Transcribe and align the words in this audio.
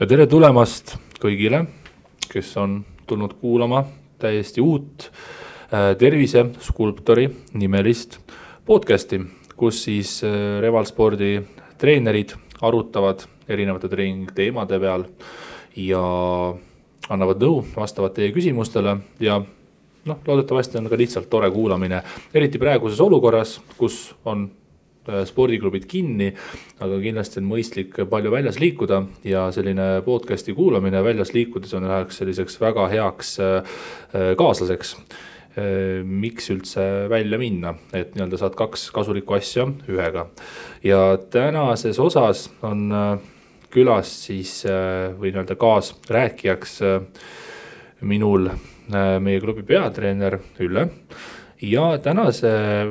ja 0.00 0.06
tere 0.10 0.26
tulemast 0.26 0.96
kõigile, 1.22 1.60
kes 2.26 2.48
on 2.58 2.80
tulnud 3.06 3.36
kuulama 3.38 3.84
täiesti 4.18 4.62
uut 4.64 5.06
äh, 5.06 5.92
terviseskulptori 5.98 7.28
nimelist 7.60 8.18
podcast'i, 8.66 9.20
kus 9.54 9.84
siis 9.86 10.16
äh, 10.26 10.58
Revalspordi 10.64 11.36
treenerid 11.78 12.34
arutavad 12.64 13.22
erinevate 13.46 13.90
treeningteemade 13.92 14.80
peal 14.82 15.06
ja 15.78 16.02
annavad 17.14 17.46
nõu 17.46 17.62
vastavalt 17.76 18.16
teie 18.18 18.34
küsimustele 18.34 18.96
ja 19.22 19.38
noh, 19.38 20.18
loodetavasti 20.26 20.80
on 20.80 20.90
ka 20.90 20.98
lihtsalt 20.98 21.30
tore 21.30 21.52
kuulamine, 21.54 22.02
eriti 22.34 22.58
praeguses 22.58 22.98
olukorras, 23.04 23.60
kus 23.78 24.08
on 24.26 24.48
spordiklubid 25.28 25.86
kinni. 25.88 26.30
aga 26.80 26.98
kindlasti 27.02 27.40
on 27.40 27.48
mõistlik 27.48 27.98
palju 28.10 28.32
väljas 28.32 28.58
liikuda 28.60 29.02
ja 29.24 29.46
selline 29.52 30.00
podcast'i 30.06 30.54
kuulamine 30.56 31.02
väljas 31.04 31.34
liikudes 31.34 31.74
on 31.74 31.86
üheks 31.88 32.20
selliseks 32.20 32.58
väga 32.60 32.88
heaks 32.92 33.38
äh, 33.40 33.76
äh, 34.14 34.34
kaaslaseks 34.38 34.96
miks 35.54 36.48
üldse 36.50 36.82
välja 37.06 37.38
minna, 37.38 37.76
et 37.94 38.16
nii-öelda 38.16 38.40
saad 38.40 38.56
kaks 38.58 38.88
kasulikku 38.90 39.36
asja 39.36 39.68
ühega. 39.86 40.24
ja 40.82 41.14
tänases 41.30 42.00
osas 42.02 42.48
on 42.66 42.88
külas 43.70 44.10
siis 44.24 44.64
või 44.66 45.30
nii-öelda 45.30 45.54
kaasrääkijaks 45.54 46.74
minul 48.02 48.50
meie 49.22 49.38
klubi 49.46 49.62
peatreener 49.62 50.40
Ülle 50.58 50.88
ja 51.70 51.98
tänase 51.98 52.50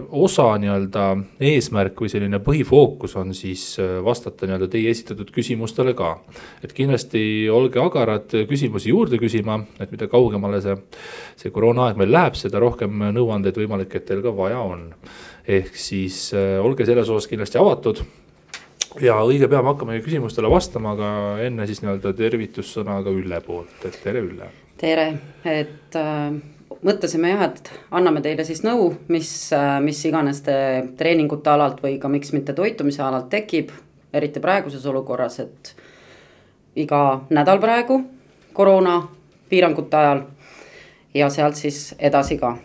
osa 0.10 0.46
nii-öelda 0.62 1.06
eesmärk 1.42 2.00
või 2.02 2.10
selline 2.12 2.40
põhifookus 2.44 3.16
on 3.20 3.34
siis 3.38 3.64
äh, 3.82 3.98
vastata 4.06 4.48
nii-öelda 4.48 4.70
teie 4.72 4.92
esitatud 4.92 5.30
küsimustele 5.34 5.94
ka. 5.98 6.16
et 6.64 6.74
kindlasti 6.74 7.50
olge 7.54 7.82
agarad 7.82 8.34
küsimusi 8.50 8.90
juurde 8.90 9.20
küsima, 9.22 9.60
et 9.80 9.92
mida 9.92 10.08
kaugemale 10.12 10.62
see, 10.64 10.76
see 11.40 11.54
koroonaaeg 11.54 12.00
meil 12.00 12.12
läheb, 12.14 12.40
seda 12.40 12.62
rohkem 12.64 13.06
nõuandeid 13.14 13.58
võimalik, 13.62 13.96
et 13.96 14.08
teil 14.10 14.24
ka 14.26 14.34
vaja 14.36 14.60
on. 14.60 14.90
ehk 15.48 15.76
siis 15.78 16.32
äh, 16.34 16.58
olge 16.64 16.86
selles 16.86 17.10
osas 17.10 17.30
kindlasti 17.30 17.62
avatud 17.62 18.04
ja 19.02 19.20
õige 19.26 19.50
pea 19.50 19.62
me 19.62 19.74
hakkame 19.74 20.00
küsimustele 20.06 20.50
vastama, 20.50 20.98
aga 20.98 21.14
enne 21.46 21.68
siis 21.68 21.84
nii-öelda 21.84 22.16
tervitussõnaga 22.18 23.14
Ülle 23.14 23.42
poolt, 23.46 23.78
et 23.86 24.02
tere 24.04 24.26
Ülle. 24.26 24.50
tere, 24.78 25.08
et 25.46 25.96
äh 26.00 26.53
mõtlesime 26.82 27.34
jah, 27.34 27.46
et 27.50 27.72
anname 27.92 28.22
teile 28.26 28.46
siis 28.48 28.64
nõu, 28.66 28.92
mis, 29.14 29.30
mis 29.84 30.04
iganes 30.10 30.42
te 30.46 30.56
treeningute 30.98 31.50
alalt 31.50 31.82
või 31.84 31.98
ka 32.02 32.12
miks 32.12 32.34
mitte 32.34 32.56
toitumise 32.58 33.04
alalt 33.04 33.30
tekib, 33.30 33.72
eriti 34.14 34.42
praeguses 34.44 34.86
olukorras, 34.90 35.40
et 35.40 35.74
iga 36.76 37.24
nädal 37.30 37.62
praegu 37.62 38.02
koroona 38.54 39.00
piirangute 39.50 39.98
ajal 39.98 40.24
ja 41.14 41.30
sealt 41.30 41.58
siis 41.60 41.94
edasi 42.00 42.38
ka 42.42 42.56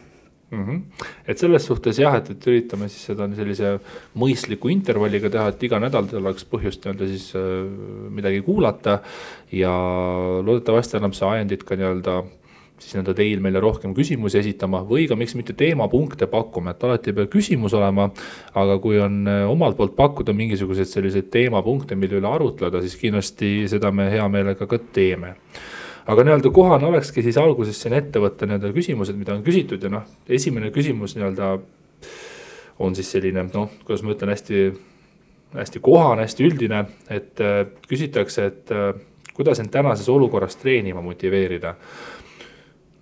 mm. 0.51 0.65
-hmm. 0.65 1.07
et 1.29 1.39
selles 1.39 1.67
suhtes 1.67 1.99
jah, 1.99 2.15
et, 2.17 2.31
et 2.31 2.47
üritame 2.47 2.89
siis 2.89 3.05
seda 3.11 3.29
sellise 3.37 3.75
mõistliku 4.17 4.73
intervalliga 4.73 5.31
teha, 5.31 5.49
et 5.53 5.63
iga 5.63 5.81
nädal 5.81 6.09
teil 6.09 6.23
oleks 6.23 6.47
põhjust 6.49 6.85
nii-öelda 6.85 7.09
siis 7.09 7.31
äh, 7.37 7.43
midagi 8.11 8.43
kuulata. 8.43 8.99
ja 9.53 9.73
loodetavasti 10.45 10.97
annab 10.97 11.15
see 11.17 11.29
ajendit 11.29 11.65
ka 11.65 11.77
nii-öelda 11.77 12.23
siis 12.79 12.95
nii-öelda 12.95 13.15
teil 13.19 13.41
meile 13.43 13.61
rohkem 13.63 13.95
küsimusi 13.97 14.39
esitama 14.41 14.85
või 14.87 15.09
ka 15.11 15.17
miks 15.19 15.35
mitte 15.39 15.57
teemapunkte 15.59 16.29
pakkuma, 16.31 16.75
et 16.75 16.85
alati 16.85 17.13
ei 17.13 17.19
pea 17.19 17.31
küsimus 17.31 17.75
olema. 17.75 18.11
aga 18.55 18.79
kui 18.79 19.01
on 19.01 19.27
äh, 19.29 19.43
omalt 19.51 19.77
poolt 19.77 19.97
pakkuda 19.97 20.33
mingisuguseid 20.33 20.89
selliseid 20.89 21.31
teemapunkte, 21.31 21.97
mille 21.97 22.21
üle 22.21 22.29
arutleda, 22.29 22.81
siis 22.81 22.97
kindlasti 22.97 23.69
seda 23.69 23.91
me 23.91 24.11
hea 24.11 24.29
meelega 24.29 24.67
ka 24.67 24.79
teeme 24.93 25.35
aga 26.09 26.25
nii-öelda 26.25 26.51
kohane 26.55 26.87
olekski 26.89 27.23
siis 27.23 27.37
alguses 27.37 27.83
siin 27.83 27.97
ette 27.99 28.21
võtta 28.23 28.47
nii-öelda 28.49 28.73
küsimused, 28.73 29.17
mida 29.19 29.35
on 29.37 29.45
küsitud 29.45 29.83
ja 29.85 29.91
noh, 29.93 30.07
esimene 30.29 30.71
küsimus 30.73 31.17
nii-öelda 31.17 31.57
on 32.79 32.95
siis 32.97 33.11
selline 33.13 33.45
noh, 33.53 33.71
kuidas 33.85 34.05
ma 34.07 34.15
ütlen, 34.15 34.33
hästi, 34.33 34.63
hästi 35.59 35.83
kohane, 35.85 36.25
hästi 36.29 36.47
üldine, 36.47 36.85
et 37.11 37.43
äh, 37.45 37.61
küsitakse, 37.89 38.47
et 38.53 38.73
äh, 38.75 38.93
kuidas 39.35 39.61
end 39.63 39.73
tänases 39.75 40.09
olukorras 40.09 40.57
treenima 40.59 41.03
motiveerida 41.05 41.75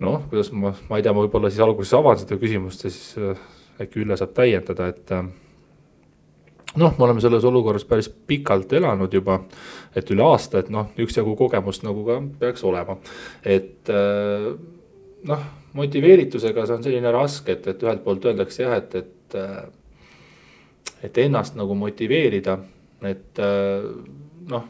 noh, 0.03 0.21
kuidas 0.29 0.51
ma, 0.53 0.73
ma 0.89 0.99
ei 0.99 1.05
tea, 1.05 1.13
ma 1.15 1.23
võib-olla 1.25 1.51
siis 1.51 1.63
alguses 1.65 1.95
avan 1.97 2.19
seda 2.21 2.37
küsimust 2.41 2.85
ja 2.85 2.93
siis 2.93 3.17
äh, 3.21 3.39
äkki 3.81 4.03
Ülle 4.03 4.17
saab 4.19 4.33
täiendada, 4.37 4.89
et 4.91 5.13
äh, 5.15 5.25
noh, 6.77 6.93
me 6.97 7.05
oleme 7.07 7.23
selles 7.23 7.45
olukorras 7.47 7.85
päris 7.89 8.09
pikalt 8.09 8.73
elanud 8.77 9.13
juba, 9.13 9.39
et 9.97 10.09
üle 10.13 10.25
aasta, 10.25 10.61
et 10.61 10.71
noh, 10.73 10.91
üksjagu 11.01 11.35
kogemust 11.39 11.85
nagu 11.87 12.05
ka 12.07 12.19
peaks 12.43 12.65
olema. 12.67 12.99
et 13.45 13.93
äh, 13.93 14.51
noh, 15.27 15.49
motiveeritusega 15.77 16.65
see 16.65 16.77
on 16.77 16.85
selline 16.85 17.11
raske, 17.13 17.57
et, 17.57 17.67
et 17.73 17.85
ühelt 17.85 18.05
poolt 18.05 18.25
öeldakse 18.29 18.63
jah, 18.63 18.77
et, 18.77 18.95
et, 18.95 19.37
et 21.05 21.21
ennast 21.25 21.57
nagu 21.57 21.75
motiveerida, 21.77 22.57
et 23.05 23.41
noh. 24.49 24.63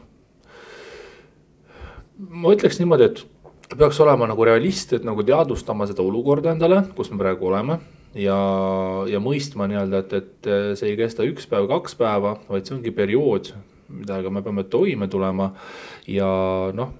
ma 2.18 2.52
ütleks 2.52 2.80
niimoodi, 2.82 3.08
et 3.08 3.22
peaks 3.76 4.00
olema 4.00 4.28
nagu 4.28 4.44
realistid, 4.46 5.04
nagu 5.06 5.24
teadvustama 5.26 5.86
seda 5.88 6.04
olukorda 6.04 6.54
endale, 6.54 6.82
kus 6.96 7.10
me 7.12 7.20
praegu 7.20 7.50
oleme. 7.50 7.78
ja, 8.16 8.36
ja 9.10 9.20
mõistma 9.20 9.68
nii-öelda, 9.68 9.98
et, 10.04 10.14
et 10.16 10.78
see 10.80 10.92
ei 10.92 10.96
kesta 10.96 11.26
üks 11.28 11.48
päev, 11.50 11.68
kaks 11.68 11.98
päeva, 11.98 12.38
vaid 12.48 12.68
see 12.68 12.78
ongi 12.78 12.92
periood, 12.94 13.52
millega 13.92 14.32
me 14.32 14.42
peame 14.42 14.64
toime 14.64 15.08
tulema. 15.12 15.50
ja 16.08 16.30
noh, 16.74 16.94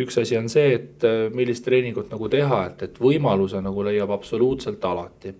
üks 0.00 0.18
asi 0.18 0.36
on 0.36 0.50
see, 0.50 0.74
et 0.74 1.06
millist 1.34 1.64
treeningut 1.64 2.10
nagu 2.10 2.28
teha, 2.28 2.64
et, 2.72 2.82
et 2.88 2.98
võimaluse 2.98 3.62
nagu 3.62 3.86
leiab 3.86 4.10
absoluutselt 4.16 4.84
alati 4.84 5.36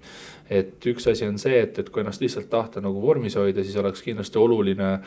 et 0.50 0.86
üks 0.86 1.08
asi 1.08 1.24
on 1.26 1.38
see, 1.40 1.56
et, 1.64 1.78
et 1.80 1.88
kui 1.90 2.02
ennast 2.02 2.22
lihtsalt 2.22 2.50
tahta 2.52 2.82
nagu 2.84 3.00
vormis 3.02 3.36
hoida, 3.40 3.64
siis 3.64 3.78
oleks 3.80 4.04
kindlasti 4.04 4.38
oluline 4.38 4.98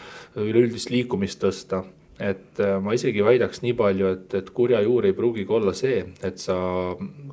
üleüldist 0.41 0.89
liikumist 0.89 1.39
tõsta 1.43 1.83
et 2.19 2.59
äh, 2.63 2.78
ma 2.81 2.95
isegi 2.97 3.23
väidaks 3.25 3.61
nii 3.61 3.75
palju, 3.78 4.09
et, 4.16 4.33
et 4.39 4.50
kurja 4.55 4.81
juur 4.85 5.05
ei 5.05 5.16
pruugigi 5.17 5.53
olla 5.53 5.73
see, 5.78 6.01
et 6.25 6.41
sa 6.41 6.57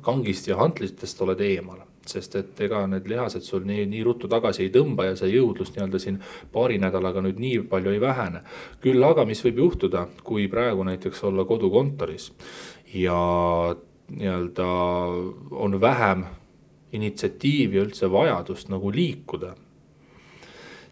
kangist 0.05 0.47
ja 0.51 0.59
hantlitest 0.61 1.21
oled 1.25 1.41
eemal 1.41 1.83
sest 2.09 2.35
et 2.37 2.61
ega 2.61 2.83
need 2.89 3.07
lihased 3.09 3.41
sul 3.45 3.65
nii, 3.65 3.85
nii 3.89 4.03
ruttu 4.05 4.29
tagasi 4.31 4.65
ei 4.65 4.71
tõmba 4.73 5.07
ja 5.09 5.15
see 5.17 5.31
jõudlus 5.33 5.71
nii-öelda 5.73 6.01
siin 6.01 6.19
paari 6.53 6.77
nädalaga 6.81 7.23
nüüd 7.25 7.41
nii 7.41 7.63
palju 7.71 7.95
ei 7.95 8.01
vähene. 8.01 8.43
küll 8.81 9.03
aga, 9.03 9.25
mis 9.25 9.41
võib 9.45 9.63
juhtuda, 9.63 10.05
kui 10.23 10.47
praegu 10.51 10.85
näiteks 10.85 11.23
olla 11.25 11.45
kodukontoris 11.49 12.31
ja 12.93 13.19
nii-öelda 14.09 14.69
on 15.65 15.81
vähem 15.81 16.25
initsiatiivi 16.95 17.77
ja 17.79 17.85
üldse 17.87 18.11
vajadust 18.11 18.69
nagu 18.69 18.91
liikuda 18.93 19.55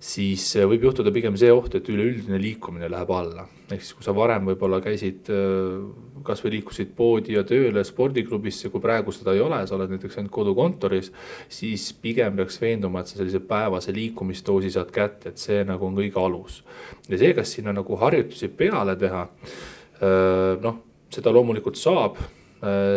siis 0.03 0.45
äh, 0.59 0.65
võib 0.67 0.83
juhtuda 0.89 1.11
pigem 1.15 1.35
see 1.39 1.51
oht, 1.53 1.75
et 1.77 1.87
üleüldine 1.91 2.39
liikumine 2.41 2.89
läheb 2.91 3.11
alla. 3.15 3.45
ehk 3.71 3.81
siis, 3.81 3.93
kui 3.95 4.05
sa 4.05 4.13
varem 4.15 4.49
võib-olla 4.49 4.81
käisid, 4.83 5.29
äh, 5.31 5.85
kasvõi 6.27 6.57
liikusid 6.57 6.91
poodi 6.97 7.37
ja 7.37 7.43
tööle 7.47 7.83
spordiklubisse, 7.87 8.71
kui 8.71 8.83
praegu 8.83 9.13
seda 9.15 9.33
ei 9.35 9.41
ole, 9.43 9.61
sa 9.67 9.77
oled 9.77 9.93
näiteks 9.93 10.19
ainult 10.19 10.33
kodukontoris. 10.35 11.11
siis 11.49 11.91
pigem 12.03 12.35
peaks 12.39 12.59
veenduma, 12.61 13.01
et 13.01 13.11
sa 13.11 13.19
sellise 13.19 13.39
päevase 13.47 13.95
liikumisdoosi 13.95 14.73
saad 14.75 14.91
kätte, 14.91 15.31
et 15.31 15.37
see 15.41 15.63
nagu 15.67 15.87
on 15.87 15.95
kõige 15.95 16.19
alus. 16.19 16.63
ja 17.07 17.17
see, 17.17 17.33
kas 17.33 17.55
sinna 17.55 17.73
nagu 17.73 17.99
harjutusi 17.99 18.51
peale 18.51 18.97
teha, 18.99 19.27
äh, 19.27 20.57
noh, 20.63 20.81
seda 21.13 21.31
loomulikult 21.31 21.79
saab. 21.79 22.17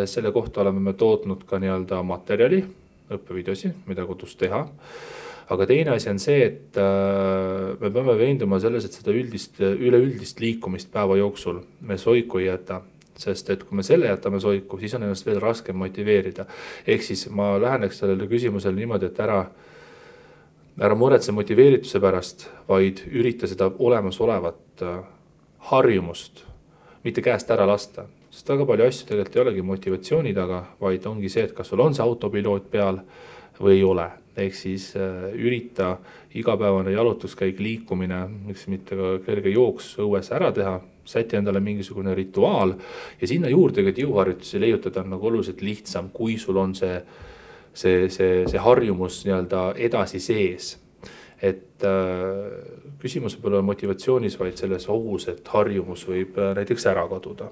selle 0.07 0.31
kohta 0.31 0.61
oleme 0.61 0.79
me 0.79 0.93
tootnud 0.95 1.41
ka 1.43 1.57
nii-öelda 1.59 1.97
materjali, 1.99 2.61
õppevideosi, 3.11 3.73
mida 3.89 4.05
kodus 4.07 4.37
teha 4.39 4.61
aga 5.49 5.65
teine 5.69 5.93
asi 5.95 6.09
on 6.11 6.19
see, 6.19 6.43
et 6.43 6.77
äh, 6.81 7.77
me 7.79 7.91
peame 7.91 8.17
veenduma 8.19 8.59
selles, 8.59 8.85
et 8.85 8.97
seda 8.99 9.15
üldist, 9.15 9.61
üleüldist 9.61 10.41
liikumist 10.43 10.91
päeva 10.91 11.17
jooksul 11.19 11.61
me 11.81 11.97
soiku 12.01 12.43
ei 12.43 12.49
jäta 12.49 12.81
sest 13.17 13.49
et 13.49 13.63
kui 13.65 13.77
me 13.77 13.83
selle 13.85 14.11
jätame 14.11 14.39
soiku, 14.39 14.77
siis 14.77 14.93
on 14.93 15.07
ennast 15.07 15.25
veel 15.25 15.39
raskem 15.41 15.77
motiveerida. 15.81 16.45
ehk 16.87 17.03
siis 17.03 17.27
ma 17.29 17.55
läheneks 17.61 17.99
sellele 18.03 18.27
küsimusele 18.29 18.77
niimoodi, 18.77 19.09
et 19.09 19.19
ära, 19.19 19.39
ära 20.79 20.95
muretse 20.95 21.33
motiveerituse 21.33 21.99
pärast, 21.99 22.49
vaid 22.69 23.01
ürita 23.09 23.49
seda 23.49 23.71
olemasolevat 23.79 24.85
äh, 24.85 24.99
harjumust 25.71 26.43
mitte 27.03 27.21
käest 27.21 27.51
ära 27.51 27.67
lasta. 27.67 28.05
sest 28.29 28.49
väga 28.49 28.65
palju 28.69 28.85
asju 28.85 29.07
tegelikult 29.07 29.35
ei 29.35 29.41
olegi 29.41 29.61
motivatsiooni 29.65 30.33
taga, 30.35 30.63
vaid 30.81 31.05
ongi 31.09 31.29
see, 31.29 31.47
et 31.47 31.53
kas 31.57 31.71
sul 31.71 31.81
on 31.81 31.95
see 31.95 32.03
autopiloot 32.03 32.69
peal 32.71 32.99
või 33.59 33.79
ei 33.79 33.83
ole 33.83 34.09
ehk 34.41 34.55
siis 34.55 34.91
äh, 34.95 35.29
ürita 35.33 35.97
igapäevane 36.37 36.91
jalutuskäik, 36.91 37.59
liikumine, 37.59 38.23
miks 38.47 38.67
mitte 38.71 38.97
ka 38.97 39.13
kerge 39.25 39.53
jooks 39.53 39.95
õues 40.03 40.31
ära 40.35 40.51
teha. 40.55 40.79
säti 41.07 41.37
endale 41.37 41.61
mingisugune 41.63 42.11
rituaal 42.15 42.73
ja 43.21 43.27
sinna 43.27 43.47
juurde 43.47 43.83
ka 43.83 43.93
jõuharjutusi 43.95 44.59
leiutada 44.59 45.05
on 45.05 45.13
nagu 45.13 45.27
oluliselt 45.27 45.61
lihtsam, 45.61 46.09
kui 46.11 46.35
sul 46.37 46.57
on 46.57 46.75
see, 46.75 46.97
see, 47.73 48.09
see, 48.09 48.43
see 48.47 48.59
harjumus 48.59 49.21
nii-öelda 49.23 49.61
edasi 49.87 50.19
sees 50.19 50.73
et 51.41 51.85
äh, 51.85 52.97
küsimus 52.99 53.37
olla 53.43 53.61
motivatsioonis, 53.61 54.39
vaid 54.39 54.57
selles 54.57 54.89
ohus, 54.89 55.29
et 55.31 55.47
harjumus 55.47 56.03
võib 56.09 56.35
äh, 56.41 56.51
näiteks 56.57 56.89
ära 56.91 57.07
kaduda 57.07 57.47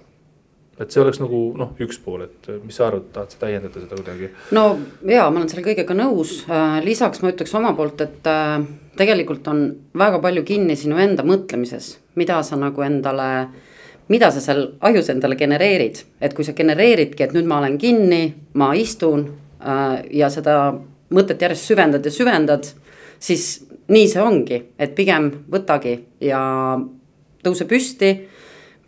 et 0.79 0.91
see 0.91 1.01
oleks 1.01 1.21
nagu 1.21 1.39
noh, 1.55 1.71
üks 1.81 1.99
pool, 2.03 2.25
et 2.25 2.49
mis 2.65 2.75
sa 2.75 2.89
arvad, 2.89 3.07
tahad 3.15 3.31
sa 3.31 3.39
täiendada 3.45 3.79
seda 3.79 3.95
kuidagi? 3.95 4.31
no 4.55 4.65
jaa, 5.07 5.29
ma 5.29 5.39
olen 5.39 5.51
selle 5.51 5.63
kõigega 5.65 5.95
nõus, 5.97 6.41
äh, 6.49 6.79
lisaks 6.83 7.23
ma 7.23 7.31
ütleks 7.31 7.55
oma 7.55 7.71
poolt, 7.77 8.03
et 8.03 8.27
äh, 8.29 8.57
tegelikult 8.99 9.47
on 9.51 9.63
väga 9.97 10.19
palju 10.23 10.43
kinni 10.47 10.75
sinu 10.79 10.99
enda 11.01 11.23
mõtlemises, 11.27 11.93
mida 12.19 12.41
sa 12.43 12.59
nagu 12.59 12.83
endale, 12.85 13.29
mida 14.11 14.31
sa 14.35 14.43
seal 14.43 14.67
ajus 14.89 15.13
endale 15.15 15.39
genereerid, 15.39 16.03
et 16.19 16.35
kui 16.35 16.47
sa 16.47 16.55
genereeridki, 16.57 17.23
et 17.23 17.37
nüüd 17.37 17.47
ma 17.47 17.61
olen 17.61 17.79
kinni, 17.79 18.23
ma 18.59 18.73
istun 18.75 19.29
äh, 19.63 20.01
ja 20.11 20.31
seda 20.33 20.75
mõtet 21.15 21.39
järjest 21.39 21.71
süvendad 21.71 22.03
ja 22.03 22.11
süvendad, 22.11 22.67
siis 23.21 23.63
nii 23.87 24.07
see 24.11 24.21
ongi, 24.21 24.59
et 24.81 24.95
pigem 24.97 25.29
võtagi 25.51 25.99
ja 26.25 26.41
tõuse 27.45 27.67
püsti 27.69 28.15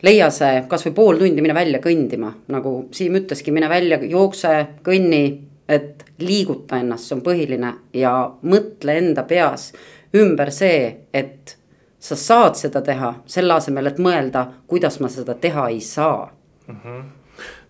leia 0.03 0.29
see 0.33 0.63
kasvõi 0.69 0.93
pool 0.95 1.19
tundi, 1.21 1.41
mine 1.41 1.55
välja 1.57 1.81
kõndima, 1.83 2.31
nagu 2.53 2.73
Siim 2.93 3.17
ütleski, 3.19 3.53
mine 3.55 3.69
välja, 3.69 3.99
jookse, 4.05 4.53
kõnni, 4.85 5.23
et 5.67 6.05
liiguta 6.23 6.79
ennast, 6.79 7.07
see 7.07 7.17
on 7.17 7.23
põhiline 7.25 7.73
ja 7.97 8.13
mõtle 8.47 8.97
enda 9.01 9.23
peas 9.27 9.71
ümber 10.15 10.51
see, 10.55 11.07
et 11.13 11.57
sa 11.99 12.15
saad 12.15 12.55
seda 12.55 12.81
teha, 12.85 13.13
selle 13.27 13.57
asemel, 13.57 13.89
et 13.89 13.99
mõelda, 14.01 14.45
kuidas 14.69 14.99
ma 15.03 15.09
seda 15.11 15.35
teha 15.35 15.67
ei 15.73 15.81
saa 15.81 16.29
mm. 16.67 16.77
-hmm. 16.83 17.03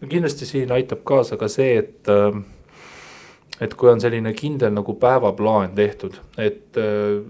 no 0.02 0.08
kindlasti 0.08 0.46
siin 0.46 0.72
aitab 0.72 1.04
kaasa 1.04 1.38
ka 1.38 1.48
see, 1.48 1.78
et 1.78 2.10
äh, 2.12 2.44
et 3.62 3.74
kui 3.74 3.90
on 3.90 4.02
selline 4.02 4.34
kindel 4.34 4.74
nagu 4.74 4.94
päevaplaan 4.94 5.72
tehtud, 5.76 6.14
et 6.38 6.78
äh, 6.78 7.24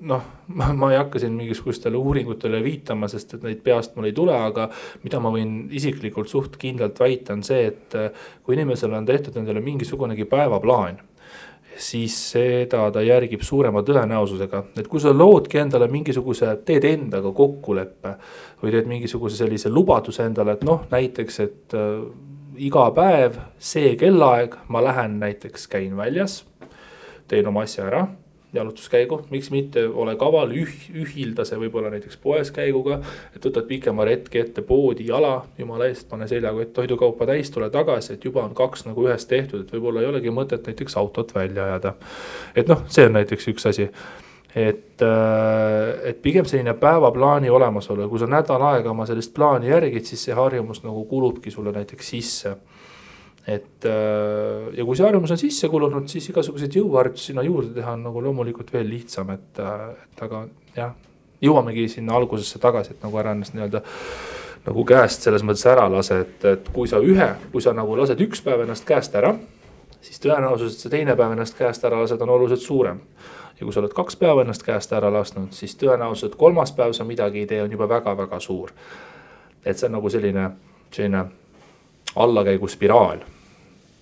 noh, 0.00 0.22
ma, 0.56 0.70
ma 0.72 0.90
ei 0.92 0.98
hakka 0.98 1.20
siin 1.20 1.36
mingisugustele 1.36 1.98
uuringutele 1.98 2.62
viitama, 2.64 3.08
sest 3.10 3.36
et 3.36 3.44
neid 3.44 3.60
peast 3.64 3.96
mul 3.96 4.08
ei 4.08 4.16
tule, 4.16 4.34
aga 4.34 4.68
mida 5.04 5.20
ma 5.22 5.32
võin 5.34 5.68
isiklikult 5.76 6.30
suht 6.30 6.56
kindlalt 6.60 7.00
väita, 7.00 7.36
on 7.36 7.44
see, 7.46 7.68
et 7.72 7.96
äh, 7.98 8.10
kui 8.44 8.56
inimesel 8.56 8.94
on 8.96 9.08
tehtud 9.08 9.36
endale 9.40 9.62
mingisugunegi 9.64 10.28
päevaplaan 10.30 11.00
siis 11.80 12.16
seda 12.32 12.82
ta 12.92 13.00
järgib 13.00 13.40
suurema 13.46 13.80
tõenäosusega, 13.86 14.64
et 14.80 14.88
kui 14.90 15.00
sa 15.00 15.12
loodki 15.16 15.62
endale 15.62 15.86
mingisuguse, 15.88 16.50
teed 16.66 16.84
endaga 16.84 17.32
kokkuleppe 17.32 18.16
või 18.60 18.74
teed 18.74 18.90
mingisuguse 18.90 19.38
sellise 19.38 19.72
lubaduse 19.72 20.26
endale, 20.26 20.58
et 20.58 20.66
noh, 20.66 20.84
näiteks, 20.92 21.40
et 21.46 21.76
äh, 21.78 22.02
iga 22.60 22.88
päev 22.96 23.38
see 23.56 23.94
kellaaeg 24.00 24.58
ma 24.68 24.84
lähen 24.84 25.20
näiteks, 25.22 25.68
käin 25.70 25.96
väljas, 25.96 26.42
teen 27.30 27.48
oma 27.48 27.64
asja 27.68 27.86
ära 27.86 28.08
jalutuskäigu, 28.52 29.20
miks 29.30 29.50
mitte, 29.50 29.86
ole 29.86 30.16
kaval, 30.18 30.50
üh-, 30.54 30.88
ühilda 30.94 31.44
see 31.46 31.58
võib-olla 31.60 31.90
näiteks 31.92 32.18
poes 32.22 32.50
käiguga. 32.54 33.00
et 33.36 33.46
võtad 33.46 33.66
pikema 33.68 34.04
retki 34.04 34.40
ette 34.40 34.62
poodi 34.62 35.06
jala, 35.06 35.44
jumala 35.58 35.86
eest, 35.90 36.08
pane 36.08 36.28
seljakott 36.28 36.72
toidukaupa 36.72 37.26
täis, 37.30 37.50
tule 37.50 37.70
tagasi, 37.70 38.14
et 38.14 38.24
juba 38.24 38.42
on 38.44 38.54
kaks 38.54 38.86
nagu 38.88 39.06
ühest 39.06 39.28
tehtud, 39.28 39.64
et 39.64 39.72
võib-olla 39.74 40.02
ei 40.02 40.10
olegi 40.10 40.34
mõtet 40.34 40.66
näiteks 40.66 40.96
autot 40.96 41.34
välja 41.34 41.64
ajada. 41.64 41.94
et 42.56 42.68
noh, 42.68 42.82
see 42.88 43.06
on 43.06 43.16
näiteks 43.18 43.48
üks 43.54 43.68
asi 43.70 43.88
et, 44.54 45.02
äh, 45.02 46.08
et 46.10 46.22
pigem 46.22 46.44
selline 46.44 46.74
päevaplaani 46.74 47.50
olemasolu 47.50 48.08
kui 48.08 48.18
sa 48.18 48.26
nädal 48.26 48.62
aega 48.72 48.90
oma 48.90 49.06
sellist 49.06 49.34
plaani 49.34 49.70
järgid, 49.70 50.04
siis 50.04 50.26
see 50.26 50.34
harjumus 50.34 50.82
nagu 50.82 51.04
kulubki 51.06 51.50
sulle 51.54 51.72
näiteks 51.72 52.10
sisse 52.16 52.56
et 53.46 53.84
äh, 53.88 54.68
ja 54.76 54.84
kui 54.84 54.96
see 54.96 55.06
harjumus 55.06 55.32
on 55.32 55.40
sisse 55.40 55.68
kulunud, 55.72 56.08
siis 56.12 56.28
igasuguseid 56.32 56.76
jõuharjutusi 56.76 57.30
sinna 57.30 57.44
juurde 57.46 57.72
teha 57.76 57.94
on 57.96 58.04
nagu 58.08 58.22
loomulikult 58.24 58.72
veel 58.72 58.90
lihtsam, 58.90 59.32
et, 59.32 59.62
äh, 59.62 59.86
et 60.04 60.26
aga 60.26 60.44
jah. 60.76 60.92
jõuamegi 61.40 61.86
sinna 61.88 62.18
algusesse 62.18 62.60
tagasi, 62.60 62.92
et 62.92 63.02
nagu 63.04 63.16
ära 63.18 63.32
ennast 63.32 63.54
nii-öelda 63.56 63.80
nagu 64.66 64.84
käest 64.84 65.24
selles 65.24 65.44
mõttes 65.46 65.64
ära 65.70 65.86
lase, 65.88 66.20
et, 66.26 66.44
et 66.44 66.68
kui 66.74 66.88
sa 66.88 67.00
ühe, 67.00 67.30
kui 67.52 67.64
sa 67.64 67.72
nagu 67.76 67.96
lased 67.96 68.20
üks 68.20 68.44
päev 68.44 68.66
ennast 68.66 68.84
käest 68.88 69.14
ära. 69.16 69.34
siis 70.00 70.20
tõenäosus, 70.20 70.74
et 70.74 70.84
sa 70.84 70.92
teine 70.92 71.16
päev 71.16 71.32
ennast 71.32 71.56
käest 71.56 71.84
ära 71.84 72.00
lased, 72.00 72.20
on 72.20 72.36
oluliselt 72.36 72.60
suurem. 72.60 73.00
ja 73.56 73.64
kui 73.64 73.72
sa 73.72 73.80
oled 73.80 73.96
kaks 73.96 74.16
päeva 74.16 74.42
ennast 74.42 74.62
käest 74.62 74.92
ära 74.92 75.12
lasknud, 75.12 75.52
siis 75.52 75.76
tõenäosus, 75.80 76.28
et 76.28 76.36
kolmas 76.36 76.72
päev 76.72 76.92
sa 76.92 77.04
midagi 77.04 77.44
ei 77.44 77.46
tee, 77.46 77.62
on 77.62 77.72
juba 77.72 77.88
väga-väga 77.88 78.40
suur. 78.40 78.70
et 79.64 79.78
see 79.78 79.88
on 79.88 79.96
nagu 79.96 80.10
selline, 80.10 80.50
selline 80.92 81.24
allakäiguspiraal 82.16 83.22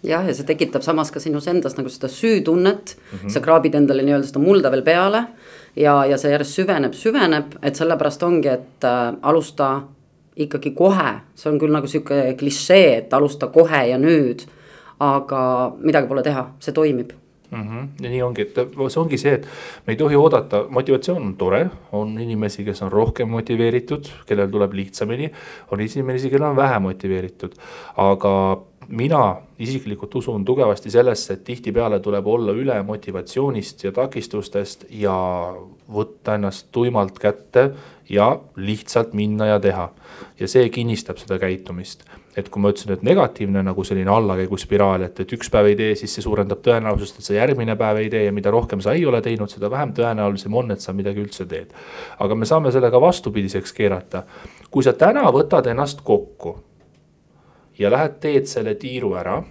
jah, 0.02 0.26
ja 0.26 0.34
see 0.34 0.46
tekitab 0.46 0.84
samas 0.86 1.10
ka 1.10 1.20
sinus 1.20 1.48
endas 1.50 1.76
nagu 1.78 1.90
seda 1.90 2.08
süütunnet 2.08 2.96
mm, 2.96 3.18
-hmm. 3.18 3.30
sa 3.30 3.40
kraabid 3.40 3.74
endale 3.74 4.02
nii-öelda 4.02 4.26
seda 4.26 4.42
mulda 4.42 4.70
veel 4.70 4.82
peale. 4.82 5.24
ja, 5.76 6.04
ja 6.06 6.18
see 6.18 6.30
järjest 6.30 6.54
süveneb, 6.54 6.92
süveneb, 6.92 7.54
et 7.62 7.76
sellepärast 7.76 8.22
ongi, 8.22 8.48
et 8.48 8.84
äh, 8.84 9.14
alusta 9.22 9.82
ikkagi 10.36 10.70
kohe, 10.70 11.20
see 11.34 11.50
on 11.50 11.58
küll 11.58 11.72
nagu 11.72 11.86
sihuke 11.86 12.34
klišee, 12.38 12.96
et 12.96 13.14
alusta 13.14 13.46
kohe 13.46 13.86
ja 13.88 13.98
nüüd. 13.98 14.46
aga 15.00 15.72
midagi 15.78 16.08
pole 16.08 16.22
teha, 16.22 16.48
see 16.58 16.72
toimib 16.72 17.12
mm. 17.50 17.62
-hmm. 17.62 17.88
ja 18.04 18.10
nii 18.10 18.22
ongi, 18.22 18.42
et 18.42 18.54
see 18.54 19.00
ongi 19.00 19.18
see, 19.18 19.34
et 19.34 19.46
me 19.86 19.92
ei 19.92 19.96
tohi 19.96 20.16
oodata, 20.16 20.64
motivatsioon 20.68 21.22
on 21.22 21.36
tore, 21.36 21.66
on 21.92 22.18
inimesi, 22.20 22.64
kes 22.64 22.82
on 22.82 22.92
rohkem 22.92 23.28
motiveeritud, 23.28 24.10
kellel 24.26 24.50
tuleb 24.50 24.72
lihtsamini. 24.72 25.32
on 25.70 25.80
inimesi, 25.80 26.30
kellel 26.30 26.50
on 26.50 26.56
vähe 26.56 26.78
motiveeritud, 26.78 27.54
aga 27.96 28.34
mina 28.88 29.36
isiklikult 29.58 30.14
usun 30.14 30.44
tugevasti 30.44 30.90
sellesse, 30.90 31.34
et 31.34 31.44
tihtipeale 31.44 32.00
tuleb 32.00 32.26
olla 32.26 32.52
üle 32.52 32.82
motivatsioonist 32.82 33.84
ja 33.84 33.92
takistustest 33.92 34.86
ja 34.90 35.14
võtta 35.92 36.34
ennast 36.38 36.68
tuimalt 36.72 37.18
kätte 37.18 37.70
ja 38.08 38.30
lihtsalt 38.56 39.12
minna 39.12 39.46
ja 39.46 39.60
teha. 39.60 39.90
ja 40.40 40.48
see 40.48 40.68
kinnistab 40.68 41.18
seda 41.18 41.38
käitumist. 41.38 42.04
Et 42.38 42.48
kui 42.52 42.62
ma 42.62 42.70
ütlesin, 42.70 42.92
et 42.94 43.02
negatiivne 43.06 43.62
nagu 43.66 43.84
selline 43.84 44.12
allakäiguspiraal, 44.14 45.08
et, 45.08 45.20
et 45.24 45.32
üks 45.34 45.50
päev 45.50 45.72
ei 45.72 45.76
tee, 45.78 45.96
siis 45.98 46.14
see 46.14 46.24
suurendab 46.24 46.62
tõenäosust, 46.62 47.18
et 47.18 47.26
sa 47.26 47.34
järgmine 47.34 47.74
päev 47.80 47.98
ei 48.04 48.10
tee 48.12 48.24
ja 48.28 48.34
mida 48.34 48.52
rohkem 48.54 48.82
sa 48.84 48.94
ei 48.94 49.04
ole 49.08 49.20
teinud, 49.24 49.50
seda 49.50 49.70
vähem 49.72 49.92
tõenäolisem 49.96 50.54
on, 50.54 50.70
et 50.74 50.84
sa 50.84 50.94
midagi 50.94 51.22
üldse 51.24 51.48
teed. 51.50 51.74
aga 52.18 52.38
me 52.38 52.46
saame 52.46 52.72
selle 52.74 52.90
ka 52.94 53.00
vastupidiseks 53.02 53.74
keerata. 53.74 54.22
kui 54.70 54.86
sa 54.86 54.92
täna 54.92 55.26
võtad 55.34 55.66
ennast 55.66 56.04
kokku 56.06 56.58
ja 57.78 57.90
lähed, 57.90 58.18
teed 58.20 58.46
selle 58.46 58.74
tiiru 58.74 59.14
ära, 59.18 59.42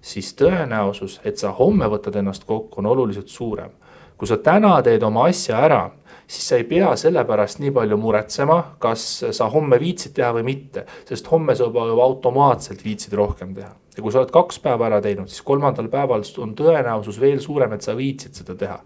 siis 0.00 0.34
tõenäosus, 0.38 1.20
et 1.24 1.38
sa 1.38 1.52
homme 1.58 1.88
võtad 1.90 2.16
ennast 2.18 2.44
kokku, 2.44 2.80
on 2.80 2.86
oluliselt 2.86 3.28
suurem. 3.28 3.70
kui 4.16 4.28
sa 4.28 4.36
täna 4.38 4.76
teed 4.82 5.02
oma 5.02 5.24
asja 5.26 5.58
ära, 5.58 5.90
siis 6.32 6.48
sa 6.48 6.56
ei 6.56 6.64
pea 6.68 6.94
selle 6.96 7.24
pärast 7.28 7.60
nii 7.60 7.74
palju 7.76 7.98
muretsema, 8.00 8.58
kas 8.80 9.04
sa 9.36 9.50
homme 9.52 9.78
viitsid 9.80 10.14
teha 10.16 10.32
või 10.38 10.46
mitte, 10.48 10.86
sest 11.08 11.28
homme 11.32 11.56
sa 11.58 11.68
juba 11.68 11.84
automaatselt 12.06 12.84
viitsid 12.84 13.12
rohkem 13.18 13.54
teha. 13.54 13.72
ja 13.96 14.02
kui 14.02 14.12
sa 14.12 14.22
oled 14.22 14.32
kaks 14.32 14.58
päeva 14.64 14.88
ära 14.88 15.02
teinud, 15.04 15.28
siis 15.28 15.44
kolmandal 15.44 15.90
päeval 15.92 16.24
on 16.40 16.54
tõenäosus 16.56 17.20
veel 17.20 17.40
suurem, 17.40 17.72
et 17.76 17.84
sa 17.84 17.96
viitsid 17.96 18.40
seda 18.40 18.56
teha 18.56 18.80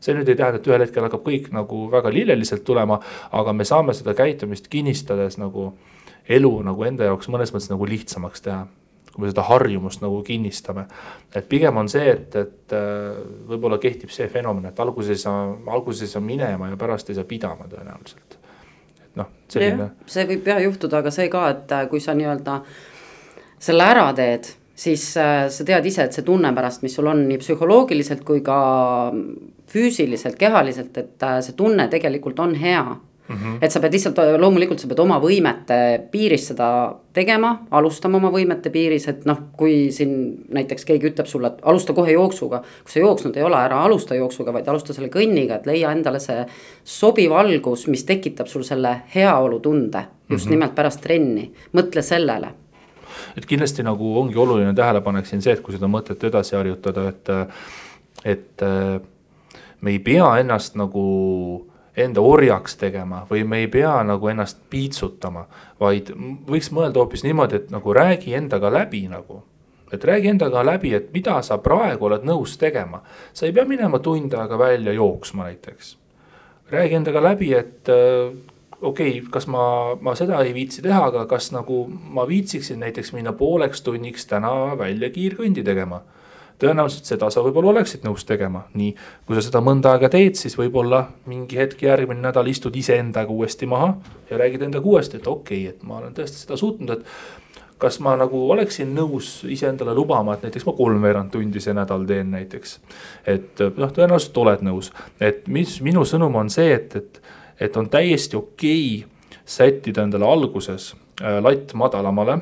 see 0.00 0.14
nüüd 0.14 0.28
ei 0.30 0.36
tähenda, 0.38 0.60
et 0.60 0.66
ühel 0.70 0.84
hetkel 0.84 1.02
hakkab 1.06 1.24
kõik 1.26 1.48
nagu 1.54 1.86
väga 1.90 2.10
lilleliselt 2.14 2.62
tulema, 2.66 3.00
aga 3.34 3.52
me 3.52 3.66
saame 3.66 3.94
seda 3.98 4.14
käitumist 4.14 4.68
kinnistades 4.70 5.38
nagu 5.42 5.72
elu 6.28 6.52
nagu 6.66 6.84
enda 6.86 7.08
jaoks 7.08 7.30
mõnes 7.32 7.52
mõttes 7.54 7.70
nagu 7.72 7.88
lihtsamaks 7.88 8.44
teha. 8.44 8.66
Kui 9.18 9.26
me 9.26 9.32
seda 9.32 9.42
harjumust 9.48 10.02
nagu 10.04 10.20
kinnistame, 10.22 10.84
et 11.34 11.48
pigem 11.50 11.80
on 11.80 11.88
see, 11.90 12.12
et, 12.12 12.36
et 12.38 12.74
äh, 12.76 13.16
võib-olla 13.50 13.80
kehtib 13.82 14.12
see 14.14 14.28
fenomen, 14.30 14.68
et 14.70 14.78
alguses 14.78 15.16
ei 15.16 15.18
saa, 15.18 15.40
alguses 15.74 16.06
ei 16.06 16.12
saa 16.12 16.22
minema 16.22 16.70
ja 16.70 16.78
pärast 16.78 17.10
ei 17.10 17.18
saa 17.18 17.26
pidama 17.26 17.66
tõenäoliselt. 17.66 18.38
et 19.02 19.18
noh, 19.18 19.32
selline. 19.50 19.90
see 20.06 20.28
võib 20.30 20.46
jah 20.52 20.62
juhtuda, 20.62 21.02
aga 21.02 21.10
see 21.10 21.26
ka, 21.32 21.48
et 21.56 21.74
äh, 21.74 21.84
kui 21.90 22.00
sa 22.04 22.14
nii-öelda 22.14 22.60
selle 23.58 23.90
ära 23.90 24.06
teed 24.14 24.52
siis 24.78 25.10
äh, 25.18 25.48
sa 25.50 25.66
tead 25.66 25.90
ise, 25.90 26.06
et 26.06 26.14
see 26.14 26.22
tunne 26.22 26.54
pärast, 26.54 26.86
mis 26.86 26.94
sul 26.94 27.10
on 27.10 27.26
nii 27.26 27.42
psühholoogiliselt 27.42 28.22
kui 28.26 28.44
ka 28.46 28.60
füüsiliselt, 29.68 30.38
kehaliselt, 30.38 30.94
et 31.02 31.28
see 31.42 31.58
tunne 31.58 31.90
tegelikult 31.90 32.38
on 32.46 32.54
hea 32.54 32.86
Mm 33.28 33.36
-hmm. 33.36 33.58
et 33.60 33.70
sa 33.70 33.80
pead 33.80 33.92
lihtsalt, 33.92 34.18
loomulikult 34.38 34.80
sa 34.80 34.88
pead 34.88 34.98
oma 34.98 35.18
võimete 35.20 36.00
piiris 36.10 36.46
seda 36.48 36.94
tegema, 37.12 37.66
alustama 37.70 38.16
oma 38.16 38.30
võimete 38.30 38.70
piiris, 38.70 39.08
et 39.08 39.24
noh, 39.24 39.38
kui 39.56 39.92
siin 39.92 40.44
näiteks 40.48 40.84
keegi 40.84 41.10
ütleb 41.10 41.26
sulle, 41.26 41.46
et 41.46 41.58
alusta 41.62 41.92
kohe 41.92 42.12
jooksuga. 42.12 42.62
kui 42.82 42.92
sa 42.92 42.98
jooksnud 42.98 43.36
ei 43.36 43.42
ole, 43.42 43.56
ära 43.56 43.82
alusta 43.84 44.14
jooksuga, 44.14 44.52
vaid 44.52 44.68
alusta 44.68 44.92
selle 44.92 45.08
kõnniga, 45.08 45.54
et 45.54 45.66
leia 45.66 45.92
endale 45.92 46.20
see 46.20 46.46
sobiv 46.84 47.32
algus, 47.32 47.86
mis 47.88 48.04
tekitab 48.04 48.46
sul 48.46 48.62
selle 48.62 49.02
heaolutunde 49.14 50.04
just 50.30 50.44
mm 50.44 50.48
-hmm. 50.48 50.50
nimelt 50.50 50.74
pärast 50.74 51.00
trenni, 51.00 51.52
mõtle 51.72 52.02
sellele 52.02 52.48
et 53.36 53.46
kindlasti 53.46 53.82
nagu 53.82 54.18
ongi 54.20 54.36
oluline 54.38 54.74
tähelepanek 54.74 55.26
siin 55.26 55.42
see, 55.42 55.52
et 55.52 55.60
kui 55.60 55.74
seda 55.74 55.86
mõtet 55.86 56.24
edasi 56.24 56.56
harjutada, 56.56 57.08
et, 57.08 57.28
et 58.24 58.62
me 59.80 59.90
ei 59.90 59.98
pea 59.98 60.38
ennast 60.40 60.76
nagu 60.78 61.04
enda 61.98 62.22
orjaks 62.24 62.76
tegema 62.78 63.24
või 63.30 63.44
me 63.44 63.62
ei 63.64 63.68
pea 63.72 63.96
nagu 64.06 64.28
ennast 64.30 64.60
piitsutama, 64.70 65.46
vaid 65.80 66.12
võiks 66.48 66.70
mõelda 66.74 67.02
hoopis 67.02 67.24
niimoodi, 67.26 67.62
et 67.62 67.70
nagu 67.74 67.94
räägi 67.94 68.34
endaga 68.38 68.72
läbi 68.72 69.06
nagu 69.10 69.42
et 69.92 70.04
räägi 70.04 70.28
endaga 70.28 70.62
läbi, 70.66 70.92
et 70.94 71.08
mida 71.14 71.38
sa 71.42 71.58
praegu 71.64 72.08
oled 72.08 72.26
nõus 72.28 72.58
tegema. 72.60 73.02
sa 73.32 73.46
ei 73.46 73.52
pea 73.52 73.64
minema 73.64 73.98
tund 73.98 74.34
aega 74.34 74.58
välja 74.58 74.92
jooksma 74.92 75.44
näiteks. 75.44 75.96
räägi 76.70 76.94
endaga 76.94 77.22
läbi, 77.22 77.52
et 77.54 77.88
äh, 77.88 78.36
okei 78.80 79.18
okay,, 79.18 79.30
kas 79.30 79.46
ma, 79.46 79.94
ma 80.00 80.14
seda 80.14 80.42
ei 80.44 80.54
viitsi 80.54 80.82
teha, 80.82 81.04
aga 81.06 81.26
kas 81.26 81.52
nagu 81.52 81.86
ma 81.88 82.28
viitsiksin 82.28 82.80
näiteks 82.80 83.12
minna 83.12 83.32
pooleks 83.32 83.82
tunniks 83.82 84.26
täna 84.26 84.78
välja 84.78 85.10
kiirkõndi 85.10 85.64
tegema 85.64 86.02
tõenäoliselt 86.58 87.08
seda 87.08 87.30
sa 87.30 87.42
võib-olla 87.44 87.72
oleksid 87.72 88.04
nõus 88.06 88.26
tegema, 88.28 88.64
nii. 88.78 88.94
kui 89.26 89.38
sa 89.38 89.44
seda 89.46 89.62
mõnda 89.64 89.94
aega 89.94 90.10
teed, 90.12 90.38
siis 90.38 90.56
võib-olla 90.58 91.04
mingi 91.30 91.58
hetk 91.58 91.82
järgmine 91.86 92.22
nädal 92.24 92.48
istud 92.50 92.76
iseendaga 92.76 93.32
uuesti 93.32 93.66
maha 93.70 93.92
ja 94.30 94.38
räägid 94.40 94.66
endaga 94.66 94.86
uuesti, 94.86 95.20
et 95.20 95.26
okei 95.26 95.66
okay,, 95.66 95.74
et 95.76 95.84
ma 95.86 96.00
olen 96.00 96.16
tõesti 96.16 96.42
seda 96.44 96.58
suutnud, 96.58 96.94
et 96.96 97.78
kas 97.78 98.00
ma 98.02 98.16
nagu 98.18 98.40
oleksin 98.50 98.90
nõus 98.94 99.44
iseendale 99.46 99.94
lubama, 99.94 100.34
et 100.34 100.46
näiteks 100.48 100.66
ma 100.66 100.74
kolmveerand 100.78 101.30
tundi 101.30 101.62
see 101.62 101.76
nädal 101.78 102.06
teen 102.06 102.32
näiteks. 102.34 102.78
et 103.26 103.62
noh, 103.76 103.92
tõenäoliselt 103.94 104.42
oled 104.42 104.66
nõus, 104.66 104.90
et 105.20 105.46
mis 105.46 105.78
minu 105.84 106.04
sõnum 106.04 106.34
on 106.42 106.50
see, 106.50 106.72
et, 106.74 106.96
et, 106.96 107.22
et 107.60 107.76
on 107.76 107.88
täiesti 107.90 108.36
okei 108.36 108.98
okay 108.98 109.16
sättida 109.48 110.02
endale 110.04 110.26
alguses 110.28 110.92
äh, 111.22 111.38
latt 111.40 111.72
madalamale 111.74 112.38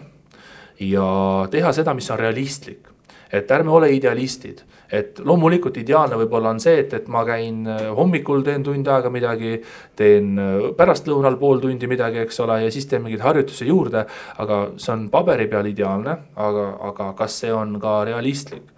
ja 0.80 1.06
teha 1.50 1.72
seda, 1.72 1.94
mis 1.94 2.10
on 2.10 2.18
realistlik 2.18 2.88
et 3.32 3.50
ärme 3.50 3.70
ole 3.70 3.90
idealistid, 3.94 4.62
et 4.92 5.18
loomulikult 5.24 5.76
ideaalne 5.80 6.18
võib-olla 6.20 6.52
on 6.54 6.60
see, 6.62 6.78
et, 6.84 6.92
et 6.94 7.08
ma 7.10 7.24
käin 7.26 7.64
äh, 7.66 7.88
hommikul 7.96 8.44
teen 8.46 8.62
tund 8.66 8.86
aega 8.86 9.10
midagi. 9.10 9.56
teen 9.96 10.38
äh, 10.38 10.68
pärastlõunal 10.76 11.38
pool 11.40 11.60
tundi 11.60 11.88
midagi, 11.90 12.22
eks 12.22 12.40
ole, 12.44 12.60
ja 12.64 12.70
siis 12.70 12.86
teen 12.86 13.02
mingeid 13.02 13.24
harjutusi 13.24 13.66
juurde. 13.66 14.06
aga 14.38 14.62
see 14.76 14.92
on 14.92 15.08
paberi 15.10 15.48
peal 15.48 15.66
ideaalne, 15.66 16.16
aga, 16.36 16.66
aga 16.90 17.12
kas 17.18 17.40
see 17.42 17.52
on 17.52 17.80
ka 17.80 18.04
realistlik? 18.04 18.72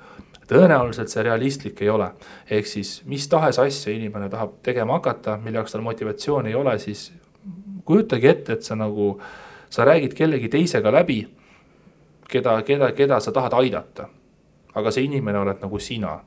tõenäoliselt 0.49 1.13
see 1.13 1.23
realistlik 1.27 1.83
ei 1.85 1.91
ole, 1.93 2.07
ehk 2.49 2.67
siis 2.67 3.03
mis 3.05 3.27
tahes 3.29 3.59
asja 3.61 3.93
inimene 3.93 4.31
tahab 4.33 4.55
tegema 4.65 4.97
hakata, 4.97 5.37
mille 5.43 5.61
jaoks 5.61 5.75
tal 5.75 5.83
motivatsiooni 5.85 6.49
ei 6.49 6.57
ole, 6.57 6.79
siis 6.81 7.11
kujutage 7.85 8.31
ette, 8.31 8.57
et 8.57 8.65
sa 8.65 8.77
nagu, 8.77 9.19
sa 9.69 9.85
räägid 9.85 10.17
kellegi 10.17 10.49
teisega 10.49 10.93
läbi 10.93 11.19
keda, 12.33 12.63
keda, 12.63 12.95
keda 12.97 13.21
sa 13.21 13.33
tahad 13.33 13.59
aidata 13.61 14.09
aga 14.75 14.91
see 14.91 15.07
inimene 15.09 15.39
oled 15.39 15.63
nagu 15.63 15.79
sina. 15.79 16.19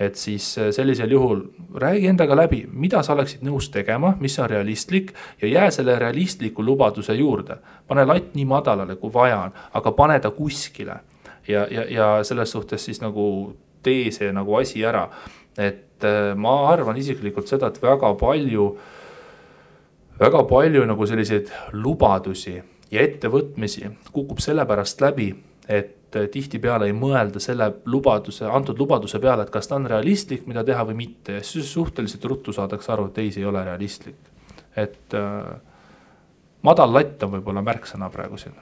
et 0.00 0.14
siis 0.20 0.58
äh, 0.58 0.66
sellisel 0.70 1.10
juhul 1.10 1.38
räägi 1.74 2.06
endaga 2.06 2.36
läbi, 2.36 2.66
mida 2.72 3.00
sa 3.02 3.14
oleksid 3.14 3.40
nõus 3.46 3.70
tegema, 3.72 4.10
mis 4.20 4.34
on 4.38 4.50
realistlik 4.50 5.14
ja 5.40 5.48
jää 5.48 5.70
selle 5.70 5.98
realistliku 5.98 6.64
lubaduse 6.64 7.14
juurde. 7.14 7.56
pane 7.88 8.04
latt 8.04 8.34
nii 8.34 8.44
madalale, 8.44 8.96
kui 8.96 9.12
vaja 9.12 9.40
on, 9.40 9.52
aga 9.72 9.92
pane 9.92 10.20
ta 10.20 10.30
kuskile. 10.30 11.00
ja, 11.48 11.66
ja, 11.70 11.84
ja 11.90 12.24
selles 12.24 12.52
suhtes 12.52 12.84
siis 12.84 13.00
nagu 13.00 13.56
tee 13.82 14.10
see 14.10 14.32
nagu 14.32 14.54
asi 14.54 14.84
ära. 14.84 15.08
et 15.58 16.04
äh, 16.04 16.34
ma 16.36 16.68
arvan 16.68 16.96
isiklikult 16.96 17.48
seda, 17.48 17.66
et 17.66 17.82
väga 17.82 18.14
palju, 18.14 18.76
väga 20.20 20.44
palju 20.44 20.84
nagu 20.86 21.06
selliseid 21.06 21.52
lubadusi 21.72 22.62
ja 22.90 23.02
ettevõtmisi 23.02 23.88
kukub 24.12 24.42
sellepärast 24.44 25.00
läbi, 25.00 25.30
et 25.68 25.95
et 26.14 26.30
tihtipeale 26.30 26.86
ei 26.86 26.94
mõelda 26.96 27.40
selle 27.42 27.70
lubaduse, 27.90 28.46
antud 28.46 28.78
lubaduse 28.78 29.18
peale, 29.22 29.42
et 29.42 29.50
kas 29.50 29.68
ta 29.68 29.76
on 29.76 29.88
realistlik, 29.90 30.46
mida 30.46 30.64
teha 30.64 30.84
või 30.86 31.00
mitte 31.02 31.40
ja 31.40 31.42
siis 31.44 31.72
suhteliselt 31.72 32.24
ruttu 32.24 32.54
saadakse 32.54 32.92
aru, 32.92 33.08
et 33.10 33.18
ei, 33.18 33.32
see 33.34 33.42
ei 33.42 33.50
ole 33.50 33.64
realistlik. 33.64 34.32
et 34.76 35.14
äh, 35.14 35.56
madal 36.62 36.92
latt 36.92 37.22
on 37.22 37.36
võib-olla 37.36 37.62
märksõna 37.64 38.10
praegu 38.12 38.38
siin 38.38 38.54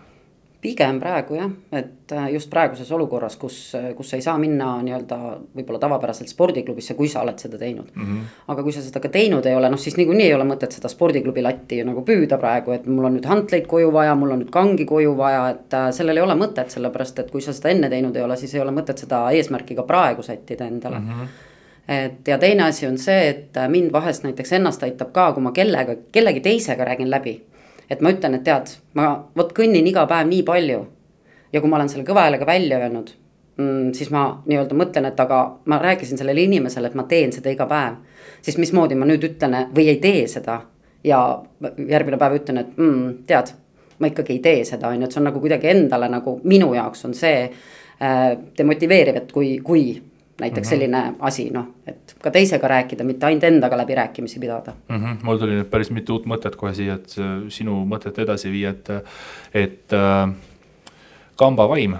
pigem 0.64 0.99
praegu 1.00 1.37
jah, 1.37 1.50
et 1.76 2.12
äh, 2.16 2.30
just 2.33 2.49
praeguses 2.52 2.88
olukorras, 2.97 3.37
kus, 3.40 3.59
kus 3.97 4.11
sa 4.11 4.18
ei 4.18 4.25
saa 4.25 4.37
minna 4.40 4.71
nii-öelda 4.87 5.18
võib-olla 5.56 5.80
tavapäraselt 5.83 6.33
spordiklubisse, 6.33 6.97
kui 6.99 7.11
sa 7.12 7.23
oled 7.25 7.38
seda 7.40 7.61
teinud 7.61 7.90
mm. 7.92 8.04
-hmm. 8.06 8.33
aga 8.54 8.64
kui 8.64 8.73
sa 8.73 8.83
seda 8.85 9.02
ka 9.04 9.12
teinud 9.12 9.47
ei 9.47 9.56
ole, 9.59 9.71
noh 9.71 9.80
siis 9.80 9.99
niikuinii 10.00 10.26
ei 10.30 10.35
ole 10.35 10.49
mõtet 10.49 10.76
seda 10.76 10.88
spordiklubi 10.92 11.44
latti 11.44 11.83
nagu 11.85 12.04
püüda 12.09 12.38
praegu, 12.40 12.73
et 12.76 12.87
mul 12.87 13.11
on 13.11 13.18
nüüd 13.18 13.28
hantleid 13.28 13.68
koju 13.71 13.92
vaja, 13.92 14.14
mul 14.14 14.37
on 14.37 14.44
nüüd 14.44 14.52
kangi 14.52 14.88
koju 14.88 15.16
vaja, 15.16 15.49
et 15.54 15.75
äh, 15.80 15.88
sellel 15.92 16.23
ei 16.23 16.26
ole 16.26 16.38
mõtet, 16.40 16.73
sellepärast 16.73 17.18
et 17.25 17.30
kui 17.30 17.44
sa 17.44 17.52
seda 17.52 17.75
enne 17.75 17.90
teinud 17.92 18.16
ei 18.16 18.25
ole, 18.25 18.37
siis 18.37 18.54
ei 18.54 18.64
ole 18.64 18.73
mõtet 18.73 19.04
seda 19.04 19.26
eesmärki 19.30 19.76
ka 19.76 19.83
praegu 19.88 20.23
sättida 20.23 20.71
endale 20.71 21.00
mm. 21.00 21.11
-hmm 21.11 21.50
et 21.88 22.28
ja 22.28 22.38
teine 22.38 22.62
asi 22.62 22.87
on 22.87 22.99
see, 22.99 23.28
et 23.28 23.56
äh, 23.56 23.68
mind 23.68 23.92
vahest 23.92 24.23
näiteks 24.25 24.52
ennast 24.56 24.83
aitab 24.83 25.11
ka, 25.12 25.33
kui 25.33 25.42
ma 25.42 25.52
kellega, 25.52 25.97
kellegi 26.12 26.40
teisega 26.40 26.85
räägin 26.85 27.11
läbi 27.11 27.42
et 27.91 28.00
ma 28.00 28.12
ütlen, 28.14 28.38
et 28.38 28.45
tead, 28.45 28.76
ma 28.95 29.11
vot 29.37 29.53
kõnnin 29.57 29.87
iga 29.87 30.07
päev 30.11 30.29
nii 30.29 30.43
palju. 30.43 30.87
ja 31.53 31.61
kui 31.61 31.71
ma 31.71 31.76
olen 31.76 31.88
selle 31.88 32.05
kõva 32.05 32.26
häälega 32.26 32.47
välja 32.47 32.79
öelnud 32.83 33.11
mm,, 33.57 33.93
siis 33.95 34.11
ma 34.11 34.25
nii-öelda 34.47 34.75
mõtlen, 34.75 35.09
et 35.09 35.21
aga 35.21 35.41
ma 35.71 35.79
rääkisin 35.79 36.19
sellele 36.19 36.43
inimesele, 36.43 36.91
et 36.91 36.95
ma 36.95 37.05
teen 37.09 37.33
seda 37.33 37.50
iga 37.50 37.67
päev. 37.67 38.00
siis 38.43 38.59
mismoodi 38.59 38.95
ma 38.95 39.07
nüüd 39.09 39.25
ütlen 39.25 39.57
või 39.75 39.88
ei 39.93 40.00
tee 40.03 40.26
seda 40.29 40.61
ja 41.05 41.21
järgmine 41.88 42.19
päev 42.19 42.41
ütlen, 42.41 42.59
et 42.59 42.76
mm, 42.76 43.12
tead, 43.29 43.53
ma 43.99 44.11
ikkagi 44.11 44.38
ei 44.38 44.43
tee 44.43 44.64
seda, 44.64 44.88
on 44.88 45.00
ju, 45.00 45.07
et 45.07 45.14
see 45.14 45.21
on 45.21 45.29
nagu 45.31 45.41
kuidagi 45.41 45.71
endale 45.71 46.09
nagu 46.11 46.38
minu 46.45 46.73
jaoks 46.75 47.05
on 47.09 47.14
see 47.14 47.45
äh, 47.45 48.26
demotiveeriv, 48.59 49.23
et 49.23 49.33
kui, 49.33 49.59
kui 49.64 49.85
näiteks 50.41 50.59
mm 50.59 50.67
-hmm. 50.67 50.71
selline 50.71 51.14
asi, 51.19 51.50
noh, 51.50 51.67
et 51.87 52.17
ka 52.23 52.31
teisega 52.31 52.69
rääkida, 52.69 53.05
mitte 53.05 53.26
ainult 53.26 53.45
endaga 53.45 53.76
läbirääkimisi 53.76 54.41
pidada 54.41 54.73
mm. 54.88 54.97
-hmm. 54.97 55.17
mul 55.23 55.38
tuli 55.38 55.61
nüüd 55.61 55.71
päris 55.71 55.91
mitu 55.91 56.12
uut 56.12 56.26
mõtet 56.26 56.57
kohe 56.57 56.75
siia, 56.75 56.95
et 56.95 57.14
sinu 57.49 57.85
mõtet 57.85 58.19
edasi 58.19 58.50
viia, 58.50 58.71
et, 58.71 58.88
et 59.55 59.93
äh, 59.93 60.35
kamba 61.37 61.69
vaim 61.69 61.97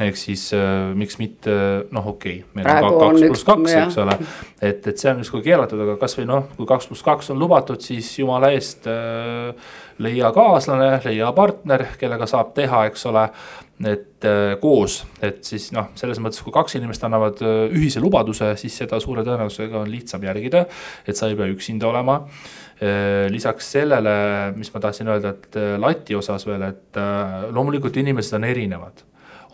ehk 0.00 0.16
siis 0.16 0.52
äh, 0.54 0.94
miks 0.94 1.18
mitte, 1.18 1.52
noh, 1.90 2.06
okei 2.06 2.38
okay,, 2.38 2.50
meil 2.54 2.66
Praegu 2.66 2.86
on 2.86 2.98
kaks 3.00 3.24
pluss 3.26 3.44
kaks, 3.44 3.72
eks 3.72 3.98
ole. 3.98 4.16
et, 4.62 4.86
et 4.86 4.98
see 4.98 5.10
on 5.10 5.22
justkui 5.24 5.42
keelatud, 5.42 5.80
aga 5.82 5.96
kasvõi 6.00 6.26
noh, 6.28 6.46
kui 6.56 6.68
kaks 6.70 6.86
pluss 6.90 7.06
kaks 7.06 7.32
on 7.34 7.38
lubatud, 7.38 7.82
siis 7.82 8.10
jumala 8.18 8.52
eest 8.54 8.86
äh, 8.90 9.54
leia 9.98 10.30
kaaslane, 10.34 11.00
leia 11.04 11.32
partner, 11.34 11.88
kellega 11.98 12.28
saab 12.30 12.54
teha, 12.54 12.84
eks 12.92 13.06
ole 13.10 13.26
et 13.86 14.24
äh, 14.26 14.56
koos, 14.58 15.04
et 15.22 15.44
siis 15.46 15.68
noh, 15.74 15.92
selles 15.98 16.18
mõttes, 16.22 16.40
kui 16.42 16.54
kaks 16.54 16.74
inimest 16.78 17.04
annavad 17.06 17.38
äh, 17.46 17.58
ühise 17.70 18.02
lubaduse, 18.02 18.50
siis 18.58 18.74
seda 18.80 18.98
suure 19.02 19.22
tõenäosusega 19.26 19.84
on 19.84 19.90
lihtsam 19.92 20.24
järgida. 20.26 20.64
et 21.06 21.16
sa 21.16 21.28
ei 21.28 21.36
pea 21.38 21.46
üksinda 21.52 21.86
olema. 21.86 22.18
Äh, 22.82 23.28
lisaks 23.30 23.70
sellele, 23.76 24.16
mis 24.56 24.72
ma 24.74 24.82
tahtsin 24.82 25.10
öelda, 25.14 25.34
et 25.36 25.60
lati 25.78 26.18
osas 26.18 26.46
veel, 26.46 26.62
et 26.66 26.98
loomulikult 27.54 27.96
inimesed 27.96 28.38
on 28.38 28.48
erinevad 28.48 29.04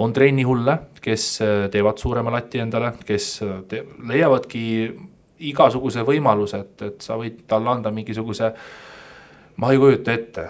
on 0.02 0.10
trennihulle, 0.10 0.72
kes 0.98 1.26
teevad 1.70 2.00
suurema 2.02 2.32
lati 2.34 2.58
endale, 2.58 2.88
kes 3.06 3.28
te, 3.70 3.84
leiavadki 4.08 4.64
igasuguse 5.52 6.02
võimaluse, 6.02 6.58
et, 6.64 6.82
et 6.82 7.04
sa 7.04 7.14
võid 7.20 7.44
talle 7.46 7.70
anda 7.70 7.92
mingisuguse. 7.94 8.50
ma 9.62 9.70
ei 9.70 9.78
kujuta 9.78 10.12
ette 10.12 10.48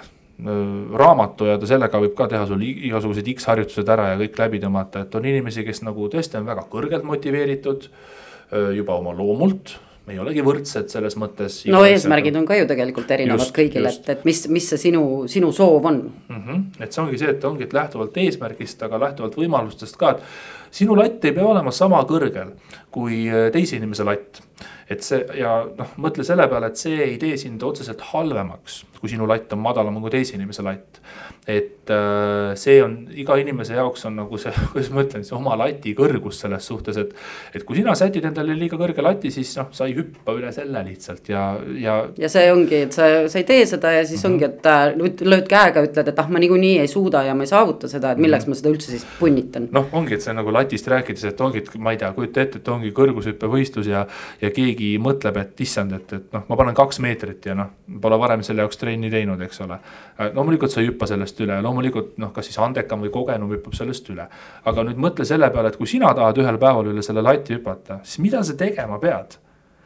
raamatu 0.99 1.47
ja 1.47 1.59
ta 1.59 1.67
sellega 1.71 2.01
võib 2.03 2.15
ka 2.19 2.27
teha 2.31 2.47
sul 2.51 2.63
igasugused 2.67 3.29
X-harjutused 3.37 3.89
ära 3.89 4.11
ja 4.13 4.19
kõik 4.19 4.39
läbi 4.41 4.61
tõmmata, 4.65 5.05
et 5.07 5.15
on 5.15 5.27
inimesi, 5.31 5.63
kes 5.67 5.85
nagu 5.87 6.09
tõesti 6.11 6.41
on 6.41 6.49
väga 6.49 6.67
kõrgelt 6.71 7.07
motiveeritud 7.07 7.87
äh, 7.87 8.73
juba 8.75 8.99
oma 8.99 9.15
loomult 9.15 9.77
me 10.05 10.13
ei 10.13 10.21
olegi 10.21 10.43
võrdsed 10.45 10.91
selles 10.93 11.17
mõttes. 11.21 11.63
no 11.73 11.81
eesmärgid 11.89 12.37
on 12.37 12.45
ka 12.49 12.59
ju 12.59 12.67
tegelikult 12.69 13.11
erinevad 13.17 13.41
just, 13.41 13.55
kõigil, 13.57 13.87
et, 13.89 14.11
et 14.13 14.27
mis, 14.29 14.43
mis 14.53 14.67
see 14.73 14.83
sinu, 14.89 15.05
sinu 15.33 15.53
soov 15.53 15.87
on 15.89 16.01
mm. 16.05 16.43
-hmm. 16.43 16.65
et 16.85 16.93
see 16.93 17.03
ongi 17.05 17.21
see, 17.21 17.31
et 17.33 17.45
ongi, 17.49 17.65
et 17.65 17.73
lähtuvalt 17.73 18.17
eesmärgist, 18.25 18.83
aga 18.85 19.01
lähtuvalt 19.07 19.39
võimalustest 19.41 19.97
ka, 20.01 20.17
et 20.17 20.75
sinu 20.75 20.97
latt 20.99 21.25
ei 21.25 21.33
pea 21.33 21.47
olema 21.47 21.73
sama 21.73 22.03
kõrgel 22.05 22.53
kui 22.91 23.25
äh, 23.31 23.51
teise 23.53 23.79
inimese 23.81 24.05
latt. 24.05 24.43
Et 24.91 25.05
see 25.05 25.23
ja 25.39 25.57
noh, 25.79 25.95
mõtle 26.01 26.27
selle 26.27 26.47
peale, 26.51 26.71
et 26.71 26.81
see 26.81 26.99
ei 27.07 27.17
tee 27.21 27.39
sind 27.41 27.63
otseselt 27.65 28.03
halvemaks, 28.13 28.83
kui 29.01 29.13
sinu 29.13 29.29
latt 29.31 29.53
on 29.57 29.63
madalam 29.65 30.01
kui 30.03 30.13
teise 30.13 30.37
inimese 30.39 30.65
latt 30.67 31.01
et 31.47 31.91
äh, 31.91 32.55
see 32.57 32.79
on 32.81 32.95
iga 33.13 33.37
inimese 33.37 33.75
jaoks 33.77 34.07
on 34.09 34.15
nagu 34.17 34.39
see, 34.41 34.53
kuidas 34.73 34.89
ma 34.95 35.03
ütlen, 35.05 35.25
see 35.29 35.35
oma 35.37 35.57
lati 35.61 35.93
kõrgus 35.97 36.39
selles 36.41 36.65
suhtes, 36.71 36.97
et. 37.03 37.11
et 37.53 37.67
kui 37.69 37.77
sina 37.77 37.93
sätid 37.99 38.25
endale 38.25 38.57
liiga 38.57 38.79
kõrge 38.81 39.05
lati, 39.05 39.29
siis 39.35 39.51
noh, 39.59 39.69
sa 39.77 39.85
ei 39.89 39.97
hüppa 39.99 40.33
üle 40.39 40.53
selle 40.57 40.81
lihtsalt 40.87 41.29
ja, 41.29 41.43
ja. 41.81 41.99
ja 42.17 42.31
see 42.33 42.47
ongi, 42.53 42.79
et 42.87 42.97
sa, 42.97 43.09
sa 43.29 43.41
ei 43.41 43.45
tee 43.49 43.67
seda 43.69 43.93
ja 43.93 44.07
siis 44.09 44.25
mm 44.25 44.39
-hmm. 44.39 44.57
ongi, 44.97 45.11
et 45.13 45.21
äh, 45.21 45.29
lööd 45.35 45.51
käega, 45.51 45.85
ütled, 45.85 46.09
et 46.09 46.23
ah, 46.25 46.31
ma 46.33 46.41
niikuinii 46.41 46.79
ei 46.81 46.89
suuda 46.89 47.23
ja 47.29 47.35
ma 47.35 47.45
ei 47.45 47.53
saavuta 47.53 47.93
seda, 47.93 48.13
et 48.13 48.19
milleks 48.19 48.47
mm 48.47 48.53
-hmm. 48.53 48.57
ma 48.57 48.63
seda 48.63 48.73
üldse 48.73 48.91
siis 48.91 49.07
punnitan. 49.21 49.69
noh, 49.73 49.87
ongi, 49.93 50.15
et 50.15 50.23
see 50.25 50.33
nagu 50.33 50.53
latist 50.53 50.89
rääkides, 50.89 51.25
et 51.29 51.41
ongi, 51.41 51.59
et 51.59 51.71
ma 51.77 51.93
ei 51.93 52.01
tea, 52.01 52.13
kujuta 52.13 52.41
ette, 52.41 52.59
et 52.59 52.69
ongi 52.69 52.91
kõrgushüppevõistlus 52.91 53.87
ja. 53.87 54.07
ja 54.41 54.51
keegi 54.51 54.97
mõtleb, 54.99 55.37
et 55.37 55.61
issand, 55.61 55.93
et, 55.93 56.13
et 56.13 56.33
noh, 56.33 56.49
ma 56.49 56.57
panen 56.57 56.75
kaks 56.75 57.01
meetrit 57.05 57.47
ja 57.47 57.55
noh, 57.55 57.77
pole 58.01 58.19
varem 58.19 58.43
selle 58.43 58.63
jaoks 58.63 58.77
trenni 58.81 59.11
teinud, 59.11 59.41
eks 59.41 59.61
ole. 59.61 59.75
Äh, 60.21 60.35
loomulikult 60.35 60.71
sa 60.71 60.81
ei 60.81 60.89
hüppa 60.89 61.07
sellest 61.07 61.34
sellest 61.35 61.43
üle 61.45 61.61
loomulikult 61.63 62.19
noh, 62.19 62.33
kas 62.33 62.47
siis 62.49 62.59
andekam 62.59 63.03
või 63.03 63.11
kogenum 63.11 63.51
hüppab 63.51 63.75
sellest 63.75 64.09
üle. 64.11 64.29
aga 64.65 64.85
nüüd 64.85 64.99
mõtle 64.99 65.25
selle 65.25 65.51
peale, 65.51 65.69
et 65.69 65.77
kui 65.77 65.87
sina 65.87 66.15
tahad 66.15 66.39
ühel 66.39 66.59
päeval 66.59 66.87
üle 66.93 67.03
selle 67.03 67.23
lati 67.23 67.55
hüpata, 67.55 68.01
siis 68.05 68.21
mida 68.21 68.43
sa 68.43 68.55
tegema 68.55 68.99
pead? 68.99 69.39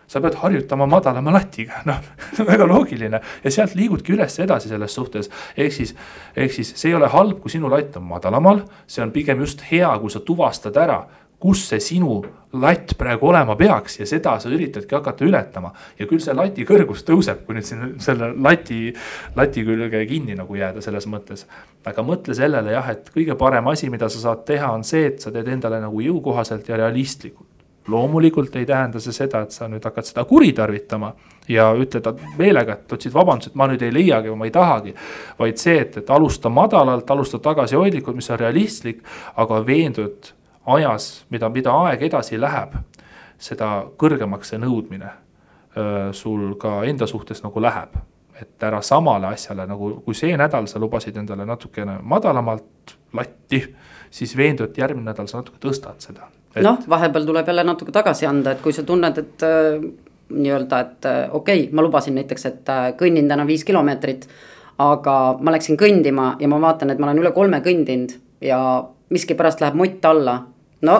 sa 0.08 0.22
pead 0.24 0.38
harjutama 0.40 0.86
madalama 0.88 1.32
latiga, 1.34 1.82
noh 1.88 2.00
väga 2.38 2.66
loogiline 2.66 3.20
ja 3.44 3.50
sealt 3.50 3.74
liigudki 3.76 4.14
üles 4.14 4.38
edasi 4.40 4.68
selles 4.68 4.94
suhtes. 4.94 5.28
ehk 5.56 5.72
siis, 5.72 5.94
ehk 6.36 6.52
siis 6.52 6.72
see 6.76 6.90
ei 6.90 6.96
ole 6.96 7.08
halb, 7.08 7.40
kui 7.40 7.50
sinu 7.50 7.68
latt 7.68 7.96
on 7.96 8.06
madalamal, 8.08 8.62
see 8.86 9.02
on 9.04 9.12
pigem 9.12 9.40
just 9.40 9.64
hea, 9.70 9.90
kui 10.00 10.10
sa 10.10 10.20
tuvastad 10.20 10.76
ära 10.76 11.02
kus 11.38 11.68
see 11.70 11.80
sinu 11.80 12.18
latt 12.58 12.94
praegu 12.98 13.28
olema 13.28 13.54
peaks 13.56 13.98
ja 14.00 14.06
seda 14.08 14.38
sa 14.40 14.50
üritadki 14.50 14.96
hakata 14.96 15.24
ületama. 15.24 15.72
ja 15.98 16.06
küll 16.06 16.22
see 16.22 16.34
lati 16.34 16.64
kõrgus 16.64 17.04
tõuseb, 17.06 17.44
kui 17.46 17.58
nüüd 17.58 17.66
siin 17.68 17.94
selle 18.02 18.32
lati, 18.34 18.94
lati 19.36 19.64
külge 19.66 20.04
kinni 20.08 20.34
nagu 20.38 20.56
jääda 20.56 20.82
selles 20.84 21.06
mõttes. 21.06 21.46
aga 21.84 22.02
mõtle 22.02 22.34
sellele 22.34 22.72
jah, 22.72 22.90
et 22.90 23.10
kõige 23.14 23.36
parem 23.36 23.68
asi, 23.68 23.90
mida 23.90 24.08
sa 24.08 24.18
saad 24.18 24.44
teha, 24.44 24.72
on 24.72 24.84
see, 24.84 25.06
et 25.12 25.20
sa 25.20 25.30
teed 25.30 25.48
endale 25.48 25.80
nagu 25.80 26.00
jõukohaselt 26.00 26.68
ja 26.68 26.76
realistlikult 26.76 27.46
loomulikult 27.88 28.56
ei 28.56 28.66
tähenda 28.66 29.00
see 29.00 29.12
seda, 29.16 29.40
et 29.42 29.54
sa 29.54 29.68
nüüd 29.68 29.84
hakkad 29.84 30.04
seda 30.04 30.24
kuritarvitama 30.28 31.12
ja 31.48 31.70
ütled 31.72 32.08
meelega, 32.36 32.76
et 32.76 32.92
otsid 32.92 33.14
vabandust, 33.14 33.54
ma 33.56 33.68
nüüd 33.70 33.82
ei 33.84 33.94
leiagi 33.94 34.28
või 34.28 34.42
ma 34.42 34.48
ei 34.48 34.52
tahagi. 34.52 34.94
vaid 35.38 35.56
see, 35.56 35.78
et, 35.80 35.96
et 36.02 36.10
alusta 36.10 36.52
madalalt, 36.52 37.10
alusta 37.10 37.40
tagasihoidlikult, 37.40 38.16
mis 38.16 38.28
on 38.30 38.40
realistlik, 38.40 39.00
aga 39.36 39.62
veendud 39.66 40.32
ajas, 40.74 41.24
mida, 41.30 41.48
mida 41.52 41.74
aeg 41.84 42.02
edasi 42.08 42.40
läheb, 42.40 42.76
seda 43.38 43.84
kõrgemaks 44.00 44.52
see 44.52 44.60
nõudmine 44.62 45.10
sul 46.16 46.56
ka 46.58 46.80
enda 46.90 47.06
suhtes 47.06 47.44
nagu 47.44 47.60
läheb. 47.62 47.92
et 48.40 48.62
ära 48.62 48.80
samale 48.82 49.26
asjale 49.26 49.66
nagu, 49.66 49.90
kui 50.04 50.14
see 50.14 50.36
nädal 50.38 50.66
sa 50.70 50.78
lubasid 50.78 51.16
endale 51.16 51.46
natukene 51.46 51.98
madalamalt 52.02 52.94
latti, 53.12 53.62
siis 54.10 54.36
veendu, 54.36 54.64
et 54.64 54.78
järgmine 54.78 55.10
nädal 55.10 55.26
sa 55.26 55.40
natuke 55.40 55.58
tõstad 55.62 55.98
seda 55.98 56.28
et.... 56.54 56.62
noh, 56.62 56.78
vahepeal 56.88 57.26
tuleb 57.26 57.48
jälle 57.48 57.64
natuke 57.64 57.92
tagasi 57.92 58.26
anda, 58.26 58.54
et 58.54 58.62
kui 58.62 58.72
sa 58.72 58.84
tunned, 58.86 59.18
et 59.18 59.46
äh, 59.46 59.80
nii-öelda, 60.28 60.80
et 60.80 61.08
äh, 61.08 61.18
okei 61.32 61.64
okay,, 61.64 61.72
ma 61.74 61.84
lubasin 61.84 62.16
näiteks, 62.18 62.46
et 62.50 62.72
äh, 62.72 62.84
kõnnin 62.98 63.28
täna 63.28 63.46
viis 63.46 63.64
kilomeetrit. 63.68 64.28
aga 64.78 65.38
ma 65.42 65.50
läksin 65.50 65.76
kõndima 65.76 66.36
ja 66.38 66.48
ma 66.48 66.60
vaatan, 66.62 66.90
et 66.90 66.98
ma 67.02 67.08
olen 67.08 67.18
üle 67.18 67.32
kolme 67.34 67.58
kõndinud 67.64 68.12
ja 68.40 68.60
miskipärast 69.10 69.60
läheb 69.60 69.74
mott 69.74 70.04
alla 70.04 70.36
no 70.82 70.98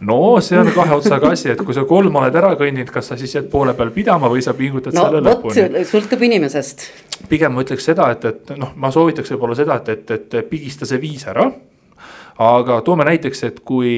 no 0.00 0.40
see 0.40 0.58
on 0.58 0.70
kahe 0.74 0.94
otsaga 0.96 1.30
asi, 1.32 1.50
et 1.52 1.62
kui 1.64 1.74
sa 1.76 1.86
kolm 1.88 2.18
oled 2.20 2.36
ära 2.38 2.52
kõndinud, 2.58 2.90
kas 2.92 3.10
sa 3.10 3.18
siis 3.20 3.34
jääd 3.36 3.48
poole 3.52 3.74
peal 3.78 3.92
pidama 3.94 4.30
või 4.32 4.44
sa 4.44 4.54
pingutad 4.56 4.96
no, 4.96 5.06
selle 5.06 5.22
lõpuni. 5.24 5.84
sõltub 5.88 6.22
inimesest. 6.28 6.86
pigem 7.30 7.56
ma 7.56 7.64
ütleks 7.64 7.88
seda, 7.90 8.10
et, 8.14 8.24
et 8.24 8.52
noh, 8.60 8.74
ma 8.76 8.92
soovitaks 8.94 9.32
võib-olla 9.34 9.58
seda, 9.58 9.80
et, 9.80 9.90
et, 9.94 10.14
et 10.20 10.50
pigista 10.50 10.88
see 10.88 11.00
viis 11.02 11.26
ära. 11.30 11.48
aga 12.38 12.80
toome 12.84 13.06
näiteks, 13.08 13.44
et 13.48 13.60
kui 13.64 13.92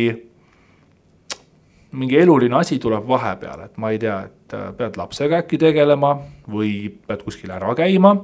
mingi 1.98 2.18
eluline 2.20 2.56
asi 2.58 2.78
tuleb 2.78 3.06
vahepeal, 3.08 3.64
et 3.64 3.78
ma 3.80 3.90
ei 3.94 3.98
tea, 3.98 4.20
et 4.28 4.56
pead 4.76 4.96
lapsega 4.96 5.42
äkki 5.42 5.58
tegelema 5.60 6.14
või 6.48 6.88
pead 7.06 7.24
kuskil 7.24 7.50
ära 7.52 7.74
käima 7.76 8.14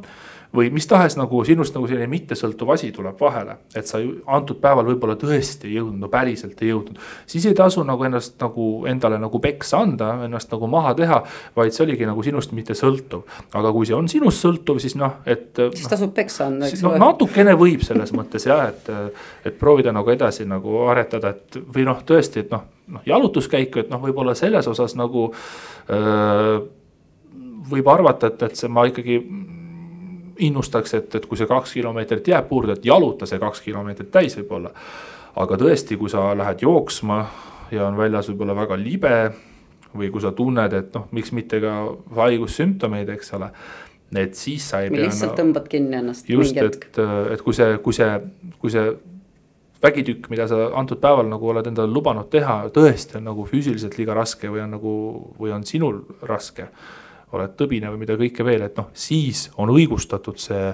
või 0.55 0.71
mis 0.75 0.87
tahes 0.87 1.17
nagu 1.19 1.41
sinust 1.47 1.75
nagu 1.75 1.89
selline 1.91 2.07
mittesõltuv 2.11 2.71
asi 2.75 2.91
tuleb 2.95 3.19
vahele, 3.21 3.57
et 3.75 3.89
sa 3.91 3.99
antud 4.37 4.61
päeval 4.63 4.87
võib-olla 4.87 5.17
tõesti 5.19 5.69
ei 5.71 5.79
jõudnud, 5.79 6.05
no 6.05 6.11
päriselt 6.13 6.61
ei 6.63 6.71
jõudnud. 6.71 7.01
siis 7.27 7.47
ei 7.51 7.57
tasu 7.59 7.83
nagu 7.87 8.05
ennast 8.07 8.37
nagu 8.43 8.69
endale 8.91 9.19
nagu 9.19 9.41
peksa 9.43 9.81
anda, 9.83 10.13
ennast 10.29 10.53
nagu 10.53 10.69
maha 10.71 10.95
teha, 10.99 11.23
vaid 11.57 11.75
see 11.75 11.85
oligi 11.87 12.07
nagu 12.07 12.23
sinust 12.23 12.55
mittesõltuv. 12.55 13.25
aga 13.53 13.73
kui 13.73 13.89
see 13.89 13.97
on 13.97 14.09
sinust 14.09 14.45
sõltuv, 14.45 14.79
siis 14.83 14.95
noh, 15.01 15.19
et. 15.27 15.51
siis 15.75 15.91
tasub 15.91 16.15
peksa 16.15 16.47
anda, 16.53 16.71
eks 16.71 16.85
ole 16.85 16.99
no,. 16.99 17.11
natukene 17.11 17.57
võib 17.59 17.83
selles 17.87 18.15
mõttes 18.15 18.47
jah, 18.47 18.69
et, 18.71 19.19
et 19.45 19.59
proovida 19.59 19.93
nagu 19.93 20.11
edasi 20.15 20.47
nagu 20.49 20.85
aretada, 20.93 21.35
et 21.35 21.59
või 21.75 21.89
noh, 21.89 22.05
tõesti, 22.07 22.47
et 22.47 22.55
noh, 22.55 22.63
noh 22.95 23.03
jalutuskäiku, 23.09 23.83
et 23.83 23.91
noh, 23.91 24.03
võib-olla 24.03 24.37
selles 24.39 24.69
osas 24.71 24.95
nagu 24.99 25.31
öö, 25.91 26.63
võib 27.71 27.89
arvata, 27.89 28.29
et, 28.31 28.43
et 28.43 28.59
see 28.61 28.71
ma 28.71 28.85
ikkagi 28.89 29.19
innustaks, 30.39 30.95
et, 30.95 31.15
et 31.15 31.27
kui 31.27 31.39
see 31.39 31.49
kaks 31.51 31.75
kilomeetrit 31.77 32.29
jääb 32.29 32.49
puurde, 32.49 32.79
et 32.79 32.87
jaluta 32.87 33.27
see 33.27 33.41
kaks 33.43 33.63
kilomeetrit 33.65 34.11
täis 34.15 34.37
võib-olla. 34.39 34.73
aga 35.37 35.59
tõesti, 35.59 35.99
kui 35.99 36.11
sa 36.11 36.31
lähed 36.39 36.63
jooksma 36.63 37.19
ja 37.75 37.89
on 37.89 37.97
väljas 37.99 38.29
võib-olla 38.31 38.55
väga 38.57 38.79
libe 38.79 39.17
või 39.95 40.11
kui 40.11 40.23
sa 40.23 40.33
tunned, 40.35 40.73
et 40.73 40.95
noh, 40.95 41.09
miks 41.15 41.33
mitte 41.35 41.61
ka 41.63 41.73
haigussümptomeid, 42.19 43.11
eks 43.15 43.35
ole. 43.39 43.51
et 44.15 44.35
siis 44.39 44.69
sa 44.71 44.83
ei 44.83 44.91
või 44.91 45.01
pea. 45.01 45.09
lihtsalt 45.09 45.35
tõmbad 45.39 45.67
kinni 45.71 45.99
ennast. 45.99 46.29
just, 46.31 46.57
et, 46.57 46.99
et 47.33 47.43
kui 47.43 47.55
see, 47.55 47.79
kui 47.83 47.97
see, 47.97 48.11
kui 48.61 48.71
see 48.75 48.95
vägitükk, 49.85 50.29
mida 50.33 50.47
sa 50.49 50.69
antud 50.79 51.01
päeval 51.03 51.29
nagu 51.29 51.49
oled 51.51 51.67
endale 51.69 51.93
lubanud 51.93 52.31
teha, 52.33 52.63
tõesti 52.75 53.19
on 53.19 53.27
nagu 53.29 53.47
füüsiliselt 53.49 53.99
liiga 53.99 54.17
raske 54.17 54.51
või 54.51 54.65
on 54.65 54.77
nagu, 54.77 54.93
või 55.39 55.55
on 55.57 55.67
sinul 55.69 56.01
raske 56.23 56.69
oled 57.37 57.57
tõbine 57.59 57.91
või 57.93 58.05
mida 58.05 58.19
kõike 58.21 58.47
veel, 58.47 58.67
et 58.67 58.79
noh, 58.81 58.91
siis 58.93 59.49
on 59.61 59.73
õigustatud 59.75 60.39
see, 60.41 60.71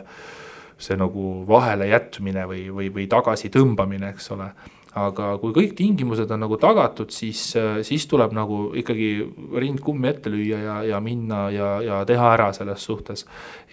see 0.80 0.98
nagu 1.00 1.32
vahele 1.48 1.90
jätmine 1.90 2.46
või, 2.50 2.66
või, 2.74 2.90
või 2.94 3.08
tagasitõmbamine, 3.10 4.12
eks 4.14 4.30
ole 4.36 4.50
aga 5.00 5.36
kui 5.38 5.52
kõik 5.54 5.76
tingimused 5.78 6.32
on 6.34 6.40
nagu 6.42 6.56
tagatud, 6.58 7.12
siis, 7.14 7.52
siis 7.86 8.06
tuleb 8.10 8.32
nagu 8.34 8.72
ikkagi 8.80 9.10
rind 9.62 9.78
kummi 9.86 10.08
ette 10.10 10.32
lüüa 10.32 10.58
ja, 10.58 10.78
ja 10.88 10.98
minna 11.04 11.44
ja, 11.54 11.68
ja 11.86 12.00
teha 12.08 12.32
ära 12.34 12.48
selles 12.56 12.82
suhtes. 12.82 13.22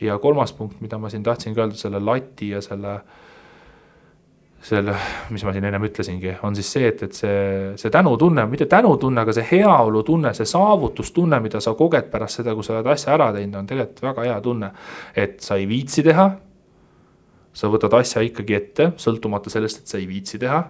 ja 0.02 0.20
kolmas 0.22 0.54
punkt, 0.54 0.78
mida 0.82 1.00
ma 1.02 1.10
siin 1.10 1.26
tahtsin 1.26 1.56
ka 1.56 1.66
öelda, 1.66 1.80
selle 1.80 2.04
lati 2.06 2.52
ja 2.54 2.62
selle 2.62 3.00
äh, 3.00 3.27
selle, 4.64 4.96
mis 5.30 5.44
ma 5.46 5.54
siin 5.54 5.68
ennem 5.70 5.86
ütlesingi, 5.88 6.34
on 6.46 6.56
siis 6.58 6.70
see, 6.74 6.88
et, 6.90 7.04
et 7.06 7.16
see, 7.16 7.38
see 7.80 7.92
tänutunne, 7.94 8.48
mitte 8.50 8.66
tänutunne, 8.70 9.22
aga 9.22 9.36
see 9.36 9.46
heaolutunne, 9.52 10.34
see 10.38 10.50
saavutustunne, 10.50 11.40
mida 11.44 11.62
sa 11.64 11.76
koged 11.78 12.10
pärast 12.12 12.42
seda, 12.42 12.56
kui 12.58 12.66
sa 12.66 12.76
oled 12.76 12.90
asja 12.94 13.14
ära 13.16 13.30
teinud, 13.36 13.60
on 13.62 13.70
tegelikult 13.70 14.04
väga 14.10 14.28
hea 14.28 14.40
tunne. 14.44 14.72
et 15.16 15.40
sa 15.46 15.60
ei 15.62 15.68
viitsi 15.70 16.04
teha. 16.04 16.30
sa 17.58 17.70
võtad 17.74 17.94
asja 17.98 18.22
ikkagi 18.22 18.54
ette, 18.54 18.92
sõltumata 19.02 19.50
sellest, 19.50 19.82
et 19.82 19.94
sa 19.94 19.98
ei 19.98 20.08
viitsi 20.10 20.40
teha. 20.40 20.64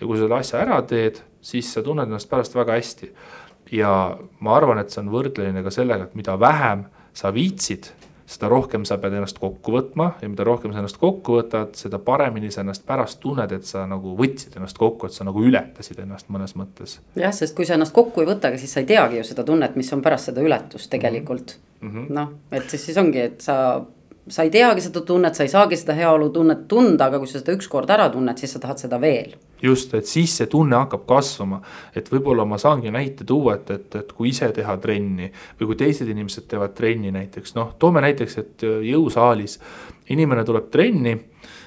ja 0.00 0.06
kui 0.06 0.16
sa 0.16 0.24
selle 0.24 0.40
asja 0.40 0.64
ära 0.64 0.80
teed, 0.82 1.20
siis 1.40 1.72
sa 1.72 1.82
tunned 1.82 2.08
ennast 2.08 2.30
pärast 2.30 2.56
väga 2.56 2.72
hästi. 2.72 3.12
ja 3.72 4.16
ma 4.40 4.56
arvan, 4.56 4.78
et 4.78 4.90
see 4.90 5.04
on 5.04 5.12
võrdleline 5.12 5.62
ka 5.62 5.70
sellega, 5.70 6.08
et 6.08 6.14
mida 6.14 6.38
vähem 6.40 6.86
sa 7.12 7.32
viitsid 7.34 7.92
seda 8.26 8.48
rohkem 8.50 8.84
sa 8.88 8.98
pead 8.98 9.14
ennast 9.14 9.38
kokku 9.38 9.72
võtma 9.76 10.10
ja 10.22 10.28
mida 10.30 10.44
rohkem 10.46 10.72
sa 10.74 10.82
ennast 10.82 10.98
kokku 11.02 11.38
võtad, 11.38 11.76
seda 11.78 12.00
paremini 12.02 12.50
sa 12.50 12.64
ennast 12.64 12.86
pärast 12.86 13.20
tunned, 13.22 13.52
et 13.54 13.68
sa 13.68 13.84
nagu 13.88 14.16
võtsid 14.18 14.56
ennast 14.58 14.78
kokku, 14.78 15.06
et 15.06 15.14
sa 15.14 15.26
nagu 15.28 15.44
ületasid 15.46 16.00
ennast 16.02 16.30
mõnes 16.34 16.56
mõttes. 16.58 16.98
jah, 17.18 17.34
sest 17.34 17.56
kui 17.56 17.68
sa 17.68 17.78
ennast 17.78 17.94
kokku 17.96 18.24
ei 18.24 18.30
võtagi, 18.30 18.58
siis 18.62 18.74
sa 18.74 18.82
ei 18.82 18.90
teagi 18.90 19.20
ju 19.20 19.28
seda 19.30 19.46
tunnet, 19.46 19.76
mis 19.78 19.92
on 19.94 20.02
pärast 20.02 20.32
seda 20.32 20.42
ületust 20.42 20.90
tegelikult. 20.90 21.58
Mm 21.80 21.90
-hmm.. 21.90 22.12
noh, 22.14 22.32
et 22.50 22.70
siis, 22.70 22.84
siis 22.88 22.96
ongi, 22.98 23.20
et 23.20 23.40
sa 23.40 23.56
sa 24.28 24.42
ei 24.42 24.50
teagi 24.50 24.82
seda 24.82 25.02
tunnet, 25.06 25.36
sa 25.38 25.44
ei 25.46 25.50
saagi 25.50 25.76
seda 25.78 25.94
heaolutunnet 25.94 26.64
tunda, 26.70 27.06
aga 27.06 27.20
kui 27.22 27.30
sa 27.30 27.38
seda 27.38 27.54
ükskord 27.54 27.90
ära 27.94 28.08
tunned, 28.10 28.38
siis 28.40 28.56
sa 28.56 28.60
tahad 28.62 28.80
seda 28.82 28.98
veel. 29.02 29.36
just, 29.62 29.94
et 29.94 30.06
siis 30.06 30.34
see 30.36 30.48
tunne 30.52 30.76
hakkab 30.76 31.06
kasvama, 31.08 31.60
et 31.96 32.10
võib-olla 32.12 32.44
ma 32.44 32.58
saangi 32.60 32.90
näite 32.92 33.24
tuua, 33.24 33.54
et, 33.56 33.70
et, 33.70 33.94
et 34.02 34.10
kui 34.12 34.28
ise 34.28 34.50
teha 34.52 34.76
trenni 34.82 35.30
või 35.60 35.70
kui 35.70 35.78
teised 35.80 36.10
inimesed 36.10 36.48
teevad 36.50 36.74
trenni 36.76 37.12
näiteks, 37.14 37.54
noh, 37.56 37.72
toome 37.78 38.02
näiteks, 38.04 38.36
et 38.42 38.66
jõusaalis 38.66 39.58
inimene 40.12 40.44
tuleb 40.44 40.68
trenni. 40.70 41.16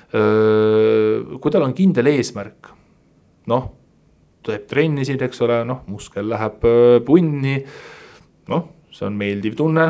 kui 0.10 1.52
tal 1.52 1.64
on 1.64 1.74
kindel 1.78 2.12
eesmärk, 2.12 2.70
noh, 3.48 3.72
teeb 4.46 4.68
trenni 4.68 5.06
siin, 5.06 5.22
eks 5.24 5.42
ole, 5.46 5.64
noh, 5.66 5.82
muskel 5.88 6.30
läheb 6.30 6.62
punni. 7.06 7.58
noh, 8.50 8.70
see 8.92 9.06
on 9.08 9.18
meeldiv 9.18 9.56
tunne 9.56 9.90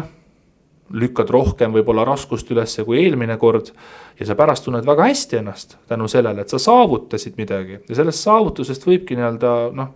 lükkad 0.94 1.30
rohkem 1.30 1.74
võib-olla 1.74 2.06
raskust 2.08 2.50
ülesse 2.52 2.84
kui 2.88 3.04
eelmine 3.04 3.38
kord. 3.38 3.72
ja 4.20 4.26
sa 4.26 4.36
pärast 4.36 4.66
tunned 4.66 4.86
väga 4.86 5.06
hästi 5.08 5.38
ennast 5.40 5.78
tänu 5.88 6.08
sellele, 6.08 6.42
et 6.42 6.50
sa 6.50 6.60
saavutasid 6.60 7.38
midagi 7.38 7.80
ja 7.90 7.96
sellest 7.96 8.26
saavutusest 8.26 8.88
võibki 8.88 9.16
nii-öelda 9.16 9.54
noh 9.74 9.94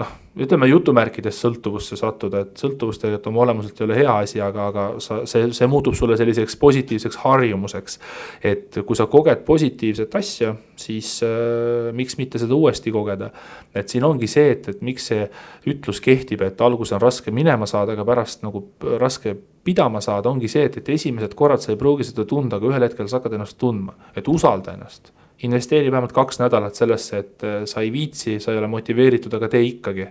noh, 0.00 0.10
ütleme 0.42 0.66
jutumärkides 0.66 1.36
sõltuvusse 1.44 1.96
sattuda, 1.98 2.40
et 2.42 2.58
sõltuvus 2.58 2.98
tegelikult 2.98 3.28
oma 3.30 3.42
olemuselt 3.44 3.78
ei 3.78 3.86
ole 3.86 3.98
hea 4.00 4.16
asi, 4.24 4.40
aga, 4.42 4.66
aga 4.72 4.86
sa, 5.02 5.20
see, 5.30 5.46
see 5.54 5.68
muutub 5.70 5.94
sulle 5.98 6.16
selliseks 6.18 6.56
positiivseks 6.58 7.20
harjumuseks. 7.22 7.98
et 8.42 8.80
kui 8.86 8.98
sa 8.98 9.06
koged 9.10 9.44
positiivset 9.46 10.14
asja, 10.18 10.54
siis 10.76 11.16
äh, 11.26 11.92
miks 11.94 12.18
mitte 12.18 12.42
seda 12.42 12.58
uuesti 12.58 12.90
kogeda. 12.94 13.30
et 13.74 13.88
siin 13.88 14.04
ongi 14.04 14.26
see, 14.30 14.50
et, 14.56 14.68
et 14.68 14.82
miks 14.82 15.10
see 15.12 15.28
ütlus 15.70 16.02
kehtib, 16.02 16.42
et 16.42 16.60
alguses 16.60 16.96
on 16.98 17.02
raske 17.02 17.30
minema 17.30 17.66
saada, 17.70 17.94
aga 17.94 18.04
pärast 18.04 18.42
nagu 18.42 18.66
raske 18.98 19.36
pidama 19.64 20.02
saada, 20.02 20.30
ongi 20.30 20.50
see, 20.50 20.66
et, 20.66 20.82
et 20.82 20.94
esimesed 20.96 21.38
korrad 21.38 21.62
sa 21.62 21.72
ei 21.72 21.78
pruugi 21.78 22.10
seda 22.10 22.26
tunda, 22.28 22.58
aga 22.58 22.72
ühel 22.72 22.88
hetkel 22.88 23.08
sa 23.08 23.20
hakkad 23.20 23.38
ennast 23.38 23.58
tundma, 23.62 23.94
et 24.16 24.28
usalda 24.28 24.74
ennast 24.74 25.14
investeeri 25.42 25.90
vähemalt 25.90 26.12
kaks 26.12 26.38
nädalat 26.38 26.74
sellesse, 26.74 27.18
et 27.18 27.44
äh, 27.44 27.64
sa 27.64 27.80
ei 27.80 27.92
viitsi, 27.92 28.38
sa 28.40 28.52
ei 28.52 28.58
ole 28.58 28.68
motiveeritud, 28.70 29.34
aga 29.34 29.48
tee 29.48 29.62
ikkagi. 29.66 30.06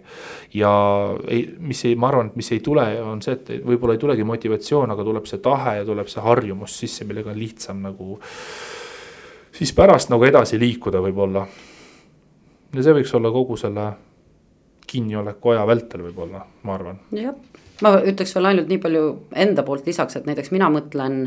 ja 0.54 0.72
ei, 1.28 1.56
mis 1.60 1.86
ei, 1.86 1.96
ma 1.96 2.08
arvan, 2.08 2.28
et 2.32 2.36
mis 2.36 2.52
ei 2.52 2.60
tule, 2.60 2.86
on 3.02 3.22
see, 3.22 3.38
et 3.38 3.52
võib-olla 3.66 3.96
ei 3.96 4.02
tulegi 4.02 4.28
motivatsioon, 4.28 4.92
aga 4.92 5.04
tuleb 5.04 5.28
see 5.30 5.40
tahe 5.44 5.78
ja 5.80 5.86
tuleb 5.86 6.12
see 6.12 6.24
harjumus 6.24 6.78
sisse, 6.80 7.08
millega 7.08 7.32
on 7.32 7.40
lihtsam 7.40 7.82
nagu. 7.82 8.20
siis 9.52 9.74
pärast 9.74 10.10
nagu 10.10 10.26
edasi 10.26 10.60
liikuda 10.60 11.02
võib-olla. 11.02 11.48
ja 12.76 12.84
see 12.84 13.00
võiks 13.00 13.16
olla 13.16 13.32
kogu 13.32 13.58
selle 13.58 13.92
kinnioleku 14.88 15.56
aja 15.56 15.68
vältel 15.68 16.04
võib-olla, 16.04 16.46
ma 16.64 16.76
arvan. 16.76 17.00
jah, 17.16 17.36
ma 17.82 17.98
ütleks 18.04 18.36
veel 18.36 18.52
ainult 18.52 18.68
nii 18.68 18.78
palju 18.78 19.06
enda 19.36 19.64
poolt 19.64 19.88
lisaks, 19.88 20.20
et 20.20 20.26
näiteks 20.28 20.52
mina 20.52 20.70
mõtlen, 20.70 21.22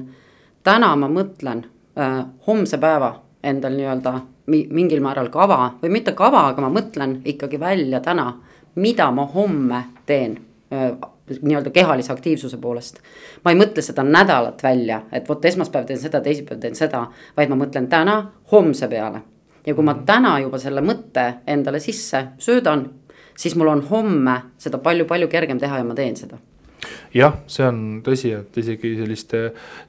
täna 0.62 0.96
ma 1.00 1.08
mõtlen 1.08 1.64
äh, 1.96 2.26
homse 2.46 2.78
päeva 2.78 3.16
endal 3.46 3.76
nii-öelda 3.78 4.12
mingil 4.50 5.02
määral 5.02 5.28
kava 5.34 5.76
või 5.82 5.90
mitte 5.98 6.14
kava, 6.18 6.48
aga 6.50 6.62
ma 6.64 6.70
mõtlen 6.74 7.20
ikkagi 7.26 7.60
välja 7.60 8.00
täna, 8.04 8.28
mida 8.76 9.10
ma 9.14 9.26
homme 9.26 9.82
teen 10.06 10.38
nii-öelda 10.70 11.70
kehalise 11.70 12.12
aktiivsuse 12.12 12.58
poolest. 12.62 12.98
ma 13.44 13.50
ei 13.50 13.58
mõtle 13.58 13.82
seda 13.82 14.02
nädalat 14.02 14.62
välja, 14.62 15.00
et 15.12 15.28
vot 15.28 15.44
esmaspäev 15.44 15.86
teen 15.86 15.98
seda, 15.98 16.20
teisipäev 16.20 16.60
teen 16.60 16.74
seda, 16.74 17.06
vaid 17.36 17.50
ma 17.50 17.58
mõtlen 17.64 17.88
täna 17.88 18.16
homse 18.52 18.88
peale. 18.88 19.22
ja 19.66 19.74
kui 19.74 19.84
ma 19.84 19.94
mhm. 19.94 20.04
täna 20.06 20.38
juba 20.40 20.58
selle 20.58 20.80
mõtte 20.80 21.34
endale 21.46 21.80
sisse 21.80 22.26
söödan, 22.38 22.88
siis 23.36 23.56
mul 23.56 23.68
on 23.68 23.86
homme 23.90 24.40
seda 24.58 24.78
palju-palju 24.78 25.28
kergem 25.28 25.58
teha 25.58 25.78
ja 25.78 25.84
ma 25.84 25.94
teen 25.94 26.16
seda 26.16 26.38
jah, 27.16 27.38
see 27.50 27.64
on 27.66 27.78
tõsi, 28.04 28.32
et 28.36 28.58
isegi 28.60 28.92
selliste 28.98 29.42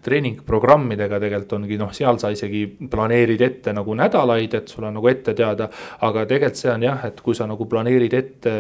treeningprogrammidega 0.05 1.19
tegelikult 1.21 1.55
ongi 1.59 1.79
noh, 1.79 1.91
seal 1.95 2.19
sa 2.21 2.31
isegi 2.33 2.63
planeerid 2.91 3.43
ette 3.43 3.73
nagu 3.75 3.95
nädalaid, 3.97 4.55
et 4.59 4.71
sul 4.71 4.87
on 4.87 4.97
nagu 4.97 5.09
ette 5.11 5.35
teada. 5.37 5.69
aga 6.07 6.25
tegelikult 6.25 6.61
see 6.61 6.71
on 6.71 6.85
jah, 6.87 7.03
et 7.09 7.19
kui 7.21 7.35
sa 7.35 7.47
nagu 7.49 7.67
planeerid 7.69 8.13
ette 8.13 8.53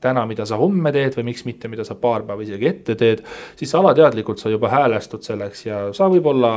täna, 0.00 0.24
mida 0.26 0.46
sa 0.48 0.58
homme 0.60 0.92
teed 0.94 1.18
või 1.18 1.28
miks 1.32 1.44
mitte, 1.48 1.68
mida 1.68 1.84
sa 1.84 1.98
paar 2.00 2.24
päeva 2.26 2.42
isegi 2.42 2.68
ette 2.68 2.96
teed. 2.96 3.22
siis 3.56 3.74
alateadlikult 3.74 4.40
sa 4.40 4.52
juba 4.52 4.72
häälestud 4.72 5.22
selleks 5.26 5.66
ja 5.66 5.84
sa 5.96 6.08
võib-olla 6.12 6.52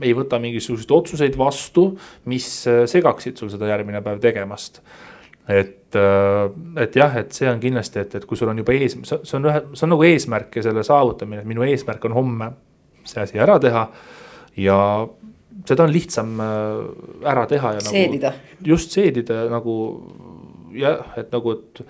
ei 0.00 0.14
võta 0.16 0.40
mingisuguseid 0.40 0.90
otsuseid 0.96 1.36
vastu, 1.36 1.90
mis 2.24 2.48
segaksid 2.64 3.36
sul 3.36 3.52
seda 3.52 3.68
järgmine 3.68 4.00
päev 4.04 4.20
tegemast 4.20 4.80
et, 5.50 5.98
äh, 5.98 6.82
et 6.84 6.96
jah, 6.96 7.16
et 7.20 7.32
see 7.34 7.48
on 7.50 7.60
kindlasti, 7.62 8.04
et, 8.04 8.14
et 8.20 8.26
kui 8.26 8.38
sul 8.38 8.50
on 8.52 8.58
juba 8.62 8.74
ees, 8.76 8.96
see 9.04 9.36
on 9.38 9.48
ühe, 9.50 9.62
see 9.74 9.86
on 9.86 9.94
nagu 9.96 10.06
eesmärk 10.06 10.60
ja 10.60 10.66
selle 10.68 10.84
saavutamine, 10.86 11.42
et 11.42 11.50
minu 11.50 11.66
eesmärk 11.66 12.04
on 12.08 12.16
homme 12.16 12.52
see 13.04 13.24
asi 13.24 13.40
ära 13.40 13.58
teha. 13.62 13.88
ja 14.60 14.78
seda 15.66 15.84
on 15.84 15.92
lihtsam 15.92 16.40
äh, 16.40 17.28
ära 17.30 17.46
teha 17.46 17.74
ja 17.76 17.82
nagu. 17.84 17.94
seedida. 17.94 18.32
just 18.66 18.90
seedida 18.96 19.44
nagu 19.50 19.76
jah, 20.76 21.14
et 21.18 21.32
nagu, 21.32 21.54
et 21.56 21.82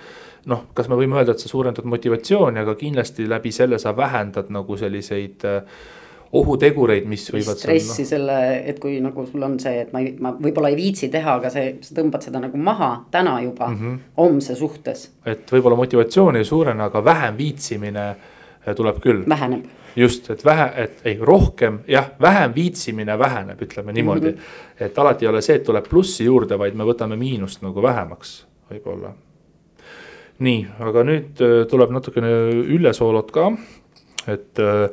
noh, 0.50 0.66
kas 0.74 0.88
me 0.88 0.98
võime 0.98 1.20
öelda, 1.20 1.34
et 1.36 1.42
sa 1.42 1.50
suurendad 1.50 1.88
motivatsiooni, 1.88 2.62
aga 2.62 2.74
kindlasti 2.80 3.28
läbi 3.28 3.52
selle 3.52 3.78
sa 3.78 3.92
vähendad 3.96 4.52
nagu 4.52 4.76
selliseid 4.80 5.44
äh, 5.48 5.62
ohutegureid, 6.32 7.06
mis 7.10 7.24
võivad. 7.32 7.58
stressi 7.58 8.04
no. 8.04 8.08
selle, 8.08 8.36
et 8.70 8.78
kui 8.82 9.00
nagu 9.02 9.24
sul 9.26 9.42
on 9.42 9.56
see, 9.62 9.80
et 9.82 9.90
ma 9.94 10.02
ma 10.22 10.32
võib-olla 10.38 10.70
ei 10.70 10.78
viitsi 10.78 11.08
teha, 11.10 11.36
aga 11.40 11.50
see, 11.50 11.72
sa 11.82 11.96
tõmbad 11.96 12.22
seda 12.26 12.42
nagu 12.42 12.58
maha 12.58 12.90
täna 13.10 13.40
juba 13.42 13.68
mm 13.68 13.80
-hmm. 13.80 13.98
homse 14.16 14.54
suhtes. 14.54 15.10
et 15.26 15.50
võib-olla 15.52 15.76
motivatsioon 15.76 16.36
ei 16.36 16.44
suurene, 16.44 16.82
aga 16.82 17.04
vähem 17.04 17.38
viitsimine 17.38 18.08
eh, 18.66 18.74
tuleb 18.74 19.00
küll. 19.02 19.24
väheneb. 19.28 19.64
just, 19.96 20.30
et 20.30 20.44
vähe, 20.44 20.72
et 20.76 21.00
ei 21.04 21.18
rohkem 21.20 21.80
jah, 21.88 22.10
vähem 22.20 22.54
viitsimine 22.54 23.18
väheneb, 23.18 23.62
ütleme 23.62 23.92
niimoodi 23.92 24.30
mm. 24.30 24.36
-hmm. 24.36 24.84
et 24.84 24.98
alati 24.98 25.24
ei 25.24 25.28
ole 25.28 25.42
see, 25.42 25.56
et 25.56 25.64
tuleb 25.64 25.88
plussi 25.88 26.24
juurde, 26.24 26.58
vaid 26.58 26.74
me 26.74 26.84
võtame 26.84 27.16
miinust 27.16 27.62
nagu 27.62 27.82
vähemaks, 27.82 28.46
võib-olla. 28.70 29.12
nii, 30.38 30.66
aga 30.78 31.02
nüüd 31.02 31.40
eh, 31.40 31.66
tuleb 31.66 31.90
natukene 31.90 32.28
Ülle 32.50 32.92
Soolot 32.92 33.30
ka, 33.30 33.52
et 34.28 34.58
äh, 34.58 34.90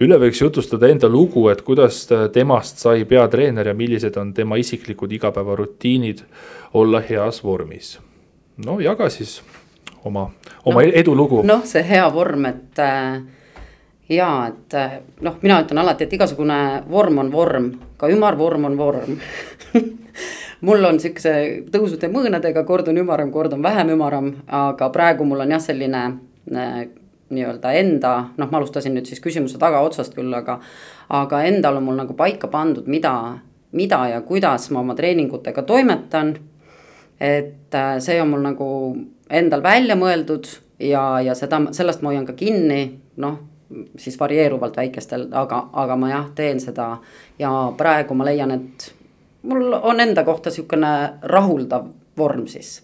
Ülle 0.00 0.16
võiks 0.16 0.40
jutustada 0.40 0.88
enda 0.88 1.10
lugu, 1.12 1.42
et 1.52 1.60
kuidas 1.60 2.06
temast 2.32 2.80
sai 2.80 3.04
peatreener 3.04 3.68
ja 3.68 3.74
millised 3.76 4.16
on 4.16 4.32
tema 4.32 4.56
isiklikud 4.56 5.12
igapäevarutiinid 5.12 6.22
olla 6.74 7.02
heas 7.04 7.42
vormis. 7.44 7.98
no 8.64 8.80
jaga 8.80 9.08
siis 9.10 9.42
oma, 10.04 10.30
oma 10.64 10.82
no, 10.82 10.88
edulugu. 10.94 11.42
noh, 11.42 11.64
see 11.64 11.82
hea 11.84 12.08
vorm, 12.12 12.46
et 12.46 12.78
äh, 12.78 13.20
ja 14.08 14.30
et 14.48 14.74
äh, 14.74 15.00
noh, 15.20 15.36
mina 15.42 15.60
ütlen 15.62 15.82
alati, 15.82 16.04
et 16.04 16.16
igasugune 16.16 16.82
vorm 16.90 17.18
on 17.18 17.32
vorm, 17.32 17.70
ka 17.96 18.08
ümarvorm 18.08 18.64
on 18.70 18.78
vorm 18.78 19.18
mul 20.66 20.84
on 20.84 21.00
siukse 21.00 21.34
tõusude 21.72 22.08
mõõnadega, 22.12 22.64
kord 22.68 22.88
on 22.88 23.00
ümaram, 23.00 23.30
kord 23.32 23.52
on 23.56 23.62
vähem 23.62 23.92
ümaram, 23.96 24.32
aga 24.46 24.90
praegu 24.94 25.28
mul 25.28 25.44
on 25.44 25.54
jah, 25.56 25.62
selline 25.62 26.02
äh, 26.56 26.82
nii-öelda 27.30 27.72
enda, 27.78 28.14
noh, 28.36 28.50
ma 28.50 28.58
alustasin 28.58 28.94
nüüd 28.96 29.08
siis 29.08 29.22
küsimuse 29.22 29.58
tagaotsast 29.58 30.14
küll, 30.16 30.32
aga, 30.34 30.58
aga 31.08 31.42
endal 31.48 31.78
on 31.80 31.88
mul 31.88 32.00
nagu 32.02 32.16
paika 32.18 32.50
pandud, 32.50 32.88
mida, 32.90 33.14
mida 33.72 34.00
ja 34.10 34.20
kuidas 34.26 34.70
ma 34.70 34.82
oma 34.84 34.94
treeningutega 34.98 35.62
toimetan. 35.62 36.36
et 37.20 37.74
äh, 37.74 37.98
see 37.98 38.20
on 38.22 38.30
mul 38.32 38.42
nagu 38.42 38.66
endal 39.30 39.62
välja 39.62 39.96
mõeldud 39.96 40.48
ja, 40.80 41.20
ja 41.20 41.34
seda, 41.34 41.60
sellest 41.72 42.02
ma 42.02 42.08
hoian 42.08 42.26
ka 42.26 42.32
kinni, 42.32 42.98
noh 43.16 43.38
siis 43.96 44.20
varieeruvalt 44.20 44.76
väikestel, 44.76 45.28
aga, 45.32 45.68
aga 45.72 45.96
ma 45.96 46.08
jah, 46.10 46.30
teen 46.34 46.60
seda 46.60 46.96
ja 47.38 47.50
praegu 47.76 48.14
ma 48.18 48.26
leian, 48.26 48.50
et 48.50 48.88
mul 49.42 49.72
on 49.72 50.00
enda 50.00 50.24
kohta 50.26 50.50
sihukene 50.50 51.22
rahuldav 51.22 51.86
vorm 52.18 52.46
siis. 52.46 52.82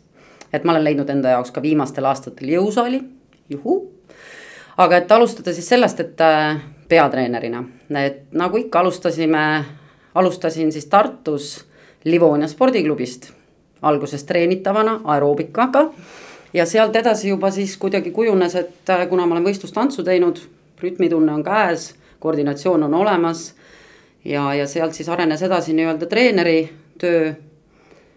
et 0.52 0.64
ma 0.64 0.72
olen 0.72 0.84
leidnud 0.84 1.10
enda 1.10 1.34
jaoks 1.34 1.50
ka 1.50 1.62
viimastel 1.62 2.04
aastatel 2.04 2.48
jõusaali, 2.48 3.02
juhu 3.50 3.74
aga 4.76 4.96
et 4.96 5.12
alustada 5.12 5.52
siis 5.54 5.68
sellest, 5.68 6.00
et 6.00 6.20
äh, 6.20 6.60
peatreenerina, 6.88 7.64
et 8.02 8.32
nagu 8.36 8.60
ikka 8.60 8.80
alustasime, 8.80 9.64
alustasin 10.14 10.72
siis 10.72 10.86
Tartus 10.86 11.64
Livonia 12.04 12.48
spordiklubist. 12.48 13.32
alguses 13.82 14.24
treenitavana 14.24 15.00
aeroobikaga 15.04 15.90
ja 16.54 16.66
sealt 16.66 16.96
edasi 16.96 17.28
juba 17.28 17.50
siis 17.50 17.76
kuidagi 17.76 18.10
kujunes, 18.10 18.54
et 18.54 18.90
äh, 18.90 19.08
kuna 19.08 19.26
ma 19.26 19.34
olen 19.34 19.44
võistlustantsu 19.44 20.04
teinud, 20.04 20.40
rütmitunne 20.80 21.32
on 21.32 21.44
käes, 21.44 21.94
koordinatsioon 22.20 22.82
on 22.82 22.94
olemas. 22.94 23.54
ja, 24.24 24.54
ja 24.54 24.66
sealt 24.66 24.94
siis 24.94 25.08
arenes 25.08 25.42
edasi 25.42 25.72
nii-öelda 25.72 26.06
treeneri 26.06 26.70
töö. 26.98 27.34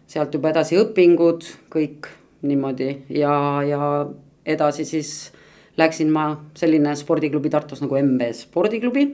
sealt 0.08 0.34
juba 0.34 0.50
edasi 0.50 0.78
õpingud, 0.78 1.44
kõik 1.70 2.08
niimoodi 2.42 3.04
ja, 3.10 3.62
ja 3.68 4.08
edasi 4.46 4.86
siis 4.86 5.32
läksin 5.80 6.12
ma 6.12 6.30
selline 6.58 6.96
spordiklubi 6.96 7.50
Tartus 7.50 7.82
nagu 7.82 7.98
MB 8.04 8.32
spordiklubi. 8.36 9.08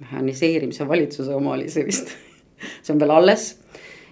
mehhaniseerimise 0.00 0.88
valitsuse 0.88 1.34
oma 1.34 1.54
oli 1.56 1.70
see 1.72 1.84
vist 1.86 2.12
see 2.82 2.92
on 2.92 3.00
veel 3.00 3.10
alles. 3.10 3.58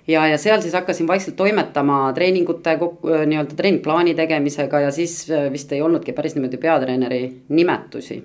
ja, 0.08 0.26
ja 0.26 0.38
seal 0.38 0.60
siis 0.60 0.74
hakkasin 0.74 1.06
vaikselt 1.06 1.36
toimetama 1.36 2.12
treeningute 2.12 2.76
nii-öelda 3.26 3.56
treeningplaani 3.56 4.14
tegemisega 4.14 4.80
ja 4.80 4.90
siis 4.90 5.30
äh, 5.30 5.52
vist 5.52 5.72
ei 5.72 5.82
olnudki 5.82 6.12
päris 6.12 6.34
niimoodi 6.34 6.56
peatreeneri 6.56 7.22
nimetusi. 7.48 8.22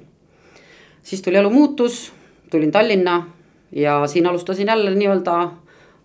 siis 1.03 1.21
tuli 1.21 1.35
elu 1.35 1.49
muutus, 1.49 2.13
tulin 2.51 2.71
Tallinna 2.71 3.23
ja 3.71 4.07
siin 4.07 4.27
alustasin 4.27 4.67
jälle 4.67 4.95
nii-öelda 4.95 5.49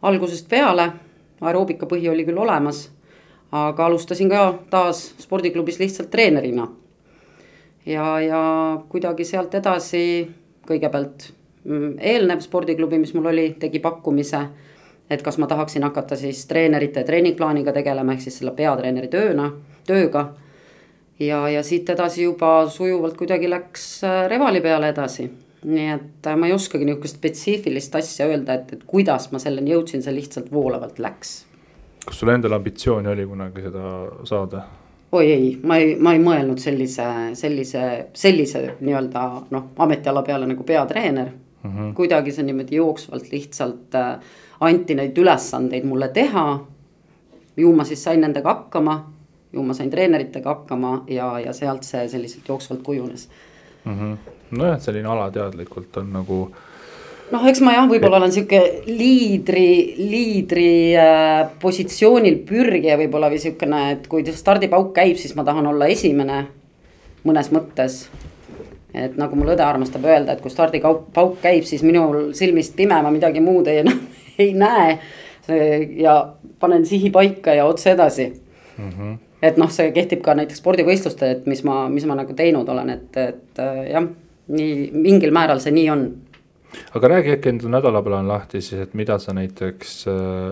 algusest 0.03 0.49
peale. 0.49 0.93
aeroobika 1.41 1.87
põhi 1.87 2.09
oli 2.09 2.25
küll 2.25 2.39
olemas, 2.39 2.91
aga 3.53 3.87
alustasin 3.87 4.29
ka 4.29 4.59
taas 4.71 5.15
spordiklubis 5.19 5.79
lihtsalt 5.79 6.11
treenerina 6.11 6.69
ja, 7.87 8.21
ja 8.21 8.43
kuidagi 8.89 9.25
sealt 9.25 9.55
edasi 9.55 10.05
kõigepealt 10.69 11.29
mm, 11.65 11.97
eelnev 12.01 12.43
spordiklubi, 12.45 12.99
mis 13.01 13.15
mul 13.17 13.31
oli, 13.33 13.51
tegi 13.61 13.81
pakkumise. 13.85 14.47
et 15.11 15.23
kas 15.23 15.37
ma 15.39 15.47
tahaksin 15.47 15.83
hakata 15.85 16.17
siis 16.17 16.47
treenerite 16.49 17.03
treeningplaaniga 17.05 17.73
tegelema, 17.73 18.13
ehk 18.13 18.25
siis 18.25 18.39
selle 18.41 18.55
peatreeneri 18.57 19.09
tööna, 19.09 19.51
tööga. 19.87 20.33
ja, 21.21 21.49
ja 21.49 21.63
siit 21.63 21.91
edasi 21.91 22.23
juba 22.23 22.67
sujuvalt 22.69 23.17
kuidagi 23.17 23.51
läks 23.51 24.05
äh, 24.05 24.29
Revali 24.29 24.61
peale 24.61 24.89
edasi. 24.89 25.31
nii 25.65 25.89
et 25.89 26.27
äh, 26.27 26.37
ma 26.37 26.47
ei 26.47 26.53
oskagi 26.53 26.85
nihukest 26.85 27.17
spetsiifilist 27.17 27.95
asja 27.97 28.27
öelda, 28.27 28.55
et, 28.55 28.73
et 28.73 28.87
kuidas 28.87 29.31
ma 29.33 29.39
selleni 29.39 29.77
jõudsin, 29.77 30.03
see 30.03 30.15
lihtsalt 30.15 30.53
voolavalt 30.53 30.99
läks. 30.99 31.45
kas 32.07 32.19
sul 32.21 32.33
endal 32.33 32.57
ambitsiooni 32.57 33.13
oli 33.13 33.27
kunagi 33.27 33.69
seda 33.69 33.93
saada? 34.25 34.65
Oi 35.15 35.33
ei, 35.33 35.61
ma 35.63 35.77
ei, 35.79 35.95
ma 36.01 36.13
ei 36.15 36.21
mõelnud 36.23 36.59
sellise, 36.59 37.07
sellise, 37.39 37.85
sellise 38.19 38.63
nii-öelda 38.81 39.25
noh, 39.55 39.71
ametiala 39.85 40.25
peale 40.27 40.49
nagu 40.51 40.67
peatreener 40.67 41.31
mm. 41.31 41.71
-hmm. 41.71 41.95
kuidagi 41.95 42.33
see 42.33 42.47
niimoodi 42.49 42.81
jooksvalt 42.81 43.31
lihtsalt 43.33 43.95
äh, 43.95 44.19
anti 44.61 44.95
neid 44.99 45.19
ülesandeid 45.19 45.87
mulle 45.87 46.09
teha. 46.09 46.61
ju 47.57 47.73
ma 47.73 47.85
siis 47.85 48.05
sain 48.05 48.21
nendega 48.21 48.49
hakkama, 48.49 49.13
ju 49.53 49.63
ma 49.63 49.75
sain 49.75 49.91
treeneritega 49.91 50.51
hakkama 50.51 51.05
ja, 51.07 51.39
ja 51.41 51.53
sealt 51.53 51.83
see 51.83 52.09
selliselt 52.09 52.49
jooksvalt 52.49 52.83
kujunes 52.83 53.29
mm. 53.85 53.99
-hmm. 53.99 54.17
nojah, 54.51 54.81
selline 54.81 55.09
alateadlikult 55.09 55.97
on 55.97 56.13
nagu 56.13 56.51
äh, 56.53 56.74
noh, 57.33 57.47
eks 57.49 57.63
ma 57.65 57.75
jah, 57.77 57.87
võib-olla 57.89 58.19
olen 58.21 58.33
sihuke 58.35 58.61
liidri, 58.89 59.95
liidri 59.99 60.69
äh, 60.99 61.47
positsioonil 61.63 62.41
pürgija 62.49 62.99
võib-olla 63.01 63.31
või 63.33 63.41
sihukene, 63.43 63.81
et 63.97 64.07
kui 64.11 64.27
stardipauk 64.29 64.93
käib, 64.97 65.17
siis 65.21 65.37
ma 65.39 65.47
tahan 65.47 65.67
olla 65.73 65.89
esimene 65.93 66.45
mõnes 67.25 67.51
mõttes. 67.55 68.07
et 68.95 69.17
nagu 69.19 69.35
mul 69.35 69.51
õde 69.57 69.65
armastab 69.65 70.05
öelda, 70.07 70.35
et 70.37 70.41
kui 70.41 70.53
stardipauk 70.53 71.41
käib, 71.43 71.65
siis 71.67 71.83
minul 71.83 72.33
silmist 72.37 72.77
pime, 72.77 73.01
ma 73.03 73.11
midagi 73.11 73.41
muud 73.43 73.67
ei, 73.67 73.83
ei 74.45 74.53
näe. 74.55 74.99
ja 76.01 76.35
panen 76.61 76.87
sihi 76.87 77.11
paika 77.11 77.53
ja 77.55 77.67
otse 77.67 77.91
edasi 77.91 78.33
mm. 78.79 78.91
-hmm. 78.91 79.17
et 79.43 79.57
noh, 79.57 79.71
see 79.71 79.91
kehtib 79.93 80.23
ka 80.23 80.35
näiteks 80.35 80.63
spordivõistluste, 80.63 81.31
et 81.31 81.47
mis 81.47 81.65
ma, 81.65 81.89
mis 81.89 82.07
ma 82.07 82.15
nagu 82.15 82.33
teinud 82.33 82.69
olen, 82.69 82.91
et, 82.91 83.17
et 83.17 83.59
äh, 83.59 83.91
jah, 83.91 84.07
nii 84.49 84.91
mingil 84.93 85.33
määral 85.33 85.61
see 85.61 85.73
nii 85.73 85.91
on 85.91 86.07
aga 86.95 87.13
räägi 87.17 87.35
äkki 87.37 87.53
enda 87.53 87.75
nädalaplaan 87.77 88.29
lahti 88.29 88.61
siis, 88.61 88.81
et 88.87 88.95
mida 88.95 89.19
sa 89.19 89.35
näiteks. 89.37 89.93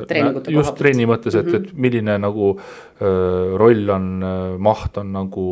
Treeningute 0.09 0.53
just 0.53 0.77
trenni 0.79 1.07
mõttes, 1.09 1.37
et 1.39 1.47
mm, 1.47 1.53
-hmm. 1.53 1.73
et 1.73 1.83
milline 1.87 2.19
nagu 2.19 2.53
öö, 3.01 3.57
roll 3.59 3.91
on, 3.91 4.07
maht 4.59 4.97
on 4.99 5.13
nagu 5.13 5.49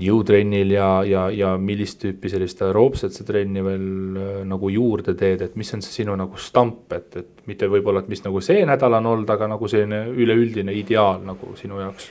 jõutrennil 0.00 0.72
ja, 0.72 0.88
ja, 1.04 1.26
ja 1.34 1.52
millist 1.60 2.00
tüüpi 2.02 2.30
sellist 2.32 2.62
aeroobset 2.64 3.14
sa 3.14 3.26
trenni 3.28 3.62
veel 3.64 3.86
äh, 4.16 4.30
nagu 4.48 4.70
juurde 4.72 5.14
teed, 5.18 5.44
et 5.44 5.56
mis 5.60 5.72
on 5.76 5.82
see 5.84 6.00
sinu 6.00 6.16
nagu 6.18 6.38
stamp, 6.40 6.86
et, 6.96 7.16
et 7.20 7.48
mitte 7.50 7.68
võib-olla, 7.70 8.02
et 8.02 8.10
mis 8.12 8.22
nagu 8.24 8.40
see 8.44 8.64
nädal 8.68 8.96
on 8.98 9.10
olnud, 9.12 9.32
aga 9.34 9.50
nagu 9.52 9.68
selline 9.68 10.06
üleüldine 10.08 10.74
ideaal 10.78 11.20
nagu 11.26 11.52
sinu 11.60 11.80
jaoks? 11.82 12.08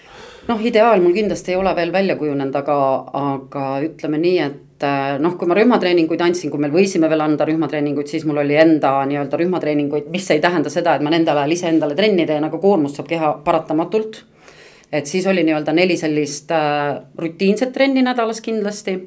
noh, 0.50 0.62
ideaal 0.66 1.02
mul 1.02 1.16
kindlasti 1.16 1.56
ei 1.56 1.60
ole 1.60 1.74
veel 1.78 1.94
välja 1.94 2.18
kujunenud, 2.20 2.56
aga, 2.62 2.78
aga 3.22 3.66
ütleme 3.88 4.22
nii, 4.22 4.38
et 4.46 4.60
äh, 4.88 5.16
noh, 5.22 5.38
kui 5.40 5.50
ma 5.50 5.58
rühmatreeninguid 5.58 6.22
andsin, 6.22 6.52
kui 6.52 6.62
meil 6.62 6.74
võisime 6.74 7.10
veel 7.12 7.24
anda 7.24 7.48
rühmatreeninguid, 7.48 8.10
siis 8.12 8.26
mul 8.28 8.42
oli 8.44 8.58
enda 8.60 8.98
nii-öelda 9.10 9.40
rühmatreeninguid, 9.42 10.10
mis 10.14 10.28
ei 10.34 10.44
tähenda 10.44 10.74
seda, 10.74 10.96
et 10.96 11.06
ma 11.06 11.14
nendel 11.14 11.38
ajal 11.38 11.56
iseendale 11.58 11.96
trenni 11.98 12.28
teen, 12.30 12.46
aga 12.48 12.60
koormust 12.62 13.00
saab 13.00 13.10
keha 13.12 13.34
paratamatult 13.46 14.24
et 14.92 15.08
siis 15.08 15.26
oli 15.28 15.44
nii-öelda 15.48 15.74
neli 15.74 15.96
sellist 15.98 16.52
äh, 16.52 17.02
rutiinset 17.18 17.72
trenni 17.72 18.04
nädalas 18.04 18.42
kindlasti 18.44 18.98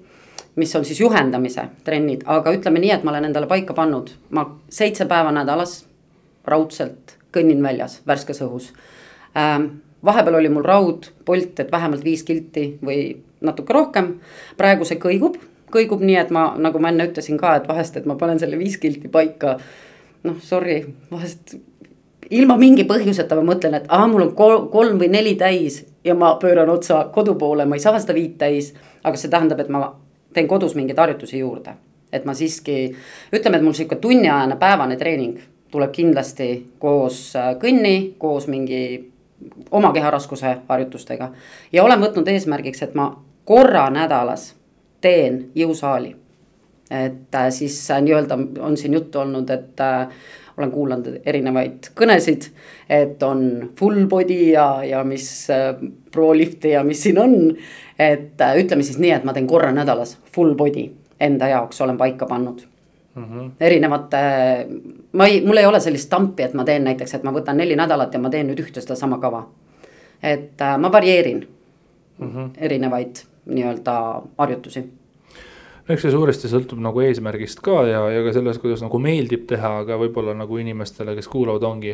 mis 0.57 0.77
on 0.77 0.85
siis 0.85 1.01
juhendamise 1.01 1.69
trennid, 1.85 2.23
aga 2.27 2.53
ütleme 2.55 2.81
nii, 2.83 2.93
et 2.95 3.05
ma 3.05 3.13
olen 3.13 3.29
endale 3.29 3.49
paika 3.51 3.75
pannud, 3.75 4.13
ma 4.31 4.47
seitse 4.71 5.07
päeva 5.11 5.33
nädalas 5.35 5.83
raudselt 6.47 7.17
kõnnin 7.35 7.63
väljas 7.63 8.01
värskes 8.07 8.43
õhus 8.47 8.71
ähm,. 9.37 9.81
vahepeal 10.05 10.37
oli 10.39 10.49
mul 10.53 10.65
raud, 10.65 11.09
Bolt, 11.27 11.61
et 11.61 11.73
vähemalt 11.73 12.05
viis 12.05 12.23
kilti 12.23 12.79
või 12.85 13.17
natuke 13.41 13.73
rohkem. 13.73 14.21
praegu 14.57 14.85
see 14.85 15.01
kõigub, 15.01 15.39
kõigub 15.75 16.03
nii, 16.05 16.17
et 16.21 16.33
ma, 16.35 16.49
nagu 16.59 16.81
ma 16.83 16.93
enne 16.93 17.09
ütlesin 17.11 17.39
ka, 17.41 17.57
et 17.59 17.69
vahest, 17.69 17.99
et 17.99 18.07
ma 18.09 18.17
panen 18.21 18.41
selle 18.43 18.59
viis 18.61 18.79
kilti 18.81 19.11
paika. 19.13 19.59
noh, 20.25 20.39
sorry, 20.41 20.79
vahest 21.11 21.57
ilma 22.31 22.57
mingi 22.57 22.87
põhjuseta 22.89 23.37
ma 23.37 23.45
mõtlen, 23.53 23.77
et 23.79 23.89
aa, 23.93 24.07
mul 24.09 24.29
on 24.29 24.35
kol 24.37 24.69
kolm 24.73 24.99
või 25.01 25.11
neli 25.13 25.35
täis 25.41 25.83
ja 26.05 26.15
ma 26.17 26.35
pööran 26.41 26.71
otsa 26.71 27.05
kodu 27.13 27.35
poole, 27.41 27.67
ma 27.69 27.77
ei 27.77 27.85
saa 27.85 27.99
seda 28.01 28.17
viit 28.17 28.39
täis. 28.39 28.75
aga 29.05 29.21
see 29.21 29.29
tähendab, 29.29 29.61
et 29.61 29.69
ma 29.69 29.91
teen 30.33 30.49
kodus 30.49 30.75
mingeid 30.75 30.99
harjutusi 30.99 31.39
juurde, 31.39 31.75
et 32.13 32.25
ma 32.25 32.35
siiski, 32.35 32.95
ütleme, 33.33 33.59
et 33.59 33.65
mul 33.65 33.77
sihuke 33.77 33.97
tunniajane 34.01 34.57
päevane 34.57 34.97
treening 34.97 35.39
tuleb 35.71 35.93
kindlasti 35.93 36.49
koos 36.79 37.35
äh, 37.37 37.53
kõnni, 37.61 38.15
koos 38.19 38.47
mingi 38.47 39.11
oma 39.71 39.93
keharaskuse 39.93 40.57
harjutustega. 40.69 41.31
ja 41.73 41.85
olen 41.85 42.01
võtnud 42.01 42.29
eesmärgiks, 42.29 42.83
et 42.83 42.95
ma 42.95 43.11
korra 43.45 43.91
nädalas 43.91 44.55
teen 45.05 45.41
jõusaali. 45.55 46.15
et 46.91 47.35
äh, 47.35 47.51
siis 47.51 47.79
äh, 47.91 48.03
nii-öelda 48.03 48.39
on 48.61 48.77
siin 48.77 48.95
juttu 48.95 49.19
olnud, 49.19 49.51
et 49.51 49.81
olen 50.59 50.71
kuulanud 50.71 51.09
erinevaid 51.27 51.91
kõnesid, 51.99 52.49
et 52.91 53.23
on 53.27 53.71
full 53.79 54.07
body 54.11 54.53
ja, 54.53 54.67
ja 54.87 55.03
mis 55.07 55.27
äh, 55.51 55.73
pro 56.15 56.31
lift'i 56.37 56.75
ja 56.75 56.85
mis 56.87 57.03
siin 57.03 57.19
on. 57.19 57.35
et 57.99 58.41
äh, 58.41 58.57
ütleme 58.59 58.83
siis 58.83 58.99
nii, 58.99 59.11
et 59.15 59.25
ma 59.25 59.33
teen 59.35 59.47
korra 59.47 59.73
nädalas 59.75 60.17
full 60.35 60.55
body 60.59 60.89
enda 61.21 61.49
jaoks 61.49 61.81
olen 61.81 61.99
paika 61.99 62.27
pannud 62.27 62.65
mm. 63.15 63.25
-hmm. 63.25 63.51
erinevate, 63.61 64.19
ma 65.13 65.27
ei, 65.27 65.45
mul 65.47 65.57
ei 65.57 65.67
ole 65.67 65.81
sellist 65.81 66.07
stampi, 66.07 66.43
et 66.43 66.55
ma 66.55 66.65
teen 66.65 66.85
näiteks, 66.85 67.15
et 67.15 67.23
ma 67.23 67.33
võtan 67.33 67.57
neli 67.57 67.77
nädalat 67.77 68.15
ja 68.15 68.21
ma 68.21 68.31
teen 68.31 68.47
nüüd 68.51 68.61
ühte 68.61 68.81
sedasama 68.81 69.19
kava. 69.19 69.49
et 70.23 70.61
äh, 70.61 70.79
ma 70.79 70.93
varieerin 70.93 71.49
mm 72.19 72.31
-hmm. 72.31 72.51
erinevaid 72.57 73.17
nii-öelda 73.47 73.97
harjutusi 74.39 74.85
no 75.85 75.93
eks 75.95 76.07
see 76.07 76.15
suuresti 76.15 76.51
sõltub 76.51 76.81
nagu 76.85 77.03
eesmärgist 77.05 77.61
ka 77.65 77.83
ja, 77.89 78.01
ja 78.13 78.23
ka 78.25 78.33
sellest, 78.37 78.63
kuidas 78.63 78.83
nagu 78.85 79.01
meeldib 79.03 79.45
teha, 79.51 79.75
aga 79.83 79.99
võib-olla 80.01 80.37
nagu 80.37 80.59
inimestele, 80.61 81.17
kes 81.19 81.29
kuulavad, 81.33 81.67
ongi 81.69 81.93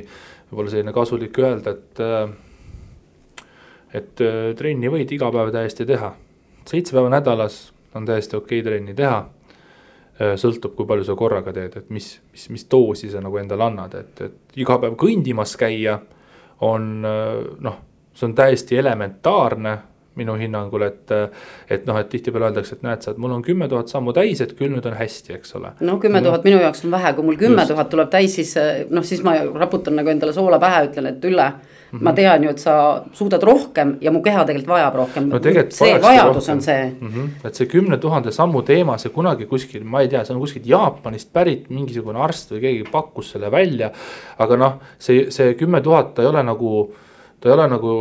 võib-olla 0.51 0.75
selline 0.75 0.95
kasulik 0.95 1.43
öelda, 1.43 1.75
et. 1.75 2.05
et 3.99 4.25
äh, 4.27 4.39
trenni 4.59 4.93
võid 4.93 5.11
iga 5.17 5.33
päev 5.35 5.51
täiesti 5.55 5.87
teha, 5.89 6.15
seitse 6.71 6.95
päeva 6.95 7.11
nädalas 7.11 7.61
on 7.99 8.07
täiesti 8.07 8.39
okei 8.39 8.61
okay 8.61 8.69
trenni 8.69 8.95
teha. 8.95 9.25
Äh, 10.21 10.35
sõltub, 10.39 10.77
kui 10.79 10.87
palju 10.87 11.09
sa 11.09 11.19
korraga 11.19 11.53
teed, 11.57 11.77
et 11.81 11.91
mis, 11.91 12.13
mis, 12.31 12.47
mis 12.55 12.67
doosi 12.71 13.11
sa 13.11 13.23
nagu 13.25 13.43
endale 13.43 13.67
annad, 13.67 13.99
et, 13.99 14.27
et 14.29 14.61
iga 14.63 14.79
päev 14.79 14.95
kõndimas 15.01 15.57
käia 15.59 15.99
on 16.63 16.91
äh, 17.09 17.39
noh, 17.67 17.81
see 18.15 18.29
on 18.29 18.39
täiesti 18.39 18.79
elementaarne 18.79 19.79
minu 20.19 20.35
hinnangul, 20.39 20.83
et. 20.83 21.13
et 21.71 21.87
noh, 21.87 21.99
et 22.01 22.09
tihtipeale 22.11 22.51
öeldakse, 22.51 22.77
et 22.77 22.83
näed, 22.83 23.03
sa, 23.05 23.15
mul 23.17 23.33
on 23.37 23.43
kümme 23.43 23.69
tuhat 23.69 23.89
sammu 23.89 24.13
täis, 24.17 24.41
et 24.41 24.57
küll 24.59 24.73
nüüd 24.73 24.87
on 24.87 24.97
hästi, 24.99 25.35
eks 25.39 25.55
ole. 25.59 25.75
no 25.81 25.99
kümme 26.03 26.23
tuhat 26.23 26.45
minu 26.45 26.61
jaoks 26.61 26.85
on 26.85 26.95
vähe, 26.97 27.13
kui 27.15 27.25
mul 27.25 27.39
kümme 27.41 27.67
tuhat 27.67 27.91
tuleb 27.93 28.11
täis, 28.11 28.35
siis 28.35 28.55
noh, 28.91 29.07
siis 29.07 29.23
ma 29.27 29.37
raputan 29.55 29.97
nagu 29.97 30.11
endale 30.13 30.35
soola 30.37 30.59
pähe, 30.63 30.89
ütlen, 30.91 31.13
et 31.13 31.31
Ülle 31.31 31.53
Mm 31.91 31.99
-hmm. 31.99 32.03
ma 32.03 32.13
tean 32.13 32.45
ju, 32.45 32.51
et 32.51 32.59
sa 32.59 33.03
suudad 33.13 33.43
rohkem 33.43 33.97
ja 34.01 34.11
mu 34.11 34.23
keha 34.23 34.45
tegelikult 34.45 34.69
vajab 34.69 34.95
rohkem 34.95 35.29
no,. 35.29 35.41
see 35.69 36.03
vajadus 36.03 36.37
rohkem. 36.37 36.55
on 36.55 36.63
see 36.63 36.97
mm. 37.01 37.09
-hmm. 37.09 37.47
et 37.49 37.55
see 37.55 37.67
kümne 37.67 37.97
tuhande 37.99 38.31
sammu 38.31 38.63
teema, 38.63 38.99
see 38.99 39.11
kunagi 39.13 39.47
kuskil, 39.47 39.85
ma 39.85 40.01
ei 40.01 40.09
tea, 40.09 40.25
see 40.25 40.35
on 40.35 40.41
kuskilt 40.41 40.67
Jaapanist 40.67 41.33
pärit 41.33 41.71
mingisugune 41.71 42.19
arst 42.19 42.53
või 42.53 42.61
keegi 42.61 42.85
pakkus 42.93 43.31
selle 43.31 43.51
välja. 43.51 43.91
aga 44.39 44.57
noh, 44.57 44.73
see, 44.99 45.31
see 45.31 45.55
kümme 45.55 45.81
tuhat 45.81 46.19
ei 46.19 46.27
ole 46.27 46.43
nagu 46.43 46.95
ta 47.41 47.49
ei 47.49 47.55
ole 47.55 47.67
nagu 47.73 47.93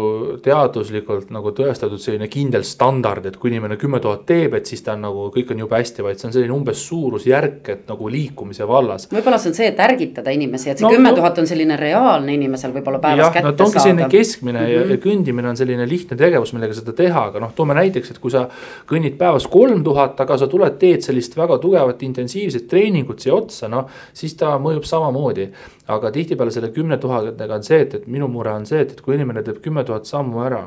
teaduslikult 0.43 1.30
nagu 1.32 1.54
tõestatud 1.56 2.02
selline 2.04 2.28
kindel 2.32 2.65
standard, 2.67 3.23
et 3.30 3.38
kui 3.39 3.54
inimene 3.54 3.78
kümme 3.80 4.02
tuhat 4.04 4.25
teeb, 4.28 4.58
et 4.60 4.67
siis 4.67 4.84
ta 4.84 4.97
on 4.97 5.06
nagu 5.08 5.28
kõik 5.32 5.54
on 5.54 5.62
jube 5.63 5.80
hästi, 5.80 6.04
vaid 6.04 6.19
see 6.19 6.28
on 6.28 6.36
selline 6.36 6.56
umbes 6.56 6.82
suurusjärk, 6.89 7.69
et 7.71 7.86
nagu 7.88 8.10
liikumise 8.12 8.67
vallas. 8.67 9.08
võib-olla 9.13 9.39
see 9.39 9.54
on 9.54 9.56
see, 9.62 9.69
et 9.71 9.80
ärgitada 9.86 10.34
inimesi, 10.36 10.73
et 10.73 10.84
see 10.84 10.91
kümme 10.91 11.13
no, 11.13 11.15
tuhat 11.21 11.39
on 11.39 11.47
selline 11.47 11.80
reaalne 11.80 12.36
inimesel 12.36 12.75
võib-olla 12.75 12.99
päevas 13.06 13.32
kätte 13.32 13.45
no, 13.47 13.56
saada. 13.56 13.69
ongi 13.69 13.86
selline 13.86 14.12
keskmine 14.12 14.60
mm 14.60 14.65
-hmm. 14.65 14.73
ja, 14.73 14.82
ja 14.82 14.97
mhm. 14.97 15.04
kõndimine 15.08 15.54
on 15.54 15.62
selline 15.63 15.88
lihtne 15.88 16.19
tegevus, 16.19 16.54
millega 16.54 16.75
seda 16.75 16.97
teha, 16.99 17.25
aga 17.32 17.39
noh, 17.39 17.56
toome 17.56 17.80
näiteks, 17.80 18.12
et 18.12 18.19
kui 18.19 18.36
sa 18.36 18.49
kõnnid 18.91 19.15
päevas 19.17 19.47
kolm 19.47 19.84
tuhat, 19.84 20.19
aga 20.19 20.38
sa 20.38 20.47
tuled, 20.47 20.75
teed 20.80 21.02
sellist 21.02 21.38
väga 21.38 21.58
tugevat 21.58 22.04
intensiivset 22.04 22.67
treeningut 22.67 23.19
siia 23.19 23.39
otsa, 23.39 23.71
noh 23.71 23.88
siis 24.13 24.36
ta 24.36 24.58
mõjub 24.60 24.84
samamoodi 24.84 25.47
aga 25.89 26.12
tihtipeale 26.13 26.54
selle 26.54 26.69
kümne 26.73 26.97
tuhandega 27.02 27.58
on 27.58 27.63
see, 27.65 27.80
et, 27.86 27.95
et 27.97 28.08
minu 28.12 28.28
mure 28.32 28.52
on 28.54 28.65
see, 28.69 28.82
et, 28.84 28.91
et 28.93 29.02
kui 29.02 29.15
inimene 29.15 29.28
teeb 29.37 29.61
kümme 29.63 29.83
tuhat 29.87 30.09
sammu 30.09 30.41
ära 30.45 30.63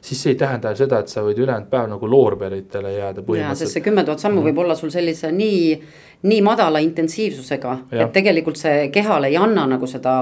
siis 0.00 0.22
see 0.22 0.32
ei 0.32 0.38
tähenda 0.40 0.72
seda, 0.76 1.00
et 1.02 1.12
sa 1.12 1.22
võid 1.24 1.38
ülejäänud 1.40 1.68
päev 1.70 1.88
nagu 1.90 2.08
loorberitele 2.08 2.92
jääda 2.94 3.20
põhimõtteliselt. 3.24 3.66
sest 3.66 3.76
see 3.76 3.84
kümme 3.84 4.04
tuhat 4.04 4.22
sammu 4.22 4.40
mm. 4.40 4.48
võib 4.48 4.62
olla 4.64 4.76
sul 4.78 4.92
sellise 4.92 5.28
nii, 5.34 5.76
nii 6.30 6.40
madala 6.44 6.80
intensiivsusega, 6.84 7.76
et 7.92 8.12
tegelikult 8.14 8.60
see 8.60 8.88
kehale 8.94 9.28
ei 9.28 9.36
anna 9.40 9.66
nagu 9.68 9.88
seda, 9.90 10.14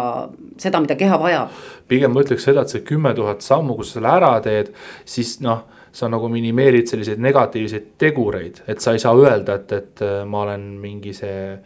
seda, 0.58 0.82
mida 0.82 0.98
keha 0.98 1.18
vajab. 1.22 1.58
pigem 1.88 2.14
ma 2.14 2.24
ütleks 2.26 2.48
seda, 2.50 2.66
et 2.66 2.74
see 2.74 2.86
kümme 2.86 3.14
tuhat 3.14 3.44
sammu, 3.46 3.78
kui 3.78 3.86
sa 3.86 3.98
selle 3.98 4.14
ära 4.18 4.32
teed, 4.44 4.72
siis 5.06 5.38
noh 5.46 5.66
sa 5.98 6.08
nagu 6.10 6.28
minimeerid 6.30 6.90
selliseid 6.90 7.20
negatiivseid 7.22 7.92
tegureid, 7.98 8.62
et 8.68 8.82
sa 8.82 8.92
ei 8.94 9.00
saa 9.02 9.14
öelda, 9.16 9.56
et, 9.58 9.72
et 9.72 10.02
ma 10.28 10.42
olen 10.44 10.66
mingi 10.82 11.14
see 11.16 11.56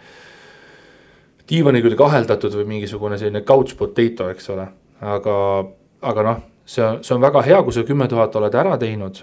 diivani 1.51 1.83
külge 1.85 2.05
aheldatud 2.07 2.55
või 2.61 2.69
mingisugune 2.77 3.19
selline 3.21 3.43
couch 3.45 3.75
potato, 3.77 4.29
eks 4.33 4.49
ole. 4.55 4.69
aga, 5.03 5.37
aga 6.03 6.27
noh, 6.27 6.43
see 6.67 6.85
on, 6.85 7.01
see 7.05 7.15
on 7.17 7.23
väga 7.23 7.45
hea, 7.47 7.63
kui 7.63 7.75
sa 7.75 7.87
kümme 7.87 8.09
tuhat 8.11 8.37
oled 8.41 8.59
ära 8.59 8.77
teinud, 8.81 9.23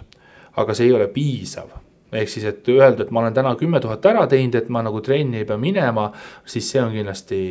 aga 0.59 0.75
see 0.75 0.89
ei 0.89 0.95
ole 0.95 1.09
piisav. 1.13 1.75
Ehk 2.09 2.31
siis, 2.31 2.47
et 2.49 2.65
öelda, 2.73 3.05
et 3.05 3.11
ma 3.13 3.21
olen 3.21 3.35
täna 3.35 3.51
kümme 3.59 3.77
tuhat 3.83 4.05
ära 4.09 4.23
teinud, 4.27 4.55
et 4.57 4.71
ma 4.73 4.81
nagu 4.81 5.01
trenni 5.05 5.43
ei 5.43 5.45
pea 5.45 5.59
minema, 5.61 6.07
siis 6.49 6.71
see 6.71 6.81
on 6.81 6.95
kindlasti 6.95 7.43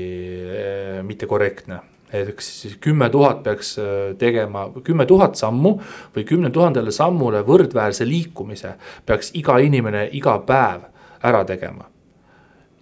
äh, 0.49 0.99
mitte 1.07 1.31
korrektne 1.31 1.79
eks 2.13 2.49
siis 2.63 2.77
kümme 2.81 3.11
tuhat 3.11 3.43
peaks 3.43 3.79
eh, 3.79 4.17
tegema, 4.19 4.69
kümme 4.85 5.07
tuhat 5.07 5.37
sammu 5.37 5.75
või 6.15 6.25
kümne 6.25 6.51
tuhandele 6.51 6.93
sammule 6.95 7.43
võrdväärse 7.47 8.07
liikumise 8.09 8.75
peaks 9.07 9.33
iga 9.37 9.59
inimene 9.61 10.09
iga 10.17 10.39
päev 10.47 10.89
ära 11.23 11.45
tegema. 11.45 11.89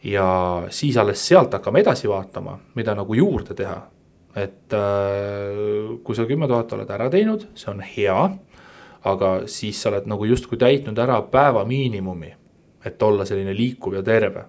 Ja 0.07 0.29
siis 0.71 0.97
alles 0.97 1.23
sealt 1.27 1.55
hakkame 1.57 1.83
edasi 1.83 2.09
vaatama, 2.09 2.59
mida 2.75 2.95
nagu 2.95 3.15
juurde 3.15 3.57
teha. 3.59 3.81
Et 4.37 4.75
äh, 4.77 5.97
kui 6.05 6.17
sa 6.17 6.27
kümme 6.29 6.49
tuhat 6.49 6.73
oled 6.77 6.91
ära 6.93 7.09
teinud, 7.13 7.49
see 7.57 7.71
on 7.73 7.81
hea. 7.81 8.19
aga 9.07 9.29
siis 9.47 9.79
sa 9.79 9.93
oled 9.93 10.09
nagu 10.11 10.27
justkui 10.27 10.59
täitnud 10.59 10.99
ära 10.99 11.21
päeva 11.31 11.61
miinimumi, 11.65 12.33
et 12.85 13.03
olla 13.03 13.25
selline 13.25 13.55
liikuv 13.55 13.95
ja 13.95 14.03
terve. 14.03 14.45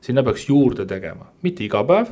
sinna 0.00 0.22
peaks 0.22 0.48
juurde 0.48 0.86
tegema, 0.86 1.26
mitte 1.42 1.64
iga 1.64 1.84
päev, 1.84 2.08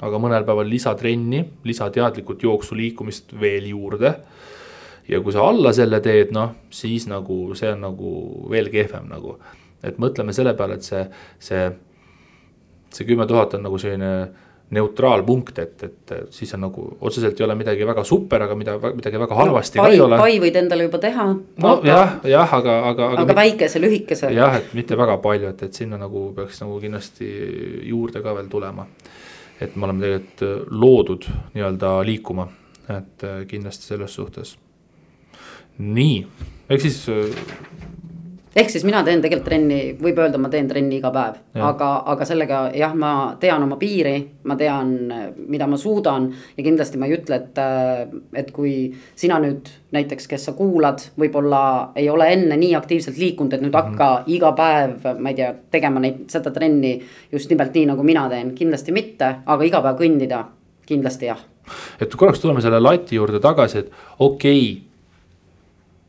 aga 0.00 0.18
mõnel 0.18 0.44
päeval 0.44 0.68
lisatrenni, 0.68 1.44
lisateadlikult 1.64 2.42
jooksu 2.42 2.74
liikumist 2.74 3.32
veel 3.40 3.68
juurde 3.70 4.14
ja 5.08 5.20
kui 5.20 5.32
sa 5.32 5.46
alla 5.48 5.72
selle 5.72 6.00
teed, 6.00 6.32
noh 6.32 6.54
siis 6.70 7.06
nagu 7.06 7.54
see 7.54 7.72
on 7.72 7.80
nagu 7.86 8.12
veel 8.50 8.70
kehvem 8.70 9.08
nagu. 9.08 9.38
et 9.82 9.98
mõtleme 9.98 10.32
selle 10.32 10.54
peale, 10.54 10.74
et 10.74 10.82
see, 10.82 11.06
see 11.38 11.70
see 12.92 13.08
kümme 13.08 13.26
tuhat 13.26 13.54
on 13.54 13.64
nagu 13.66 13.78
selline 13.80 14.12
neutraalpunkt, 14.72 15.58
et, 15.58 15.82
et 15.84 16.12
siis 16.32 16.54
on 16.56 16.62
nagu 16.64 16.84
otseselt 17.04 17.40
ei 17.40 17.44
ole 17.44 17.56
midagi 17.58 17.84
väga 17.86 18.04
super, 18.08 18.46
aga 18.46 18.56
mida, 18.56 18.76
midagi 18.96 19.20
väga 19.20 19.36
halvasti 19.36 19.78
no, 19.78 19.84
pai, 19.84 19.90
ka 19.90 19.96
ei 19.96 20.00
ole. 20.04 20.20
pai 20.22 20.38
võid 20.40 20.56
endale 20.62 20.86
juba 20.86 21.00
teha. 21.02 21.26
nojah, 21.64 22.14
jah, 22.32 22.54
aga, 22.58 22.76
aga. 22.90 23.08
aga, 23.12 23.26
aga 23.26 23.36
väikese, 23.36 23.82
lühikese. 23.82 24.30
jah, 24.32 24.56
et 24.60 24.72
mitte 24.76 24.96
väga 24.98 25.18
palju, 25.24 25.50
et, 25.52 25.66
et 25.68 25.82
sinna 25.82 26.00
nagu 26.00 26.24
peaks 26.36 26.62
nagu 26.64 26.78
kindlasti 26.80 27.28
juurde 27.90 28.24
ka 28.24 28.36
veel 28.38 28.48
tulema. 28.52 28.86
et 29.60 29.76
me 29.76 29.86
oleme 29.86 30.06
tegelikult 30.06 30.72
loodud 30.82 31.28
nii-öelda 31.52 31.94
liikuma, 32.08 32.48
et 32.96 33.28
kindlasti 33.52 33.92
selles 33.92 34.16
suhtes. 34.16 34.56
nii, 35.78 36.16
ehk 36.72 36.88
siis 36.88 37.04
ehk 38.56 38.70
siis 38.70 38.84
mina 38.84 39.00
teen 39.04 39.22
tegelikult 39.22 39.46
trenni, 39.48 39.78
võib 40.00 40.18
öelda, 40.20 40.38
ma 40.40 40.50
teen 40.52 40.68
trenni 40.68 40.98
iga 40.98 41.10
päev, 41.14 41.38
aga, 41.68 41.88
aga 42.12 42.26
sellega 42.28 42.60
jah, 42.76 42.92
ma 42.98 43.12
tean 43.40 43.64
oma 43.64 43.78
piiri, 43.80 44.14
ma 44.48 44.56
tean, 44.60 44.92
mida 45.48 45.68
ma 45.70 45.78
suudan. 45.80 46.28
ja 46.56 46.64
kindlasti 46.64 47.00
ma 47.00 47.08
ei 47.08 47.16
ütle, 47.16 47.38
et, 47.40 47.60
et 48.42 48.52
kui 48.52 48.74
sina 49.16 49.40
nüüd 49.42 49.70
näiteks, 49.96 50.28
kes 50.28 50.46
sa 50.48 50.56
kuulad, 50.56 51.00
võib-olla 51.18 51.62
ei 51.96 52.08
ole 52.12 52.28
enne 52.34 52.56
nii 52.60 52.76
aktiivselt 52.76 53.18
liikunud, 53.20 53.52
et 53.52 53.64
nüüd 53.64 53.72
mm 53.72 53.78
-hmm. 53.78 53.98
hakka 53.98 54.24
iga 54.26 54.52
päev, 54.52 55.18
ma 55.18 55.32
ei 55.32 55.34
tea, 55.34 55.54
tegema 55.70 56.00
neid, 56.00 56.24
seda 56.28 56.50
trenni 56.50 57.00
just 57.32 57.50
nimelt 57.50 57.74
nii, 57.74 57.86
nagu 57.86 58.02
mina 58.02 58.28
teen, 58.28 58.54
kindlasti 58.54 58.92
mitte, 58.92 59.34
aga 59.46 59.64
iga 59.64 59.82
päev 59.82 59.96
kõndida, 59.96 60.44
kindlasti 60.86 61.26
jah. 61.26 61.40
et 62.00 62.14
korraks 62.14 62.40
tuleme 62.40 62.60
selle 62.60 62.80
lati 62.80 63.16
juurde 63.16 63.40
tagasi, 63.40 63.78
et 63.78 63.92
okei 64.18 64.72
okay, 64.72 64.82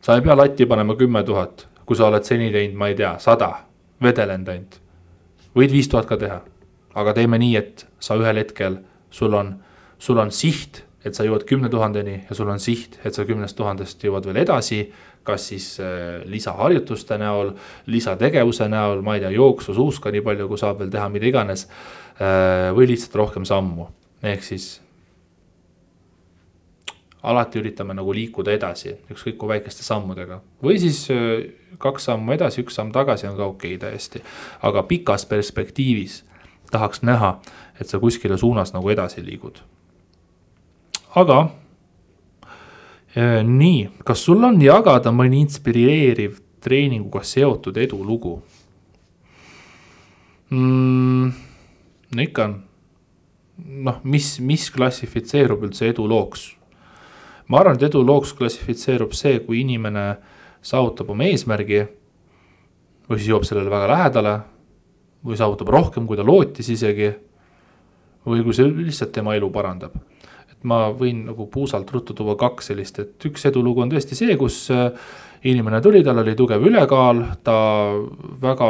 sa 0.01 0.15
ei 0.15 0.21
pea 0.21 0.35
latti 0.37 0.65
panema 0.65 0.95
kümme 0.95 1.23
tuhat 1.23 1.72
kui 1.85 1.97
sa 1.99 2.07
oled 2.07 2.25
seni 2.27 2.51
teinud, 2.53 2.77
ma 2.79 2.89
ei 2.91 2.97
tea, 2.97 3.15
sada, 3.19 3.51
vedelenud 4.03 4.49
ainult. 4.53 4.79
võid 5.53 5.71
viis 5.71 5.89
tuhat 5.89 6.07
ka 6.09 6.17
teha, 6.17 6.39
aga 6.97 7.13
teeme 7.13 7.37
nii, 7.41 7.55
et 7.59 7.85
sa 8.01 8.17
ühel 8.17 8.41
hetkel, 8.41 8.79
sul 9.13 9.33
on, 9.37 9.53
sul 10.01 10.19
on 10.21 10.31
siht, 10.33 10.83
et 11.03 11.15
sa 11.15 11.25
jõuad 11.27 11.43
kümne 11.47 11.69
tuhandeni 11.69 12.21
ja 12.29 12.35
sul 12.35 12.49
on 12.49 12.61
siht, 12.63 12.97
et 13.03 13.15
sa 13.15 13.25
kümnest 13.27 13.57
tuhandest 13.59 14.03
jõuad 14.03 14.25
veel 14.29 14.43
edasi. 14.45 14.85
kas 15.23 15.45
siis 15.47 15.79
äh, 15.79 16.19
lisaharjutuste 16.27 17.15
näol, 17.15 17.53
lisategevuse 17.87 18.65
näol, 18.67 18.99
ma 19.01 19.13
ei 19.15 19.21
tea, 19.23 19.29
jooksu, 19.31 19.71
suuska 19.73 20.11
nii 20.11 20.21
palju, 20.21 20.49
kui 20.49 20.59
saab 20.59 20.81
veel 20.81 20.89
teha, 20.91 21.07
mida 21.09 21.29
iganes 21.29 21.67
äh,. 22.19 22.73
või 22.75 22.89
lihtsalt 22.91 23.15
rohkem 23.15 23.45
sammu, 23.47 23.87
ehk 24.19 24.43
siis 24.43 24.81
alati 27.23 27.59
üritame 27.59 27.95
nagu 27.95 28.13
liikuda 28.13 28.51
edasi, 28.51 28.97
ükskõik 29.11 29.37
kui 29.39 29.49
väikeste 29.53 29.85
sammudega. 29.85 30.41
või 30.63 30.79
siis 30.79 31.05
äh, 31.11 31.45
kaks 31.79 32.09
sammu 32.09 32.35
edasi, 32.35 32.61
üks 32.63 32.75
samm 32.75 32.91
tagasi 32.91 33.27
on 33.29 33.37
ka 33.37 33.45
okei 33.45 33.75
okay, 33.75 33.89
täiesti. 33.89 34.21
aga 34.61 34.83
pikas 34.83 35.25
perspektiivis 35.25 36.23
tahaks 36.71 37.03
näha, 37.03 37.39
et 37.79 37.87
sa 37.87 37.99
kuskile 37.99 38.37
suunas 38.37 38.73
nagu 38.73 38.89
edasi 38.89 39.23
liigud. 39.25 39.61
aga 41.15 41.39
äh, 43.15 43.39
nii, 43.43 43.89
kas 44.03 44.25
sul 44.25 44.43
on 44.43 44.61
jagada 44.61 45.11
mõni 45.11 45.45
inspireeriv 45.45 46.41
treeninguga 46.63 47.23
seotud 47.23 47.77
edulugu 47.77 48.41
mm,? 50.49 51.31
no 52.15 52.21
ikka 52.21 52.49
on, 52.49 52.57
noh, 53.87 54.03
mis, 54.03 54.35
mis 54.39 54.67
klassifitseerub 54.75 55.63
üldse 55.69 55.87
edulooks 55.87 56.51
ma 57.47 57.59
arvan, 57.59 57.75
et 57.77 57.87
edulooks 57.89 58.33
klassifitseerub 58.37 59.13
see, 59.17 59.39
kui 59.45 59.61
inimene 59.63 60.05
saavutab 60.63 61.11
oma 61.13 61.27
eesmärgi. 61.27 61.83
või 63.09 63.19
siis 63.19 63.29
jõuab 63.29 63.43
sellele 63.43 63.69
väga 63.69 63.87
lähedale. 63.87 64.39
või 65.25 65.37
saavutab 65.37 65.69
rohkem, 65.69 66.07
kui 66.07 66.17
ta 66.17 66.23
lootis 66.23 66.69
isegi. 66.69 67.13
või 68.25 68.43
kui 68.43 68.53
see 68.53 68.67
lihtsalt 68.67 69.11
tema 69.11 69.35
elu 69.35 69.49
parandab. 69.49 69.95
et 70.51 70.63
ma 70.63 70.89
võin 70.91 71.25
nagu 71.25 71.47
puusalt 71.47 71.91
ruttu 71.91 72.13
tuua 72.13 72.35
kaks 72.35 72.67
sellist, 72.67 72.99
et 72.99 73.25
üks 73.25 73.45
edulugu 73.45 73.81
on 73.81 73.91
tõesti 73.91 74.15
see, 74.15 74.37
kus 74.37 74.69
äh, 74.71 74.91
inimene 75.43 75.81
tuli, 75.81 76.03
tal 76.03 76.17
oli 76.17 76.35
tugev 76.35 76.63
ülekaal, 76.63 77.23
ta 77.43 77.55
väga 78.41 78.69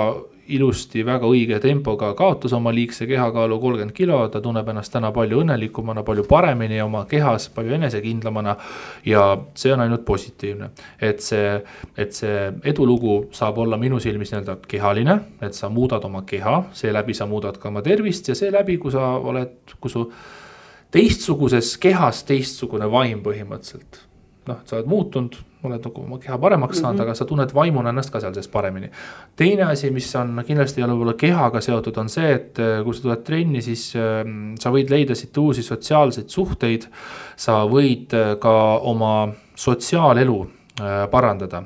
ilusti, 0.52 1.06
väga 1.06 1.28
õige 1.30 1.60
tempoga 1.64 2.10
kaotas 2.18 2.54
oma 2.54 2.72
liigse 2.76 3.08
kehakaalu 3.08 3.60
kolmkümmend 3.62 3.96
kilo, 3.96 4.18
ta 4.32 4.42
tunneb 4.44 4.68
ennast 4.74 4.92
täna 4.94 5.12
palju 5.16 5.40
õnnelikumana, 5.44 6.04
palju 6.04 6.26
paremini 6.28 6.82
oma 6.84 7.06
kehas, 7.10 7.48
palju 7.54 7.76
enesekindlamana. 7.78 8.56
ja 9.06 9.24
see 9.56 9.74
on 9.74 9.80
ainult 9.80 10.06
positiivne, 10.06 10.70
et 11.02 11.22
see, 11.22 11.56
et 11.98 12.14
see 12.14 12.52
edulugu 12.64 13.30
saab 13.32 13.58
olla 13.64 13.78
minu 13.78 14.00
silmis 14.00 14.34
nii-öelda 14.34 14.58
kehaline, 14.68 15.20
et 15.42 15.56
sa 15.56 15.70
muudad 15.70 16.04
oma 16.04 16.24
keha, 16.28 16.64
seeläbi 16.74 17.14
sa 17.14 17.26
muudad 17.26 17.58
ka 17.58 17.70
oma 17.70 17.82
tervist 17.82 18.28
ja 18.28 18.36
seeläbi, 18.36 18.78
kui 18.78 18.92
sa 18.92 19.14
oled, 19.18 19.76
kui 19.80 19.92
su 19.92 20.08
teistsuguses 20.92 21.78
kehas 21.82 22.24
teistsugune 22.28 22.92
vaim 22.92 23.24
põhimõtteliselt. 23.24 24.04
noh, 24.48 24.60
sa 24.66 24.78
oled 24.78 24.92
muutunud 24.92 25.40
oled 25.64 25.86
nagu 25.88 26.02
oma 26.04 26.20
keha 26.22 26.38
paremaks 26.38 26.80
saanud 26.80 26.94
mm, 26.94 27.00
-hmm. 27.00 27.12
aga 27.12 27.16
sa 27.16 27.26
tunned 27.26 27.54
vaimuna 27.56 27.90
ennast 27.90 28.12
ka 28.12 28.20
seal 28.20 28.34
sees 28.34 28.48
paremini. 28.48 28.90
teine 29.36 29.64
asi, 29.64 29.92
mis 29.92 30.16
on 30.16 30.44
kindlasti 30.48 30.82
ei 30.82 30.86
ole 30.86 30.94
võib-olla 30.94 31.18
kehaga 31.18 31.62
seotud, 31.62 31.98
on 31.98 32.10
see, 32.10 32.34
et 32.34 32.60
äh, 32.60 32.84
kui 32.84 32.94
sa 32.94 33.02
tuled 33.02 33.24
trenni, 33.24 33.62
siis 33.62 33.96
äh, 33.96 34.24
sa 34.60 34.72
võid 34.72 34.90
leida 34.90 35.16
siit 35.16 35.38
uusi 35.38 35.64
sotsiaalseid 35.64 36.30
suhteid. 36.30 36.88
sa 37.36 37.64
võid 37.66 38.14
äh, 38.14 38.36
ka 38.40 38.78
oma 38.78 39.34
sotsiaalelu 39.56 40.42
äh, 40.82 41.10
parandada 41.12 41.64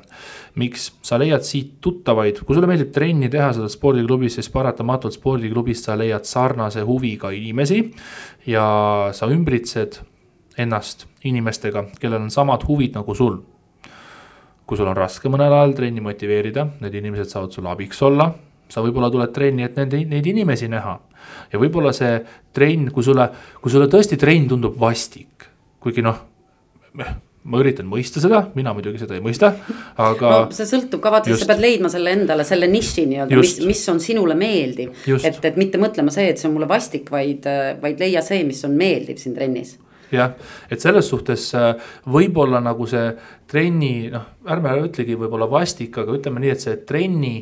miks, 0.57 0.89
sa 1.05 1.19
leiad 1.21 1.45
siit 1.45 1.77
tuttavaid, 1.83 2.41
kui 2.45 2.57
sulle 2.57 2.69
meeldib 2.69 2.91
trenni 2.95 3.29
teha, 3.29 3.51
sa 3.53 3.61
oled 3.61 3.73
spordiklubis, 3.73 4.37
siis 4.39 4.49
paratamatult 4.53 5.15
spordiklubis 5.15 5.83
sa 5.85 5.97
leiad 5.99 6.25
sarnase 6.27 6.83
huviga 6.87 7.31
inimesi. 7.35 7.83
ja 8.47 8.65
sa 9.13 9.27
ümbritsed 9.27 9.99
ennast 10.57 11.05
inimestega, 11.27 11.85
kellel 11.99 12.25
on 12.25 12.31
samad 12.33 12.63
huvid 12.67 12.95
nagu 12.97 13.15
sul 13.15 13.41
kui 14.67 14.77
sul 14.77 14.89
on 14.91 14.97
raske 14.97 15.31
mõnel 15.31 15.53
ajal 15.53 15.75
trenni 15.77 16.03
motiveerida, 16.03 16.67
need 16.83 16.97
inimesed 16.99 17.31
saavad 17.31 17.55
sulle 17.55 17.71
abiks 17.71 18.01
olla. 18.03 18.33
sa 18.67 18.81
võib-olla 18.83 19.07
tuled 19.07 19.31
trenni, 19.31 19.63
et 19.63 19.77
nende, 19.79 20.01
neid 20.11 20.25
inimesi 20.27 20.67
näha. 20.67 20.99
ja 21.53 21.59
võib-olla 21.59 21.93
see 21.95 22.19
trenn, 22.53 22.91
kui 22.91 23.03
sulle, 23.03 23.29
kui 23.61 23.71
sulle 23.71 23.87
tõesti 23.87 24.17
trenn 24.19 24.47
tundub 24.47 24.75
vastik, 24.79 25.47
kuigi 25.79 26.03
noh 26.03 26.19
ma 27.47 27.61
üritan 27.61 27.87
mõista 27.87 28.19
seda, 28.19 28.41
mina 28.57 28.73
muidugi 28.75 28.99
seda 28.99 29.15
ei 29.15 29.23
mõista, 29.23 29.53
aga. 29.95 30.31
no 30.49 30.55
see 30.55 30.67
sõltub 30.67 30.99
ka 31.03 31.13
vaata, 31.13 31.35
sa 31.39 31.47
pead 31.47 31.63
leidma 31.63 31.91
selle 31.91 32.11
endale 32.17 32.43
selle 32.47 32.67
niši 32.67 33.05
nii-öelda, 33.07 33.39
mis, 33.39 33.53
mis 33.69 33.83
on 33.93 34.01
sinule 34.03 34.35
meeldiv. 34.35 34.91
et, 35.15 35.39
et 35.47 35.59
mitte 35.59 35.79
mõtlema 35.79 36.11
see, 36.11 36.27
et 36.33 36.41
see 36.41 36.49
on 36.49 36.57
mulle 36.57 36.67
vastik, 36.67 37.07
vaid, 37.13 37.47
vaid 37.81 38.03
leia 38.03 38.23
see, 38.25 38.43
mis 38.47 38.59
on 38.67 38.75
meeldiv 38.75 39.21
siin 39.21 39.37
trennis 39.37 39.77
jah, 40.11 40.35
et 40.69 40.83
selles 40.83 41.09
suhtes 41.09 41.49
äh, 41.57 41.73
võib-olla 42.07 42.61
nagu 42.63 42.87
see 42.89 43.09
trenni, 43.47 44.09
noh, 44.13 44.29
ärme 44.47 44.77
ütlegi 44.85 45.17
võib-olla 45.19 45.49
vastik, 45.51 45.97
aga 46.03 46.19
ütleme 46.19 46.43
nii, 46.43 46.53
et 46.53 46.63
see 46.63 46.77
trenni 46.87 47.35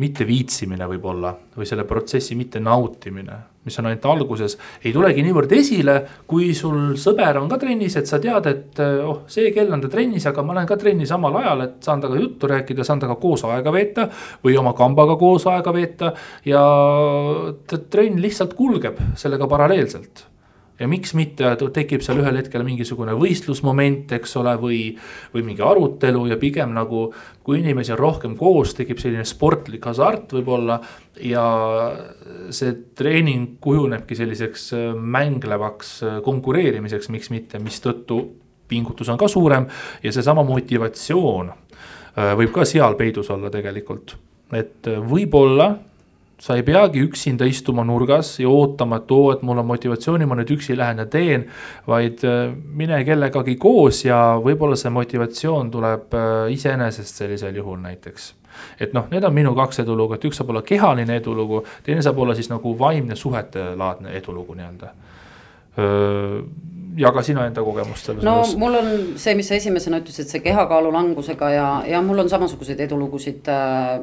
mitte 0.00 0.24
viitsimine 0.24 0.86
võib-olla 0.88 1.32
või 1.56 1.66
selle 1.68 1.84
protsessi 1.88 2.36
mitte 2.38 2.60
nautimine, 2.64 3.34
mis 3.66 3.76
on 3.78 3.90
ainult 3.90 4.06
alguses, 4.08 4.56
ei 4.80 4.92
tulegi 4.94 5.24
niivõrd 5.24 5.52
esile, 5.52 5.96
kui 6.28 6.50
sul 6.56 6.94
sõber 7.00 7.36
on 7.42 7.50
ka 7.50 7.58
trennis, 7.60 7.98
et 8.00 8.08
sa 8.08 8.20
tead, 8.22 8.48
et 8.48 8.80
äh, 8.80 9.02
oh, 9.04 9.24
see 9.30 9.52
kell 9.52 9.72
on 9.74 9.84
ta 9.84 9.92
trennis, 9.92 10.26
aga 10.30 10.44
ma 10.46 10.56
olen 10.56 10.70
ka 10.70 10.80
trennis 10.80 11.12
samal 11.12 11.36
ajal, 11.42 11.66
et 11.66 11.76
saan 11.84 12.00
temaga 12.00 12.24
juttu 12.24 12.50
rääkida, 12.54 12.88
saan 12.88 13.04
temaga 13.04 13.20
koos 13.20 13.44
aega 13.48 13.74
veeta. 13.74 14.08
või 14.44 14.56
oma 14.58 14.72
kambaga 14.76 15.16
koos 15.20 15.46
aega 15.50 15.72
veeta 15.74 16.12
ja 16.48 16.62
trenn 17.68 18.20
lihtsalt 18.22 18.56
kulgeb 18.56 18.98
sellega 19.18 19.46
paralleelselt 19.48 20.31
ja 20.82 20.88
miks 20.90 21.14
mitte, 21.14 21.52
tekib 21.74 22.02
seal 22.02 22.20
ühel 22.22 22.40
hetkel 22.40 22.64
mingisugune 22.66 23.14
võistlusmoment, 23.18 24.10
eks 24.16 24.34
ole, 24.40 24.54
või, 24.60 24.80
või 25.34 25.44
mingi 25.46 25.62
arutelu 25.64 26.26
ja 26.32 26.38
pigem 26.40 26.74
nagu. 26.74 27.10
kui 27.42 27.58
inimesi 27.58 27.90
on 27.90 27.98
rohkem 27.98 28.36
koos, 28.38 28.74
tekib 28.78 29.00
selline 29.02 29.24
sportlik 29.26 29.84
hasart 29.86 30.30
võib-olla 30.30 30.76
ja 31.26 31.44
see 32.54 32.74
treening 32.94 33.56
kujunebki 33.62 34.14
selliseks 34.18 34.68
äh, 34.78 34.84
mänglevaks 34.94 35.90
äh, 36.02 36.20
konkureerimiseks, 36.22 37.10
miks 37.10 37.32
mitte, 37.34 37.58
mistõttu 37.62 38.20
pingutus 38.70 39.10
on 39.12 39.18
ka 39.18 39.28
suurem 39.28 39.66
ja 40.02 40.12
seesama 40.14 40.44
motivatsioon 40.46 41.50
äh, 41.50 42.34
võib 42.38 42.54
ka 42.54 42.66
seal 42.68 42.94
peidus 42.98 43.30
olla 43.34 43.50
tegelikult, 43.50 44.16
et 44.54 44.86
võib-olla 44.86 45.72
sa 46.42 46.56
ei 46.58 46.64
peagi 46.66 47.02
üksinda 47.06 47.46
istuma 47.46 47.84
nurgas 47.86 48.34
ja 48.42 48.50
ootama, 48.50 48.98
et 48.98 49.10
oo, 49.14 49.30
et 49.34 49.44
mul 49.46 49.62
on 49.62 49.68
motivatsiooni, 49.68 50.26
ma 50.26 50.38
nüüd 50.40 50.50
üksi 50.56 50.74
lähen 50.78 50.98
ja 50.98 51.06
teen. 51.06 51.46
vaid 51.86 52.24
äh, 52.26 52.50
mine 52.50 52.98
kellegagi 53.06 53.56
koos 53.62 54.04
ja 54.04 54.18
võib-olla 54.42 54.78
see 54.78 54.90
motivatsioon 54.90 55.70
tuleb 55.70 56.16
äh, 56.18 56.50
iseenesest 56.54 57.22
sellisel 57.22 57.56
juhul 57.56 57.78
näiteks. 57.84 58.34
et 58.80 58.92
noh, 58.92 59.06
need 59.10 59.24
on 59.24 59.34
minu 59.34 59.54
kaks 59.54 59.84
edulugu, 59.84 60.18
et 60.18 60.26
üks 60.28 60.42
saab 60.42 60.50
olla 60.50 60.62
kehaline 60.66 61.16
edulugu, 61.22 61.62
teine 61.86 62.02
saab 62.02 62.18
olla 62.18 62.34
siis 62.34 62.50
nagu 62.50 62.74
vaimne 62.78 63.16
suhetelaadne 63.16 64.12
edulugu 64.18 64.58
nii-öelda 64.58 64.92
jaga 66.96 67.22
sina 67.24 67.46
enda 67.48 67.62
kogemust 67.64 68.10
selles 68.10 68.24
no 68.26 68.34
mõttes. 68.42 68.58
mul 68.60 68.76
on 68.76 68.90
see, 69.20 69.32
mis 69.38 69.48
sa 69.48 69.56
esimesena 69.56 70.02
ütlesid, 70.02 70.28
see 70.28 70.42
kehakaalu 70.44 70.92
langusega 70.92 71.48
ja, 71.54 71.68
ja 71.88 72.02
mul 72.04 72.20
on 72.24 72.28
samasuguseid 72.28 72.82
edulugusid 72.84 73.48
äh, 73.48 74.02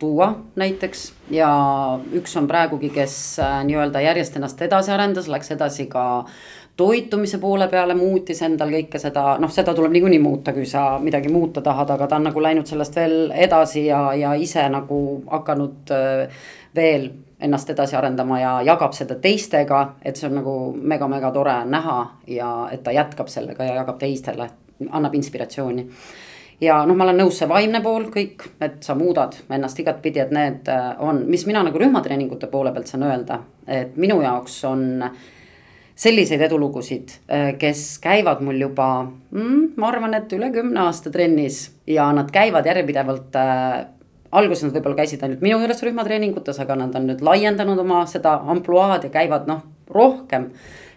tuua 0.00 0.32
näiteks. 0.56 1.12
Ja 1.30 1.50
üks 2.16 2.34
on 2.40 2.48
praegugi, 2.50 2.90
kes 2.94 3.14
äh, 3.38 3.60
nii-öelda 3.68 4.02
järjest 4.02 4.40
ennast 4.40 4.62
edasi 4.62 4.90
arendas, 4.94 5.28
läks 5.28 5.52
edasi 5.54 5.86
ka 5.92 6.24
toitumise 6.80 7.38
poole 7.38 7.68
peale, 7.68 7.94
muutis 7.94 8.40
endal 8.42 8.72
kõike 8.72 8.98
seda, 8.98 9.34
noh, 9.42 9.50
seda 9.52 9.74
tuleb 9.76 9.92
niikuinii 9.92 10.20
muuta, 10.22 10.54
kui 10.56 10.64
sa 10.66 10.94
midagi 11.02 11.28
muuta 11.32 11.60
tahad, 11.62 11.92
aga 11.92 12.08
ta 12.08 12.16
on 12.16 12.30
nagu 12.30 12.42
läinud 12.42 12.66
sellest 12.66 12.96
veel 12.96 13.34
edasi 13.36 13.84
ja, 13.90 14.00
ja 14.16 14.32
ise 14.40 14.64
nagu 14.72 15.00
hakanud 15.28 15.92
äh, 15.92 16.40
veel 16.76 17.10
ennast 17.40 17.70
edasi 17.72 17.96
arendama 17.96 18.40
ja 18.40 18.54
jagab 18.64 18.96
seda 18.96 19.16
teistega, 19.20 19.82
et 20.04 20.16
see 20.16 20.28
on 20.28 20.40
nagu 20.40 20.56
mega-mega 20.76 21.30
tore 21.36 21.58
näha 21.68 22.00
ja 22.28 22.50
et 22.72 22.82
ta 22.84 22.92
jätkab 22.96 23.28
sellega 23.32 23.68
ja 23.68 23.78
jagab 23.80 24.00
teistele, 24.00 24.48
annab 24.90 25.14
inspiratsiooni 25.16 25.86
ja 26.60 26.80
noh, 26.86 26.96
ma 26.96 27.06
olen 27.06 27.20
nõus, 27.22 27.38
see 27.40 27.48
vaimne 27.50 27.80
pool 27.84 28.06
kõik, 28.12 28.46
et 28.62 28.80
sa 28.84 28.96
muudad 28.98 29.36
ennast 29.50 29.80
igatpidi, 29.82 30.22
et 30.22 30.32
need 30.34 30.70
äh, 30.70 30.92
on, 31.02 31.24
mis 31.30 31.46
mina 31.48 31.64
nagu 31.66 31.80
rühmatreeningute 31.80 32.50
poole 32.52 32.72
pealt 32.74 32.90
saan 32.90 33.06
öelda, 33.08 33.40
et 33.66 33.96
minu 34.00 34.20
jaoks 34.24 34.58
on 34.68 34.84
selliseid 36.00 36.42
edulugusid, 36.46 37.16
äh, 37.32 37.52
kes 37.60 37.98
käivad 38.02 38.44
mul 38.44 38.60
juba 38.60 38.90
mm,, 39.04 39.72
ma 39.80 39.88
arvan, 39.92 40.16
et 40.16 40.32
üle 40.36 40.50
kümne 40.54 40.84
aasta 40.86 41.12
trennis 41.12 41.66
ja 41.88 42.10
nad 42.16 42.30
käivad 42.32 42.68
järjepidevalt 42.68 43.40
äh, 43.40 43.80
alguses 44.30 44.68
nad 44.68 44.76
võib-olla 44.76 45.02
käisid 45.02 45.24
ainult 45.24 45.42
minu 45.44 45.58
juures 45.58 45.82
rühmatreeningutes, 45.84 46.60
aga 46.62 46.76
nad 46.84 46.94
on 46.96 47.08
nüüd 47.10 47.24
laiendanud 47.24 47.80
oma 47.82 48.04
seda 48.10 48.38
ampluaad 48.52 49.08
ja 49.08 49.12
käivad 49.14 49.48
noh, 49.50 49.64
rohkem 49.90 50.50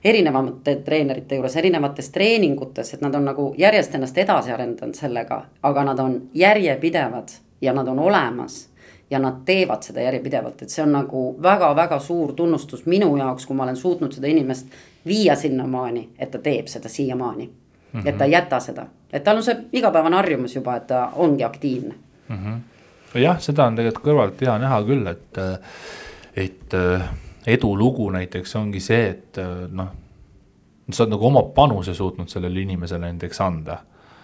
erinevate 0.03 0.75
treenerite 0.75 1.35
juures, 1.35 1.55
erinevates 1.55 2.09
treeningutes, 2.09 2.93
et 2.93 3.01
nad 3.01 3.15
on 3.15 3.25
nagu 3.25 3.53
järjest 3.57 3.95
ennast 3.95 4.17
edasi 4.17 4.51
arendanud 4.51 4.95
sellega, 4.95 5.43
aga 5.63 5.83
nad 5.83 5.99
on 5.99 6.21
järjepidevad 6.33 7.31
ja 7.61 7.73
nad 7.73 7.87
on 7.87 7.99
olemas 7.99 8.69
ja 9.09 9.19
nad 9.19 9.33
teevad 9.45 9.83
seda 9.83 10.01
järjepidevalt, 10.01 10.61
et 10.61 10.69
see 10.69 10.83
on 10.83 10.91
nagu 10.91 11.23
väga-väga 11.43 11.99
suur 11.99 12.33
tunnustus 12.33 12.85
minu 12.85 13.15
jaoks, 13.17 13.45
kui 13.45 13.55
ma 13.55 13.63
olen 13.63 13.77
suutnud 13.77 14.11
seda 14.11 14.27
inimest 14.27 14.67
viia 15.05 15.35
sinnamaani, 15.35 16.09
et 16.19 16.31
ta 16.31 16.39
teeb 16.39 16.67
seda 16.67 16.89
siiamaani 16.89 17.45
mm. 17.45 17.99
-hmm. 17.99 18.07
et 18.09 18.17
ta 18.17 18.25
ei 18.25 18.31
jäta 18.31 18.59
seda, 18.59 18.85
et 19.13 19.23
tal 19.23 19.37
on 19.37 19.43
see 19.43 19.57
igapäevane 19.73 20.15
harjumus 20.15 20.55
juba, 20.55 20.75
et 20.75 20.87
ta 20.87 21.09
ongi 21.15 21.43
aktiivne 21.43 21.93
mm. 22.27 22.37
-hmm. 22.37 23.19
jah, 23.19 23.39
seda 23.39 23.65
on 23.65 23.75
tegelikult 23.75 24.05
kõrvalt 24.05 24.41
hea 24.41 24.57
näha 24.59 24.83
küll, 24.83 25.07
et, 25.07 25.37
et 26.35 26.75
edulugu 27.47 28.09
näiteks 28.13 28.55
ongi 28.55 28.79
see, 28.83 29.07
et 29.09 29.39
äh, 29.41 29.65
noh, 29.71 29.89
sa 30.91 31.03
oled 31.03 31.15
nagu 31.15 31.27
oma 31.27 31.43
panuse 31.55 31.95
suutnud 31.95 32.29
sellele 32.31 32.63
inimesele 32.63 33.11
näiteks 33.11 33.41
anda 33.41 33.77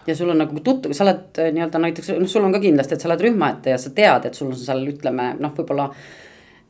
ja 0.07 0.15
sul 0.15 0.29
on 0.29 0.39
nagu 0.41 0.59
tuttu, 0.65 0.93
sa 0.93 1.05
oled 1.05 1.39
äh, 1.39 1.51
nii-öelda 1.55 1.81
näiteks, 1.85 2.13
noh, 2.19 2.29
sul 2.29 2.45
on 2.47 2.55
ka 2.55 2.61
kindlasti, 2.63 2.95
et 2.95 3.03
sa 3.03 3.09
oled 3.11 3.25
rühma 3.27 3.53
ette 3.55 3.75
ja 3.75 3.81
sa 3.81 3.93
tead, 3.95 4.29
et 4.29 4.37
sul 4.37 4.51
on 4.51 4.59
seal 4.59 4.85
ütleme 4.89 5.33
noh, 5.39 5.53
võib-olla 5.57 5.89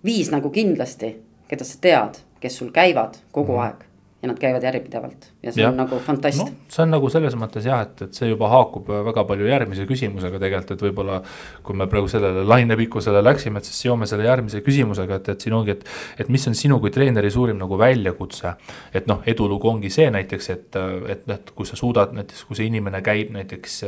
viis 0.05 0.31
nagu 0.33 0.51
kindlasti, 0.53 1.13
keda 1.49 1.67
sa 1.67 1.77
tead, 1.81 2.23
kes 2.39 2.59
sul 2.61 2.73
käivad 2.75 3.19
kogu 3.35 3.55
mm. 3.55 3.63
aeg 3.67 3.88
ja 4.21 4.27
nad 4.27 4.39
käivad 4.39 4.63
järjepidevalt 4.63 5.29
ja 5.43 5.51
see 5.53 5.63
ja. 5.63 5.69
on 5.71 5.77
nagu 5.79 5.99
fantast 6.03 6.41
no,. 6.41 6.47
see 6.71 6.83
on 6.83 6.91
nagu 6.91 7.09
selles 7.11 7.35
mõttes 7.39 7.67
jah, 7.69 7.85
et, 7.85 8.03
et 8.07 8.17
see 8.17 8.27
juba 8.27 8.49
haakub 8.51 8.89
väga 9.07 9.23
palju 9.29 9.47
järgmise 9.47 9.85
küsimusega 9.89 10.41
tegelikult, 10.41 10.73
et 10.75 10.83
võib-olla. 10.83 11.21
kui 11.63 11.77
me 11.79 11.87
praegu 11.91 12.11
sellele 12.11 12.43
lainepikkusele 12.47 13.23
läksime, 13.23 13.61
et 13.61 13.69
siis 13.69 13.79
seome 13.87 14.07
selle 14.09 14.27
järgmise 14.27 14.63
küsimusega, 14.65 15.21
et, 15.21 15.29
et 15.35 15.47
siin 15.47 15.55
ongi, 15.55 15.77
et. 15.77 15.85
et 16.19 16.31
mis 16.31 16.47
on 16.51 16.57
sinu 16.57 16.79
kui 16.83 16.91
treeneri 16.91 17.31
suurim 17.31 17.59
nagu 17.59 17.79
väljakutse. 17.79 18.55
et 18.93 19.07
noh, 19.07 19.23
edulugu 19.25 19.71
ongi 19.71 19.91
see 19.93 20.09
näiteks, 20.11 20.49
et, 20.55 20.81
et, 21.15 21.27
et 21.39 21.53
kui 21.55 21.69
sa 21.69 21.79
suudad 21.79 22.15
näiteks, 22.15 22.43
kui 22.49 22.59
see 22.59 22.67
inimene 22.67 23.01
käib 23.05 23.31
näiteks 23.35 23.83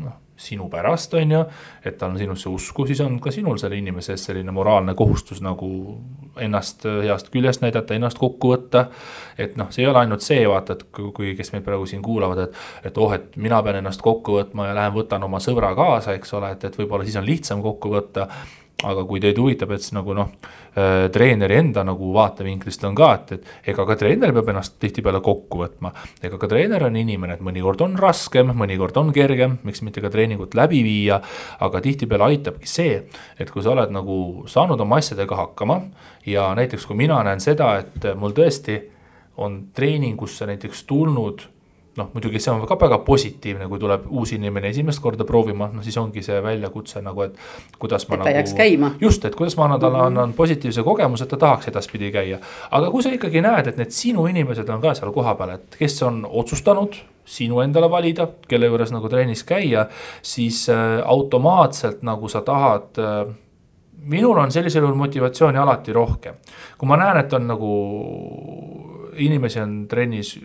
noh 0.00 0.22
sinu 0.36 0.68
pärast, 0.68 1.14
on 1.14 1.32
ju. 1.32 1.44
et 1.84 1.98
tal 1.98 2.10
on 2.10 2.18
sinusse 2.18 2.48
usku, 2.48 2.86
siis 2.86 3.00
on 3.00 3.18
ka 3.20 3.30
sinul 3.32 3.58
selle 3.58 3.78
inimese 3.78 4.12
ees 4.12 4.26
selline 4.28 4.52
moraalne 4.52 4.94
kohustus 4.94 5.40
nagu 5.44 5.68
ennast 6.40 6.84
heast 6.84 7.30
küljest 7.32 7.64
näidata, 7.64 7.96
ennast 7.96 8.18
kokku 8.18 8.52
võtta. 8.52 8.86
et 9.38 9.56
noh, 9.56 9.70
see 9.72 9.84
ei 9.84 9.90
ole 9.90 10.04
ainult 10.04 10.24
see, 10.24 10.44
vaata, 10.48 10.76
et 10.76 10.84
kui, 10.92 11.32
kes 11.38 11.52
meid 11.54 11.64
praegu 11.64 11.86
siin 11.86 12.04
kuulavad, 12.04 12.44
et, 12.46 12.60
et 12.90 12.98
oh, 12.98 13.14
et 13.16 13.36
mina 13.36 13.62
pean 13.62 13.80
ennast 13.80 14.04
kokku 14.04 14.38
võtma 14.40 14.68
ja 14.68 14.76
lähen 14.76 14.94
võtan 14.96 15.24
oma 15.24 15.40
sõbra 15.42 15.72
kaasa, 15.78 16.16
eks 16.16 16.36
ole, 16.36 16.52
et, 16.56 16.68
et 16.68 16.78
võib-olla 16.78 17.08
siis 17.08 17.16
on 17.20 17.26
lihtsam 17.26 17.64
kokku 17.64 17.96
võtta 17.96 18.28
aga 18.86 19.04
kui 19.08 19.20
teid 19.22 19.38
huvitab, 19.40 19.72
et 19.74 19.84
siis 19.84 19.94
nagu 19.96 20.14
noh, 20.16 20.30
äh, 20.78 21.06
treeneri 21.12 21.58
enda 21.60 21.84
nagu 21.86 22.12
vaatevinklist 22.14 22.84
on 22.88 22.96
ka, 22.98 23.10
et, 23.18 23.32
et 23.36 23.72
ega 23.72 23.86
ka 23.88 23.96
treener 23.98 24.34
peab 24.36 24.50
ennast 24.52 24.76
tihtipeale 24.82 25.20
kokku 25.24 25.62
võtma. 25.64 25.92
ega 26.22 26.38
ka 26.40 26.50
treener 26.50 26.86
on 26.86 26.98
inimene, 26.98 27.38
et 27.38 27.44
mõnikord 27.44 27.82
on 27.86 27.96
raskem, 28.00 28.52
mõnikord 28.56 28.98
on 29.00 29.12
kergem, 29.16 29.58
miks 29.66 29.82
mitte 29.86 30.04
ka 30.04 30.12
treeningut 30.12 30.54
läbi 30.58 30.82
viia. 30.86 31.20
aga 31.60 31.80
tihtipeale 31.80 32.30
aitabki 32.30 32.68
see, 32.70 33.00
et 33.38 33.50
kui 33.50 33.62
sa 33.62 33.74
oled 33.74 33.92
nagu 33.94 34.46
saanud 34.50 34.80
oma 34.80 35.00
asjadega 35.02 35.36
hakkama 35.36 35.80
ja 36.26 36.52
näiteks 36.54 36.86
kui 36.86 36.96
mina 36.96 37.22
näen 37.26 37.40
seda, 37.40 37.76
et 37.82 38.12
mul 38.16 38.34
tõesti 38.36 38.80
on 39.36 39.66
treeningusse 39.76 40.46
näiteks 40.48 40.84
tulnud 40.88 41.44
noh, 41.96 42.10
muidugi 42.14 42.40
see 42.42 42.52
on 42.52 42.64
ka 42.68 42.76
väga 42.80 42.98
positiivne, 43.06 43.68
kui 43.70 43.80
tuleb 43.80 44.06
uus 44.12 44.32
inimene 44.36 44.70
esimest 44.72 45.00
korda 45.02 45.24
proovima, 45.28 45.68
no 45.72 45.84
siis 45.84 45.96
ongi 46.00 46.22
see 46.24 46.38
väljakutse 46.44 47.02
nagu, 47.04 47.24
et. 47.26 47.38
kuidas 47.78 48.08
ma 48.08 48.18
et 48.18 48.24
nagu. 48.24 48.34
jääks 48.36 48.54
käima. 48.58 48.92
just, 49.00 49.24
et 49.24 49.34
kuidas 49.38 49.56
ma 49.56 49.64
annan 49.68 49.80
talle, 49.80 49.98
mhm. 49.98 50.06
annan 50.06 50.36
positiivse 50.36 50.84
kogemuse, 50.86 51.24
et 51.24 51.32
ta 51.32 51.40
tahaks 51.40 51.68
edaspidi 51.72 52.12
käia. 52.12 52.40
aga 52.70 52.90
kui 52.90 53.02
sa 53.02 53.12
ikkagi 53.14 53.42
näed, 53.44 53.72
et 53.72 53.80
need 53.80 53.94
sinu 53.96 54.26
inimesed 54.26 54.68
on 54.68 54.84
ka 54.84 54.94
seal 54.98 55.12
kohapeal, 55.12 55.56
et 55.56 55.78
kes 55.78 56.02
on 56.06 56.24
otsustanud 56.28 57.00
sinu 57.26 57.60
endale 57.64 57.90
valida, 57.90 58.28
kelle 58.48 58.68
juures 58.70 58.92
nagu 58.94 59.08
trennis 59.10 59.42
käia, 59.44 59.88
siis 60.22 60.68
äh, 60.70 61.00
automaatselt 61.04 62.04
nagu 62.06 62.28
sa 62.30 62.44
tahad 62.46 63.02
äh, 63.02 63.34
minul 64.06 64.38
on 64.38 64.52
sellisel 64.52 64.84
juhul 64.84 64.94
motivatsiooni 65.00 65.58
alati 65.58 65.92
rohkem. 65.92 66.34
kui 66.78 66.88
ma 66.88 66.96
näen, 67.00 67.24
et 67.24 67.32
on 67.32 67.46
nagu 67.48 67.72
inimesi 69.16 69.60
on 69.60 69.76
trennis 69.88 70.36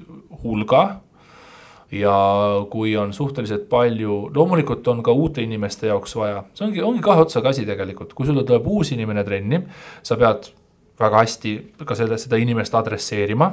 hulga 0.44 1.01
ja 1.92 2.16
kui 2.72 2.96
on 2.98 3.14
suhteliselt 3.14 3.68
palju, 3.70 4.30
loomulikult 4.36 4.88
on 4.88 5.04
ka 5.04 5.12
uute 5.12 5.44
inimeste 5.44 5.90
jaoks 5.92 6.16
vaja, 6.16 6.44
see 6.56 6.66
ongi, 6.70 6.82
ongi 6.88 7.04
kahe 7.04 7.26
otsaga 7.26 7.52
asi 7.52 7.66
tegelikult, 7.68 8.14
kui 8.16 8.28
sulle 8.30 8.46
tuleb 8.48 8.68
uus 8.68 8.94
inimene 8.96 9.24
trenni, 9.28 9.60
sa 10.04 10.18
pead 10.20 10.52
väga 11.02 11.24
hästi 11.24 11.56
ka 11.86 11.98
selle, 11.98 12.20
seda 12.22 12.40
inimest 12.40 12.76
adresseerima. 12.78 13.52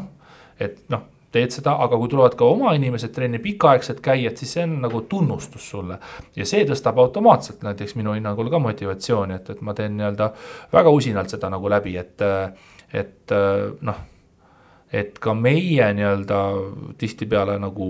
et 0.59 0.78
noh, 0.91 1.05
teed 1.32 1.53
seda, 1.55 1.74
aga 1.84 1.99
kui 2.01 2.09
tulevad 2.11 2.34
ka 2.39 2.47
oma 2.49 2.72
inimesed 2.74 3.12
trenni 3.14 3.39
pikaaegselt 3.43 4.01
käijad, 4.03 4.39
siis 4.41 4.55
see 4.57 4.64
on 4.66 4.78
nagu 4.82 5.01
tunnustus 5.11 5.70
sulle. 5.70 5.99
ja 6.36 6.47
see 6.47 6.64
tõstab 6.68 7.01
automaatselt 7.03 7.62
näiteks 7.66 7.97
minu 7.99 8.14
hinnangul 8.16 8.51
ka 8.51 8.62
motivatsiooni, 8.62 9.41
et, 9.41 9.51
et 9.51 9.61
ma 9.66 9.74
teen 9.74 9.97
nii-öelda 9.99 10.30
väga 10.72 10.95
usinalt 10.95 11.34
seda 11.34 11.51
nagu 11.51 11.70
läbi, 11.70 11.97
et, 11.97 12.22
et 12.95 13.36
noh 13.80 14.07
et 14.93 15.18
ka 15.20 15.34
meie 15.36 15.91
nii-öelda 15.95 16.39
tihtipeale 16.99 17.59
nagu 17.61 17.89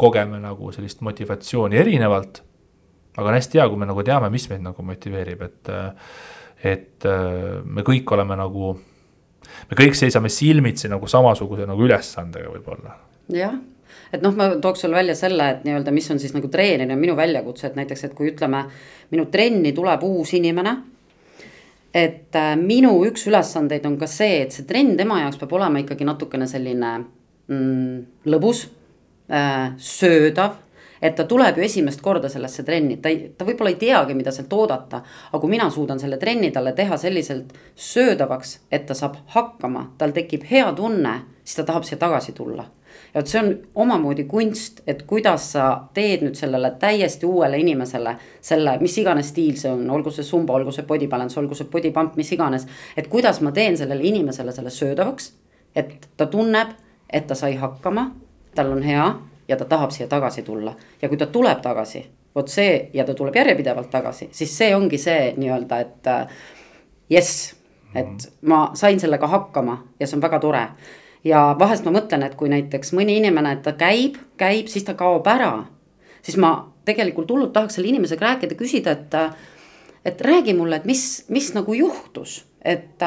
kogeme 0.00 0.40
nagu 0.42 0.72
sellist 0.72 1.04
motivatsiooni 1.04 1.76
erinevalt. 1.76 2.42
aga 3.16 3.28
on 3.28 3.36
hästi 3.36 3.60
hea, 3.60 3.68
kui 3.68 3.78
me 3.78 3.86
nagu 3.86 4.02
teame, 4.02 4.30
mis 4.30 4.48
meid 4.50 4.64
nagu 4.64 4.82
motiveerib, 4.82 5.42
et, 5.46 5.68
et 6.66 7.06
me 7.64 7.84
kõik 7.86 8.10
oleme 8.16 8.34
nagu, 8.40 8.72
me 9.70 9.78
kõik 9.78 9.94
seisame 9.94 10.32
silmitsi 10.32 10.90
nagu 10.90 11.06
samasuguse 11.06 11.68
nagu 11.68 11.86
ülesandega 11.86 12.50
võib-olla. 12.56 12.98
jah 13.30 13.54
et 14.14 14.22
noh, 14.22 14.34
ma 14.34 14.48
tooks 14.62 14.84
sulle 14.84 14.96
välja 14.96 15.14
selle, 15.18 15.46
et 15.50 15.62
nii-öelda, 15.66 15.92
mis 15.94 16.10
on 16.10 16.18
siis 16.22 16.34
nagu 16.34 16.48
treenerina 16.50 16.96
minu 16.98 17.16
väljakutse, 17.18 17.68
et 17.68 17.78
näiteks, 17.78 18.04
et 18.08 18.14
kui 18.18 18.32
ütleme, 18.32 18.64
minu 19.12 19.26
trenni 19.30 19.72
tuleb 19.76 20.02
uus 20.06 20.34
inimene 20.38 20.74
et 21.94 22.36
äh, 22.36 22.54
minu 22.58 22.96
üks 23.06 23.28
ülesandeid 23.30 23.86
on 23.86 23.98
ka 24.00 24.08
see, 24.10 24.42
et 24.44 24.54
see 24.54 24.66
trenn 24.68 24.96
tema 24.98 25.20
jaoks 25.22 25.38
peab 25.40 25.54
olema 25.54 25.82
ikkagi 25.82 26.06
natukene 26.08 26.48
selline 26.50 26.92
mm, 27.46 28.26
lõbus 28.34 28.66
äh,, 29.30 29.72
söödav 29.78 30.60
et 31.04 31.16
ta 31.16 31.26
tuleb 31.28 31.58
ju 31.58 31.64
esimest 31.66 32.00
korda 32.00 32.30
sellesse 32.32 32.64
trenni, 32.64 32.96
ta 33.02 33.10
ei, 33.12 33.34
ta 33.36 33.44
võib-olla 33.44 33.74
ei 33.74 33.80
teagi, 33.80 34.14
mida 34.16 34.32
sealt 34.32 34.52
oodata. 34.56 35.02
aga 35.30 35.40
kui 35.40 35.52
mina 35.52 35.68
suudan 35.70 36.00
selle 36.00 36.16
trenni 36.16 36.50
talle 36.50 36.72
teha 36.72 36.96
selliselt 36.96 37.52
söödavaks, 37.76 38.58
et 38.72 38.86
ta 38.88 38.96
saab 38.96 39.18
hakkama, 39.34 39.90
tal 39.98 40.14
tekib 40.16 40.46
hea 40.50 40.72
tunne, 40.72 41.18
siis 41.44 41.60
ta 41.60 41.66
tahab 41.68 41.84
siia 41.84 42.00
tagasi 42.00 42.32
tulla 42.32 42.64
ja 43.14 43.20
vot 43.20 43.30
see 43.30 43.40
on 43.40 43.50
omamoodi 43.74 44.24
kunst, 44.24 44.80
et 44.86 45.02
kuidas 45.06 45.46
sa 45.52 45.66
teed 45.94 46.24
nüüd 46.26 46.34
sellele 46.38 46.72
täiesti 46.82 47.26
uuele 47.26 47.58
inimesele 47.62 48.16
selle, 48.42 48.74
mis 48.82 48.96
iganes 48.98 49.30
stiil 49.30 49.54
see 49.60 49.70
on, 49.70 49.84
olgu 49.90 50.10
see 50.10 50.26
zumba, 50.26 50.56
olgu 50.58 50.72
see 50.74 50.86
body 50.88 51.06
balance, 51.08 51.38
olgu 51.40 51.54
see 51.54 51.70
body 51.70 51.92
pump, 51.94 52.16
mis 52.18 52.32
iganes. 52.34 52.66
et 52.96 53.06
kuidas 53.08 53.40
ma 53.40 53.52
teen 53.52 53.78
sellele 53.78 54.02
inimesele 54.02 54.52
selle 54.52 54.70
söödavaks, 54.70 55.32
et 55.76 56.08
ta 56.16 56.26
tunneb, 56.26 56.74
et 57.12 57.26
ta 57.26 57.34
sai 57.38 57.54
hakkama, 57.56 58.10
tal 58.54 58.72
on 58.72 58.82
hea 58.82 59.06
ja 59.48 59.56
ta 59.56 59.64
tahab 59.64 59.94
siia 59.94 60.08
tagasi 60.08 60.42
tulla 60.42 60.74
ja 61.02 61.08
kui 61.08 61.18
ta 61.18 61.26
tuleb 61.26 61.62
tagasi, 61.62 62.04
vot 62.34 62.50
see 62.50 62.90
ja 62.94 63.04
ta 63.04 63.14
tuleb 63.14 63.36
järjepidevalt 63.36 63.90
tagasi, 63.90 64.28
siis 64.32 64.58
see 64.58 64.74
ongi 64.74 64.98
see 64.98 65.34
nii-öelda, 65.36 65.80
et 65.80 66.10
jess, 67.10 67.54
et 67.94 68.28
ma 68.42 68.66
sain 68.74 69.00
sellega 69.00 69.30
hakkama 69.30 69.78
ja 70.00 70.06
see 70.06 70.18
on 70.18 70.26
väga 70.26 70.42
tore 70.42 70.66
ja 71.24 71.56
vahest 71.58 71.86
ma 71.86 71.94
mõtlen, 71.94 72.26
et 72.26 72.36
kui 72.38 72.50
näiteks 72.52 72.92
mõni 72.96 73.18
inimene, 73.20 73.56
ta 73.64 73.72
käib, 73.78 74.18
käib, 74.40 74.68
siis 74.68 74.84
ta 74.84 74.94
kaob 74.98 75.26
ära. 75.26 75.64
siis 76.22 76.36
ma 76.36 76.72
tegelikult 76.84 77.30
hullult 77.30 77.52
tahaks 77.52 77.74
selle 77.74 77.88
inimesega 77.88 78.26
rääkida, 78.26 78.54
küsida, 78.54 78.92
et, 78.92 79.14
et 80.04 80.20
räägi 80.20 80.54
mulle, 80.54 80.76
et 80.76 80.84
mis, 80.84 81.24
mis 81.28 81.52
nagu 81.56 81.74
juhtus, 81.74 82.44
et 82.64 83.02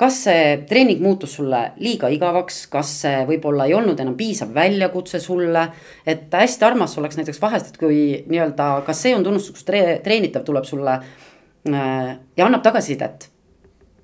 kas 0.00 0.16
see 0.26 0.46
treening 0.68 1.02
muutus 1.02 1.36
sulle 1.38 1.60
liiga 1.82 2.08
igavaks, 2.10 2.64
kas 2.72 2.90
see 3.04 3.20
võib-olla 3.28 3.68
ei 3.68 3.76
olnud 3.76 4.00
enam 4.00 4.16
piisav 4.18 4.50
väljakutse 4.54 5.20
sulle. 5.20 5.68
et 6.06 6.32
hästi 6.32 6.64
armas 6.64 6.98
oleks 6.98 7.16
näiteks 7.16 7.40
vahest, 7.42 7.68
et 7.68 7.78
kui 7.78 8.24
nii-öelda, 8.26 8.82
kas 8.86 9.02
see 9.02 9.14
on 9.14 9.24
tunnustus, 9.24 9.64
tre 9.64 10.00
treenitav 10.04 10.44
tuleb 10.44 10.64
sulle 10.64 10.98
äh, 10.98 12.16
ja 12.36 12.46
annab 12.46 12.62
tagasisidet. 12.62 13.30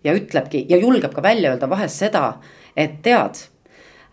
ja 0.04 0.14
ütlebki 0.14 0.64
ja 0.68 0.76
julgeb 0.76 1.12
ka 1.14 1.22
välja 1.22 1.50
öelda 1.50 1.68
vahest 1.70 1.98
seda, 1.98 2.38
et 2.76 3.00
tead 3.02 3.40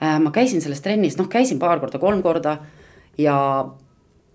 äh,, 0.01 0.20
ma 0.20 0.32
käisin 0.32 0.62
selles 0.62 0.82
trennis, 0.82 1.18
noh, 1.18 1.30
käisin 1.30 1.60
paar 1.60 1.80
korda, 1.80 1.99
kolm 1.99 2.22
korda 2.26 2.58
ja 3.18 3.38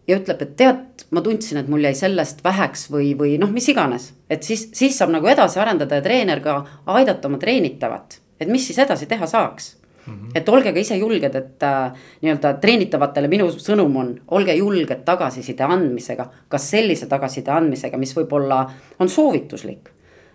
ja 0.08 0.18
ütleb, 0.18 0.40
et 0.42 0.56
tead, 0.58 1.04
ma 1.14 1.22
tundsin, 1.22 1.60
et 1.60 1.68
mul 1.70 1.84
jäi 1.86 1.94
sellest 1.94 2.42
väheks 2.44 2.88
või, 2.90 3.12
või 3.18 3.36
noh, 3.38 3.52
mis 3.54 3.68
iganes. 3.70 4.12
et 4.30 4.42
siis, 4.42 4.68
siis 4.74 4.98
saab 4.98 5.12
nagu 5.14 5.28
edasi 5.30 5.60
arendada 5.62 6.00
ja 6.00 6.02
treener 6.02 6.40
ka 6.42 6.64
aidata 6.86 7.28
oma 7.28 7.38
treenitavat, 7.38 8.18
et 8.40 8.50
mis 8.50 8.66
siis 8.66 8.82
edasi 8.82 9.06
teha 9.06 9.26
saaks 9.26 9.76
Mm 10.06 10.14
-hmm. 10.14 10.30
et 10.34 10.48
olge 10.48 10.72
ka 10.72 10.78
ise 10.78 10.96
julged, 10.96 11.34
et 11.34 11.62
äh, 11.62 11.92
nii-öelda 12.22 12.54
treenitavatele 12.60 13.28
minu 13.28 13.46
sõnum 13.46 13.96
on, 13.96 14.08
olge 14.28 14.54
julged 14.54 15.04
tagasiside 15.04 15.62
andmisega, 15.62 16.26
kas 16.48 16.70
sellise 16.70 17.06
tagasiside 17.06 17.50
andmisega, 17.50 17.96
mis 17.96 18.16
võib-olla 18.16 18.70
on 18.98 19.08
soovituslik 19.08 19.91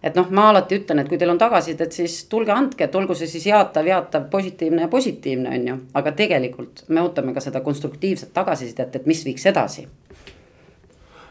et 0.07 0.17
noh, 0.17 0.29
ma 0.33 0.47
alati 0.51 0.79
ütlen, 0.79 1.01
et 1.01 1.09
kui 1.09 1.19
teil 1.19 1.31
on 1.33 1.39
tagasisidet, 1.41 1.93
siis 1.93 2.17
tulge 2.31 2.53
andke, 2.53 2.87
et 2.87 2.95
olgu 2.95 3.15
see 3.17 3.29
siis 3.29 3.47
jaatav, 3.49 3.87
jaatav, 3.87 4.27
positiivne 4.31 4.85
ja 4.85 4.91
positiivne, 4.91 5.53
on 5.53 5.69
ju. 5.71 5.77
aga 5.99 6.13
tegelikult 6.17 6.85
me 6.87 7.03
ootame 7.03 7.35
ka 7.35 7.43
seda 7.43 7.61
konstruktiivset 7.65 8.33
tagasisidet, 8.35 8.95
et 8.95 9.09
mis 9.09 9.23
viiks 9.25 9.45
edasi. 9.51 9.87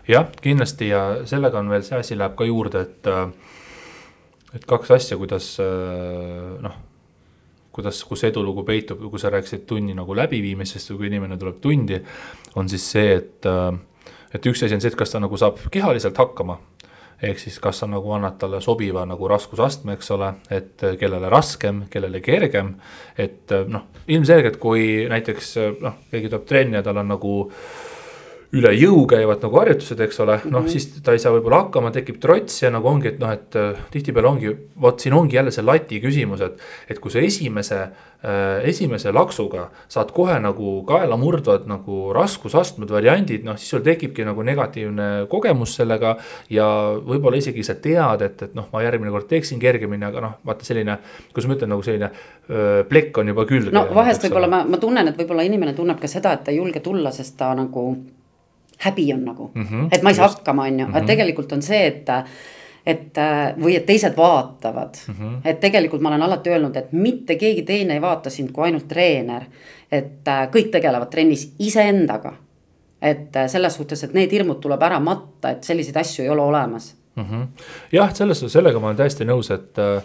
jah, 0.08 0.26
kindlasti 0.42 0.90
ja 0.92 1.04
sellega 1.24 1.58
on 1.58 1.70
veel 1.72 1.86
see 1.86 1.98
asi 1.98 2.18
läheb 2.18 2.36
ka 2.38 2.48
juurde, 2.48 2.84
et, 2.86 3.12
et 4.54 4.66
kaks 4.66 4.92
asja, 5.00 5.18
kuidas 5.20 5.56
noh 6.62 6.82
kuidas, 7.76 7.98
kus 8.08 8.22
edulugu 8.24 8.62
peitub, 8.64 9.02
kui 9.10 9.20
sa 9.20 9.28
rääkisid 9.28 9.66
tunni 9.68 9.92
nagu 9.92 10.14
läbiviimisest 10.16 10.94
või 10.94 11.02
kui 11.02 11.10
inimene 11.10 11.36
tuleb 11.36 11.58
tundi, 11.60 11.98
on 12.56 12.70
siis 12.72 12.86
see, 12.94 13.18
et, 13.18 13.48
et 14.32 14.48
üks 14.48 14.64
asi 14.64 14.72
on 14.72 14.80
see, 14.80 14.88
et 14.88 14.96
kas 14.96 15.12
ta 15.12 15.20
nagu 15.20 15.36
saab 15.36 15.60
kehaliselt 15.74 16.16
hakkama 16.16 16.56
ehk 17.22 17.40
siis 17.40 17.58
kas 17.62 17.80
sa 17.80 17.88
nagu 17.88 18.12
annad 18.12 18.36
talle 18.40 18.60
sobiva 18.60 19.06
nagu 19.08 19.28
raskusastme, 19.28 19.96
eks 19.96 20.10
ole, 20.16 20.32
et 20.50 20.84
kellele 21.00 21.30
raskem, 21.32 21.84
kellele 21.90 22.20
kergem. 22.20 22.74
et 23.18 23.52
noh, 23.68 23.88
ilmselgelt 24.08 24.58
kui 24.60 25.06
näiteks 25.08 25.56
noh, 25.80 26.00
keegi 26.10 26.28
tuleb 26.28 26.46
trenni 26.46 26.76
ja 26.76 26.82
tal 26.84 27.00
on 27.00 27.14
nagu 27.14 27.34
üle 28.54 28.70
jõu 28.76 29.04
käivad 29.10 29.42
nagu 29.42 29.58
harjutused, 29.58 30.00
eks 30.06 30.20
ole, 30.22 30.38
noh 30.44 30.60
mm 30.60 30.66
-hmm. 30.66 30.70
siis 30.70 31.02
ta 31.02 31.12
ei 31.12 31.18
saa 31.22 31.32
võib-olla 31.34 31.64
hakkama, 31.64 31.90
tekib 31.90 32.20
trots 32.22 32.62
ja 32.62 32.70
nagu 32.70 32.88
ongi, 32.88 33.08
et 33.08 33.18
noh, 33.18 33.32
et 33.32 33.56
äh, 33.56 33.78
tihtipeale 33.90 34.28
ongi, 34.28 34.56
vot 34.80 35.00
siin 35.00 35.14
ongi 35.14 35.36
jälle 35.36 35.50
see 35.50 35.64
lati 35.64 36.00
küsimus, 36.00 36.40
et. 36.40 36.60
et 36.88 36.98
kui 36.98 37.10
sa 37.10 37.18
esimese 37.18 37.80
äh,, 37.82 38.62
esimese 38.68 39.12
laksuga 39.12 39.70
saad 39.88 40.12
kohe 40.12 40.38
nagu 40.40 40.82
kaela 40.86 41.16
murdvad 41.16 41.66
nagu 41.66 42.12
raskusastmed, 42.14 42.90
variandid, 42.90 43.44
noh 43.44 43.56
siis 43.56 43.70
sul 43.70 43.80
tekibki 43.80 44.24
nagu 44.24 44.42
negatiivne 44.42 45.26
kogemus 45.28 45.76
sellega. 45.76 46.16
ja 46.50 46.66
võib-olla 47.06 47.36
isegi 47.36 47.62
sa 47.62 47.74
tead, 47.74 48.22
et, 48.22 48.42
et 48.42 48.54
noh, 48.54 48.68
ma 48.72 48.82
järgmine 48.82 49.10
kord 49.10 49.26
teeksin 49.28 49.58
kergemini, 49.58 50.04
aga 50.04 50.20
noh, 50.20 50.34
vaata 50.46 50.64
selline, 50.64 50.98
kuidas 51.32 51.48
ma 51.48 51.54
ütlen, 51.54 51.70
nagu 51.74 51.82
selline 51.82 52.10
öö, 52.50 52.84
plekk 52.84 53.18
on 53.18 53.28
juba 53.28 53.44
külge. 53.44 53.70
no 53.70 53.86
vahest 53.94 54.22
võib-olla 54.22 54.48
ma, 54.48 54.64
ma 54.64 54.78
tunnen, 54.78 55.08
et 55.08 55.18
võib-olla 55.18 55.42
inimene 55.42 55.74
tunneb 55.74 56.00
ka 56.00 56.08
seda, 56.08 56.32
et 56.32 56.44
ta 56.44 56.54
ei 56.54 56.62
julge 56.62 56.80
tulla, 56.80 57.10
sest 57.10 57.36
ta 57.36 57.54
nagu 57.54 57.88
häbi 58.84 59.12
on 59.14 59.24
nagu 59.24 59.50
mm, 59.54 59.62
-hmm, 59.62 59.88
et 59.92 60.02
ma 60.02 60.10
ei 60.10 60.14
saa 60.14 60.26
just. 60.26 60.38
hakkama, 60.38 60.62
on 60.62 60.80
ju, 60.80 60.86
et 60.86 60.94
mhm. 60.94 61.06
tegelikult 61.06 61.52
on 61.52 61.62
see, 61.62 61.86
et 61.86 62.08
et 62.86 63.18
või 63.58 63.76
et 63.76 63.86
teised 63.86 64.16
vaatavad 64.16 64.94
mm, 65.08 65.14
-hmm. 65.14 65.40
et 65.44 65.60
tegelikult 65.60 66.02
ma 66.02 66.08
olen 66.08 66.22
alati 66.22 66.50
öelnud, 66.50 66.76
et 66.76 66.92
mitte 66.92 67.34
keegi 67.34 67.62
teine 67.62 67.94
ei 67.94 68.00
vaata 68.00 68.30
sind 68.30 68.52
kui 68.52 68.64
ainult 68.64 68.88
treener. 68.88 69.42
et 69.92 70.28
äh, 70.28 70.48
kõik 70.50 70.70
tegelevad 70.70 71.10
trennis 71.10 71.54
iseendaga. 71.58 72.32
et 73.02 73.36
äh, 73.36 73.46
selles 73.46 73.74
suhtes, 73.74 74.04
et 74.04 74.14
need 74.14 74.32
hirmud 74.32 74.60
tuleb 74.60 74.82
ära 74.82 75.00
matta, 75.00 75.50
et 75.50 75.64
selliseid 75.64 75.96
asju 75.96 76.24
ei 76.24 76.28
ole 76.28 76.42
olemas 76.42 76.96
mm. 77.16 77.24
-hmm. 77.24 77.46
jah, 77.92 78.14
selles 78.14 78.40
sellega 78.48 78.80
ma 78.80 78.86
olen 78.86 78.96
täiesti 78.96 79.24
nõus, 79.24 79.54
et 79.54 79.78
äh, 79.78 80.02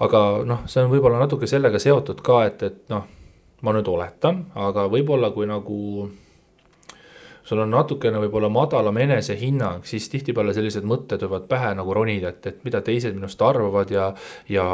aga 0.00 0.42
noh, 0.44 0.62
see 0.66 0.84
on 0.84 0.90
võib-olla 0.90 1.18
natuke 1.18 1.46
sellega 1.46 1.78
seotud 1.78 2.20
ka, 2.20 2.44
et, 2.44 2.62
et 2.62 2.88
noh, 2.88 3.04
ma 3.62 3.72
nüüd 3.72 3.88
oletan, 3.88 4.44
aga 4.54 4.86
võib-olla 4.92 5.30
kui 5.34 5.46
nagu 5.46 6.10
sul 7.46 7.62
on 7.62 7.70
natukene 7.70 8.20
võib-olla 8.24 8.50
madalam 8.52 8.96
enesehinnang, 9.04 9.86
siis 9.86 10.08
tihtipeale 10.10 10.54
sellised 10.56 10.86
mõtted 10.88 11.22
võivad 11.26 11.46
pähe 11.50 11.72
nagu 11.78 11.94
ronida, 11.94 12.32
et, 12.34 12.50
et 12.50 12.64
mida 12.66 12.82
teised 12.84 13.14
minust 13.14 13.42
arvavad 13.42 13.92
ja. 13.92 14.08
ja 14.50 14.66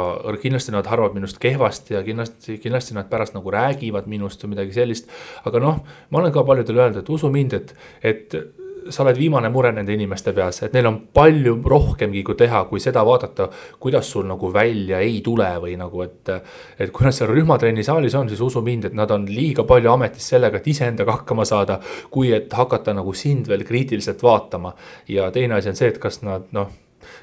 kindlasti 0.42 0.74
nad 0.74 0.88
arvavad 0.88 1.16
minust 1.18 1.40
kehvasti 1.42 1.98
ja 1.98 2.02
kindlasti, 2.06 2.58
kindlasti 2.62 2.96
nad 2.96 3.10
pärast 3.12 3.36
nagu 3.36 3.52
räägivad 3.52 4.08
minust 4.10 4.44
või 4.44 4.56
midagi 4.56 4.76
sellist. 4.76 5.12
aga 5.44 5.62
noh, 5.62 5.84
ma 6.10 6.22
olen 6.22 6.34
ka 6.34 6.46
paljudele 6.48 6.86
öelnud, 6.86 7.02
et 7.02 7.12
usu 7.12 7.30
mind, 7.32 7.58
et, 7.60 7.74
et 8.02 8.40
sa 8.90 9.02
oled 9.04 9.18
viimane 9.18 9.48
mure 9.52 9.72
nende 9.72 9.94
inimeste 9.94 10.32
peas, 10.36 10.62
et 10.66 10.74
neil 10.76 10.88
on 10.88 10.98
palju 11.14 11.56
rohkemgi 11.68 12.22
kui 12.26 12.36
teha, 12.38 12.64
kui 12.70 12.80
seda 12.82 13.04
vaadata, 13.06 13.48
kuidas 13.82 14.10
sul 14.10 14.26
nagu 14.28 14.52
välja 14.52 15.00
ei 15.04 15.20
tule 15.24 15.48
või 15.62 15.76
nagu, 15.80 16.02
et. 16.02 16.32
et 16.78 16.90
kui 16.92 17.06
nad 17.06 17.14
seal 17.16 17.30
rühmatrenni 17.32 17.84
saalis 17.84 18.14
on, 18.18 18.28
siis 18.28 18.40
usu 18.40 18.62
mind, 18.62 18.90
et 18.90 18.94
nad 18.98 19.10
on 19.10 19.26
liiga 19.28 19.64
palju 19.68 19.92
ametis 19.92 20.28
sellega, 20.34 20.58
et 20.58 20.70
iseendaga 20.74 21.18
hakkama 21.20 21.44
saada. 21.48 21.80
kui 22.10 22.32
et 22.32 22.52
hakata 22.52 22.92
nagu 22.94 23.12
sind 23.12 23.48
veel 23.48 23.64
kriitiliselt 23.64 24.22
vaatama 24.22 24.74
ja 25.08 25.30
teine 25.30 25.54
asi 25.54 25.68
on 25.68 25.76
see, 25.76 25.88
et 25.88 25.98
kas 25.98 26.22
nad 26.22 26.48
noh 26.52 26.70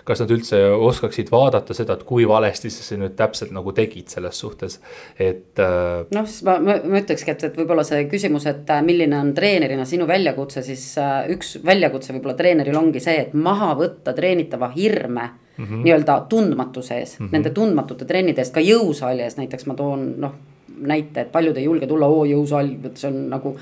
kas 0.07 0.23
nad 0.23 0.31
üldse 0.33 0.61
oskaksid 0.89 1.31
vaadata 1.31 1.75
seda, 1.77 1.97
et 1.97 2.05
kui 2.07 2.27
valesti 2.29 2.71
sa 2.73 2.97
nüüd 2.99 3.15
täpselt 3.19 3.53
nagu 3.55 3.73
tegid 3.75 4.11
selles 4.11 4.39
suhtes, 4.39 4.79
et. 5.17 5.59
Äh, 5.59 6.05
noh, 6.15 6.27
siis 6.29 6.43
ma, 6.47 6.57
ma, 6.63 6.77
ma 6.83 7.01
ütlekski, 7.01 7.35
et, 7.35 7.47
et 7.49 7.59
võib-olla 7.59 7.85
see 7.87 8.05
küsimus, 8.11 8.47
et 8.49 8.69
äh, 8.73 8.83
milline 8.85 9.19
on 9.19 9.33
treenerina 9.37 9.85
sinu 9.89 10.07
väljakutse, 10.09 10.63
siis 10.65 10.85
äh, 11.01 11.29
üks 11.35 11.57
väljakutse 11.65 12.15
võib-olla 12.15 12.37
treeneril 12.39 12.79
ongi 12.79 13.03
see, 13.03 13.17
et 13.27 13.35
maha 13.37 13.73
võtta 13.79 14.15
treenitava 14.17 14.71
hirme 14.75 15.29
mm 15.29 15.65
-hmm. 15.65 15.83
nii-öelda 15.83 16.21
tundmatuse 16.29 16.99
ees 16.99 17.19
mm, 17.19 17.25
-hmm. 17.25 17.31
nende 17.31 17.49
tundmatute 17.49 18.05
trennide 18.05 18.41
eest, 18.41 18.53
ka 18.53 18.63
jõusaali 18.63 19.25
ees 19.25 19.37
näiteks 19.37 19.65
ma 19.65 19.75
toon 19.75 20.13
noh 20.17 20.33
näite, 20.79 21.21
et 21.21 21.31
paljud 21.31 21.57
ei 21.57 21.63
julge 21.63 21.87
tulla, 21.87 22.07
oo 22.07 22.25
jõusaal, 22.25 22.69
see 22.95 23.09
on 23.11 23.29
nagu 23.29 23.55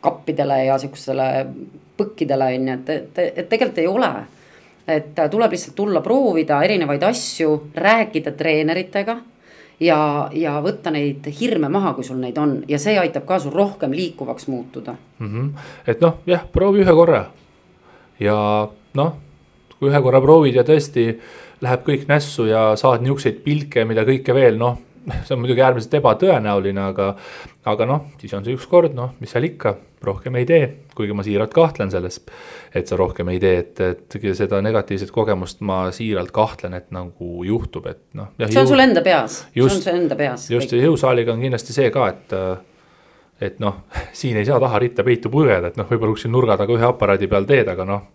kappidele 0.00 0.64
ja 0.64 0.78
sihukestele 0.78 1.46
põkkidele 1.98 2.50
on 2.54 2.68
ju, 2.68 2.74
et, 2.74 2.90
et, 2.90 3.38
et 3.42 3.48
tegelikult 3.48 3.78
ei 3.82 3.86
ole 3.86 4.10
et 4.88 5.18
tuleb 5.30 5.52
lihtsalt 5.52 5.76
tulla 5.76 6.00
proovida 6.00 6.62
erinevaid 6.64 7.02
asju, 7.02 7.70
rääkida 7.74 8.32
treeneritega 8.38 9.18
ja, 9.80 9.98
ja 10.32 10.56
võtta 10.64 10.92
neid 10.94 11.26
hirme 11.40 11.68
maha, 11.72 11.92
kui 11.94 12.06
sul 12.06 12.20
neid 12.22 12.38
on 12.38 12.58
ja 12.68 12.80
see 12.82 12.98
aitab 12.98 13.26
ka 13.28 13.38
sul 13.42 13.54
rohkem 13.54 13.92
liikuvaks 13.94 14.48
muutuda 14.48 14.96
mm. 15.18 15.28
-hmm. 15.28 15.50
et 15.86 16.00
noh, 16.00 16.18
jah, 16.26 16.46
proovi 16.52 16.82
ühe 16.84 16.94
korra 16.94 17.24
ja 18.20 18.68
noh, 18.94 19.12
kui 19.78 19.90
ühe 19.90 20.02
korra 20.02 20.20
proovid 20.20 20.58
ja 20.58 20.64
tõesti 20.64 21.12
läheb 21.60 21.84
kõik 21.86 22.08
nässu 22.08 22.46
ja 22.46 22.76
saad 22.76 23.02
niisuguseid 23.02 23.42
pilke, 23.44 23.84
mida 23.84 24.04
kõike 24.06 24.34
veel, 24.34 24.58
noh 24.58 24.78
see 25.24 25.34
on 25.34 25.42
muidugi 25.42 25.62
äärmiselt 25.64 25.94
ebatõenäoline, 25.98 26.84
aga, 26.92 27.08
aga 27.70 27.88
noh, 27.88 28.08
siis 28.20 28.34
on 28.36 28.46
see 28.46 28.56
üks 28.56 28.66
kord, 28.70 28.94
noh, 28.96 29.14
mis 29.22 29.32
seal 29.34 29.46
ikka, 29.48 29.74
rohkem 30.04 30.36
ei 30.38 30.46
tee, 30.46 30.62
kuigi 30.96 31.16
ma 31.16 31.24
siiralt 31.26 31.52
kahtlen 31.54 31.90
selles. 31.90 32.20
et 32.74 32.86
sa 32.86 32.96
rohkem 32.96 33.28
ei 33.32 33.40
tee, 33.42 33.58
et, 33.64 33.80
et 33.80 34.18
seda 34.36 34.60
negatiivset 34.62 35.10
kogemust 35.10 35.60
ma 35.66 35.88
siiralt 35.94 36.30
kahtlen, 36.34 36.74
et 36.78 36.90
nagu 36.94 37.44
juhtub, 37.44 37.86
et 37.90 38.02
noh. 38.18 38.32
see 38.44 38.60
on 38.60 38.68
sul 38.70 38.84
enda 38.84 39.02
peas, 39.02 39.44
see 39.54 39.64
on 39.64 39.82
su 39.82 39.92
enda 39.92 40.18
peas. 40.18 40.50
just 40.50 40.72
ja 40.72 40.82
jõusaaliga 40.84 41.34
on 41.34 41.44
kindlasti 41.44 41.76
see 41.76 41.92
ka, 41.94 42.08
et 42.12 42.36
et 43.40 43.60
noh, 43.62 43.84
siin 44.18 44.36
ei 44.36 44.46
saa 44.46 44.60
taha 44.60 44.82
ritta 44.82 45.06
peitu 45.06 45.30
pugeda, 45.30 45.70
et 45.70 45.80
noh, 45.80 45.88
võib-olla 45.88 46.16
kuskil 46.16 46.34
nurga 46.34 46.58
taga 46.60 46.74
ühe 46.74 46.86
aparaadi 46.88 47.30
peal 47.30 47.48
teed, 47.48 47.72
aga 47.74 47.88
noh. 47.88 48.06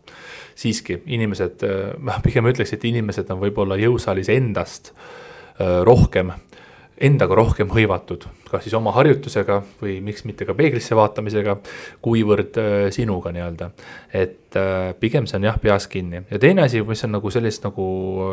siiski 0.55 1.01
inimesed, 1.15 1.67
ma 2.05 2.19
pigem 2.23 2.47
ütleks, 2.51 2.75
et 2.75 2.87
inimesed 2.89 3.29
on 3.33 3.41
võib-olla 3.43 3.79
jõusaalis 3.81 4.31
endast 4.33 4.93
rohkem 5.85 6.31
endaga 7.01 7.35
rohkem 7.35 7.71
hõivatud, 7.73 8.27
kas 8.49 8.65
siis 8.65 8.75
oma 8.77 8.93
harjutusega 8.93 9.59
või 9.81 9.97
miks 10.05 10.25
mitte 10.29 10.45
ka 10.45 10.55
peeglisse 10.57 10.95
vaatamisega, 10.97 11.55
kuivõrd 12.05 12.59
äh, 12.61 12.73
sinuga 12.93 13.33
nii-öelda. 13.33 13.69
et 14.13 14.57
äh, 14.59 14.93
pigem 14.99 15.27
see 15.29 15.39
on 15.39 15.47
jah, 15.49 15.57
peas 15.61 15.87
kinni 15.89 16.23
ja 16.29 16.39
teine 16.39 16.67
asi, 16.67 16.83
mis 16.85 17.03
on 17.07 17.15
nagu 17.17 17.31
sellist 17.33 17.65
nagu 17.65 17.87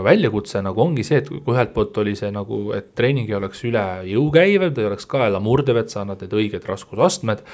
väljakutse 0.04 0.62
nagu 0.62 0.82
ongi 0.84 1.04
see, 1.06 1.22
et 1.22 1.30
kui 1.30 1.54
ühelt 1.54 1.72
poolt 1.74 2.02
oli 2.02 2.16
see 2.18 2.30
nagu, 2.34 2.62
et 2.76 2.92
treening 2.94 3.30
ei 3.30 3.38
oleks 3.40 3.64
üle 3.64 3.86
jõu 4.10 4.28
käiv, 4.34 4.68
ta 4.74 4.84
ei 4.84 4.90
oleks 4.90 5.08
kaela 5.10 5.40
murdev, 5.40 5.80
et 5.80 5.92
sa 5.92 6.04
annad 6.04 6.20
need 6.24 6.36
õiged 6.36 6.68
raskusastmed 6.68 7.44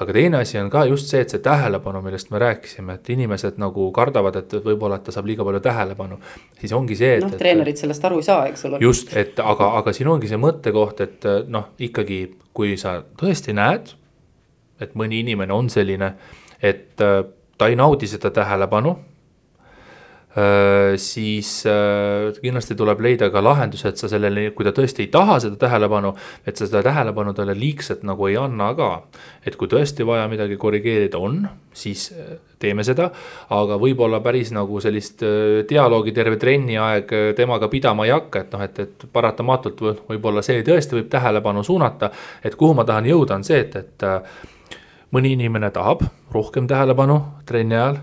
aga 0.00 0.14
teine 0.16 0.40
asi 0.40 0.58
on 0.58 0.70
ka 0.72 0.84
just 0.88 1.10
see, 1.12 1.20
et 1.20 1.32
see 1.32 1.42
tähelepanu, 1.44 2.00
millest 2.04 2.30
me 2.32 2.40
rääkisime, 2.40 2.96
et 2.96 3.10
inimesed 3.12 3.60
nagu 3.60 3.90
kardavad, 3.96 4.38
et 4.40 4.54
võib-olla, 4.64 5.00
et 5.00 5.04
ta 5.08 5.14
saab 5.14 5.28
liiga 5.28 5.44
palju 5.46 5.60
tähelepanu. 5.64 6.20
siis 6.60 6.72
ongi 6.76 6.96
see, 6.96 7.16
et. 7.18 7.26
noh, 7.26 7.36
treenerid 7.40 7.80
sellest 7.80 8.08
aru 8.08 8.22
ei 8.22 8.28
saa, 8.28 8.46
eks 8.52 8.64
ole. 8.70 8.80
just, 8.84 9.12
et 9.16 9.40
aga, 9.44 9.72
aga 9.82 9.94
siin 9.96 10.08
ongi 10.12 10.30
see 10.30 10.40
mõttekoht, 10.40 11.04
et 11.04 11.28
noh, 11.48 11.72
ikkagi, 11.78 12.22
kui 12.56 12.76
sa 12.80 13.00
tõesti 13.20 13.54
näed, 13.56 13.94
et 14.80 14.96
mõni 14.96 15.20
inimene 15.20 15.52
on 15.52 15.68
selline, 15.72 16.14
et 16.62 16.96
ta 16.96 17.68
ei 17.68 17.76
naudi 17.76 18.08
seda 18.08 18.32
tähelepanu 18.32 18.96
Äh, 18.96 19.09
siis 20.96 21.66
äh, 21.66 22.30
kindlasti 22.38 22.76
tuleb 22.78 23.00
leida 23.02 23.30
ka 23.34 23.42
lahendus, 23.42 23.82
et 23.88 23.98
sa 23.98 24.06
sellele, 24.08 24.50
kui 24.54 24.66
ta 24.66 24.70
tõesti 24.74 25.02
ei 25.02 25.08
taha 25.10 25.40
seda 25.42 25.58
tähelepanu, 25.58 26.12
et 26.46 26.54
sa 26.54 26.68
seda 26.68 26.84
tähelepanu 26.86 27.34
talle 27.34 27.56
liigselt 27.58 28.04
nagu 28.06 28.28
ei 28.28 28.36
anna 28.38 28.70
ka. 28.78 28.90
et 29.46 29.56
kui 29.56 29.68
tõesti 29.68 30.06
vaja 30.06 30.28
midagi 30.30 30.56
korrigeerida 30.56 31.18
on, 31.18 31.42
siis 31.74 32.12
äh, 32.14 32.36
teeme 32.62 32.84
seda, 32.86 33.08
aga 33.56 33.78
võib-olla 33.80 34.20
päris 34.20 34.52
nagu 34.52 34.80
sellist 34.80 35.24
dialoogi 35.68 36.12
terve 36.12 36.36
trenni 36.36 36.76
aeg 36.78 37.10
temaga 37.36 37.68
pidama 37.72 38.04
ei 38.06 38.12
hakka, 38.12 38.44
et 38.44 38.54
noh, 38.54 38.62
et, 38.62 38.80
et 38.84 39.06
paratamatult 39.12 39.82
võib-olla 40.12 40.44
see 40.46 40.62
tõesti 40.62 40.98
võib 40.98 41.10
tähelepanu 41.10 41.64
suunata. 41.64 42.10
et 42.44 42.54
kuhu 42.54 42.76
ma 42.76 42.84
tahan 42.84 43.08
jõuda, 43.08 43.40
on 43.40 43.44
see, 43.44 43.64
et, 43.64 43.76
et 43.76 44.08
mõni 45.14 45.34
inimene 45.34 45.70
tahab 45.74 46.04
rohkem 46.30 46.68
tähelepanu 46.70 47.18
trenni 47.46 47.74
ajal, 47.74 47.98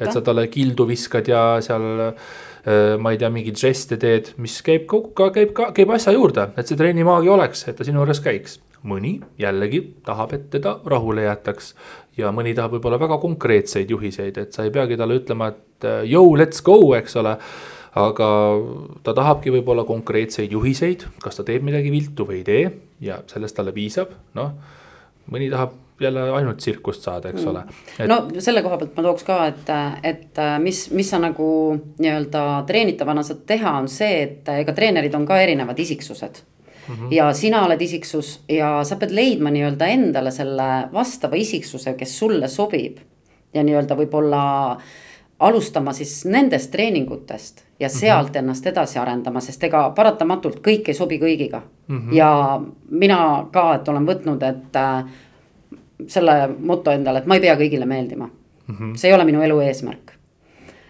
et 0.00 0.10
sa 0.10 0.22
talle 0.26 0.48
kildu 0.50 0.86
viskad 0.88 1.28
ja 1.30 1.42
seal 1.62 1.86
äh, 2.02 2.96
ma 2.98 3.14
ei 3.14 3.20
tea, 3.20 3.30
mingeid 3.32 3.60
žeste 3.60 3.98
teed, 4.00 4.32
mis 4.42 4.58
käib 4.66 4.88
ka, 4.90 5.30
käib 5.34 5.54
ka, 5.56 5.70
käib 5.76 5.92
asja 5.94 6.14
juurde, 6.16 6.50
et 6.58 6.66
see 6.66 6.78
trennimaagi 6.78 7.30
oleks, 7.30 7.66
et 7.70 7.78
ta 7.78 7.86
sinu 7.86 8.02
juures 8.02 8.22
käiks. 8.24 8.60
mõni 8.80 9.18
jällegi 9.36 9.82
tahab, 10.06 10.30
et 10.32 10.46
teda 10.50 10.78
rahule 10.88 11.26
jäetaks 11.26 11.74
ja 12.16 12.30
mõni 12.32 12.54
tahab 12.56 12.78
võib-olla 12.78 12.96
väga 12.98 13.18
konkreetseid 13.20 13.90
juhiseid, 13.90 14.38
et 14.40 14.56
sa 14.56 14.64
ei 14.64 14.72
peagi 14.72 14.96
talle 14.96 15.18
ütlema, 15.20 15.50
et 15.52 15.86
yo, 16.08 16.24
let's 16.32 16.64
go, 16.64 16.94
eks 16.96 17.16
ole 17.20 17.36
aga 17.98 18.28
ta 19.02 19.14
tahabki 19.16 19.50
võib-olla 19.50 19.84
konkreetseid 19.84 20.52
juhiseid, 20.54 21.06
kas 21.22 21.36
ta 21.36 21.44
teeb 21.46 21.64
midagi 21.66 21.90
viltu 21.92 22.26
või 22.26 22.40
ei 22.40 22.46
tee 22.46 22.64
ja 23.02 23.20
sellest 23.30 23.58
talle 23.58 23.74
piisab, 23.74 24.12
noh. 24.38 24.52
mõni 25.30 25.50
tahab 25.50 25.74
jälle 26.00 26.30
ainult 26.30 26.56
tsirkust 26.58 27.02
saada, 27.02 27.28
eks 27.28 27.46
ole 27.46 27.64
et.... 27.98 28.06
no 28.08 28.22
selle 28.38 28.62
koha 28.62 28.78
pealt 28.80 28.96
ma 28.96 29.02
tooks 29.02 29.26
ka, 29.26 29.40
et, 29.50 29.72
et 30.02 30.40
mis, 30.58 30.84
mis 30.96 31.10
sa 31.10 31.20
nagu 31.22 31.48
nii-öelda 31.98 32.44
treenitavana 32.66 33.24
saad 33.26 33.44
teha, 33.46 33.74
on 33.82 33.88
see, 33.88 34.22
et 34.22 34.48
ega 34.60 34.72
treenerid 34.76 35.14
on 35.14 35.26
ka 35.28 35.40
erinevad 35.40 35.78
isiksused 35.78 36.40
mm. 36.88 36.94
-hmm. 36.94 37.12
ja 37.14 37.32
sina 37.32 37.64
oled 37.64 37.82
isiksus 37.82 38.40
ja 38.48 38.84
sa 38.84 38.96
pead 38.96 39.14
leidma 39.14 39.50
nii-öelda 39.50 39.86
endale 39.86 40.30
selle 40.30 40.88
vastava 40.92 41.36
isiksuse, 41.36 41.94
kes 41.94 42.18
sulle 42.18 42.48
sobib. 42.48 42.98
ja 43.54 43.62
nii-öelda 43.62 43.96
võib-olla 43.96 44.42
alustama 45.40 45.92
siis 45.92 46.24
nendest 46.24 46.70
treeningutest 46.70 47.64
ja 47.80 47.88
mhm. 47.88 47.96
sealt 47.96 48.28
mm 48.28 48.32
-hmm. 48.32 48.38
ennast 48.38 48.66
edasi 48.66 48.98
arendama, 48.98 49.40
sest 49.40 49.64
ega 49.64 49.90
paratamatult 49.90 50.60
kõik 50.60 50.88
ei 50.88 50.94
sobi 50.94 51.18
kõigiga 51.18 51.60
mm. 51.86 51.98
-hmm. 51.98 52.12
ja 52.12 52.60
mina 52.90 53.46
ka, 53.52 53.74
et 53.74 53.88
olen 53.88 54.06
võtnud, 54.06 54.42
et 54.42 54.76
selle 56.08 56.48
moto 56.58 56.90
endale, 56.90 57.18
et 57.18 57.26
ma 57.26 57.34
ei 57.34 57.40
pea 57.40 57.56
kõigile 57.56 57.86
meeldima 57.86 58.26
mm. 58.26 58.74
-hmm. 58.74 58.96
see 58.96 59.10
ei 59.10 59.14
ole 59.14 59.24
minu 59.24 59.42
elu 59.42 59.60
eesmärk. 59.60 60.12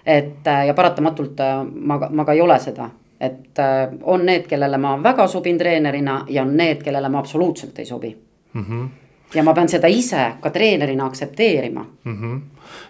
et 0.06 0.46
äh, 0.46 0.66
ja 0.66 0.74
paratamatult 0.74 1.40
äh, 1.40 1.66
ma, 1.74 2.00
ma 2.10 2.24
ka 2.24 2.32
ei 2.32 2.40
ole 2.40 2.58
seda, 2.58 2.90
et 3.20 3.58
äh, 3.58 3.98
on 4.02 4.26
need, 4.26 4.46
kellele 4.46 4.78
ma 4.78 5.02
väga 5.02 5.26
sobin 5.26 5.58
treenerina 5.58 6.24
ja 6.28 6.42
on 6.42 6.56
need, 6.56 6.82
kellele 6.82 7.08
ma 7.08 7.18
absoluutselt 7.18 7.78
ei 7.78 7.84
sobi 7.84 8.16
mm. 8.52 8.64
-hmm. 8.64 8.88
ja 9.34 9.42
ma 9.42 9.54
pean 9.54 9.68
seda 9.68 9.86
ise 9.86 10.32
ka 10.40 10.50
treenerina 10.50 11.06
aktsepteerima 11.06 11.86
mm. 12.04 12.16
-hmm 12.16 12.40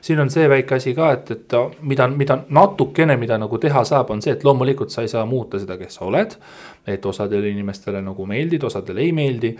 siin 0.01 0.21
on 0.21 0.31
see 0.31 0.49
väike 0.49 0.75
asi 0.75 0.95
ka, 0.95 1.12
et, 1.12 1.31
et 1.31 1.55
mida, 1.81 2.09
mida 2.09 2.39
natukene, 2.49 3.16
mida 3.21 3.39
nagu 3.39 3.59
teha 3.59 3.85
saab, 3.85 4.11
on 4.11 4.23
see, 4.23 4.35
et 4.37 4.45
loomulikult 4.45 4.93
sa 4.93 5.05
ei 5.05 5.12
saa 5.12 5.25
muuta 5.29 5.61
seda, 5.61 5.77
kes 5.81 5.99
sa 5.99 6.05
oled. 6.09 6.37
et 6.87 7.07
osadele 7.07 7.49
inimestele 7.49 8.01
nagu 8.03 8.25
meeldid, 8.27 8.62
osadele 8.64 9.03
ei 9.05 9.12
meeldi. 9.12 9.51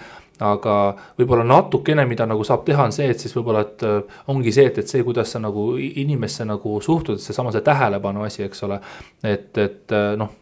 Aga 0.41 0.75
võib-olla 1.19 1.45
natukene, 1.45 2.07
mida 2.09 2.27
nagu 2.29 2.45
saab 2.47 2.65
teha, 2.67 2.89
on 2.89 2.95
see, 2.97 3.09
et 3.13 3.23
siis 3.23 3.35
võib-olla, 3.37 3.65
et 3.67 3.87
äh, 3.87 4.21
ongi 4.33 4.53
see, 4.57 4.67
et, 4.71 4.83
et 4.83 4.91
see, 4.91 5.05
kuidas 5.07 5.35
sa 5.35 5.43
nagu 5.43 5.73
inimesse 5.79 6.47
nagu 6.49 6.79
suhtud, 6.85 7.21
seesama 7.23 7.53
see 7.55 7.65
tähelepanu 7.67 8.25
asi, 8.27 8.45
eks 8.47 8.65
ole. 8.69 8.81
et, 9.23 9.51
et 9.59 9.97
äh, 9.97 10.15
noh 10.21 10.37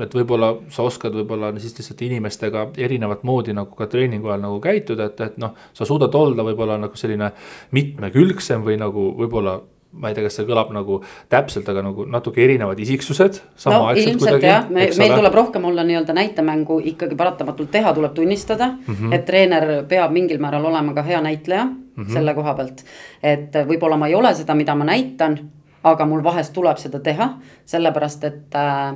et 0.00 0.14
võib-olla 0.16 0.54
sa 0.72 0.86
oskad 0.88 1.12
võib-olla 1.12 1.50
siis 1.60 1.74
lihtsalt 1.76 2.00
inimestega 2.06 2.62
erinevat 2.80 3.26
moodi 3.28 3.52
nagu 3.56 3.76
ka 3.76 3.88
treeningu 3.92 4.30
ajal 4.30 4.46
nagu 4.46 4.60
käituda, 4.64 5.10
et, 5.10 5.20
et 5.20 5.36
noh. 5.42 5.52
sa 5.76 5.84
suudad 5.88 6.14
olla 6.16 6.46
võib-olla 6.46 6.78
nagu 6.80 6.96
selline 6.96 7.28
mitmekülgsem 7.76 8.64
või 8.64 8.78
nagu 8.80 9.10
võib-olla 9.18 9.58
ma 9.92 10.08
ei 10.08 10.16
tea, 10.16 10.24
kas 10.24 10.38
see 10.38 10.46
kõlab 10.48 10.70
nagu 10.72 10.98
täpselt, 11.32 11.68
aga 11.68 11.82
nagu 11.84 12.06
natuke 12.08 12.42
erinevad 12.44 12.78
isiksused. 12.80 13.40
no 13.68 13.80
ilmselt 13.92 14.20
kuidagi, 14.22 14.48
jah, 14.48 14.68
me, 14.72 14.88
meil 14.98 15.14
tuleb 15.18 15.36
rohkem 15.36 15.64
olla 15.68 15.84
nii-öelda 15.84 16.16
näitemängu 16.16 16.78
ikkagi 16.92 17.16
paratamatult 17.18 17.70
teha, 17.70 17.92
tuleb 17.94 18.14
tunnistada 18.16 18.72
mm. 18.72 18.94
-hmm. 18.94 19.14
et 19.14 19.24
treener 19.28 19.84
peab 19.88 20.12
mingil 20.12 20.40
määral 20.40 20.64
olema 20.64 20.94
ka 20.94 21.02
hea 21.02 21.20
näitleja 21.20 21.64
mm 21.64 22.04
-hmm. 22.04 22.12
selle 22.12 22.34
koha 22.34 22.54
pealt. 22.54 22.84
et 23.22 23.54
võib-olla 23.54 23.96
ma 23.96 24.08
ei 24.08 24.14
ole 24.14 24.34
seda, 24.34 24.54
mida 24.54 24.74
ma 24.74 24.84
näitan, 24.84 25.38
aga 25.84 26.06
mul 26.06 26.24
vahest 26.24 26.52
tuleb 26.52 26.76
seda 26.76 27.00
teha, 27.00 27.28
sellepärast 27.64 28.24
et 28.24 28.54
äh, 28.54 28.94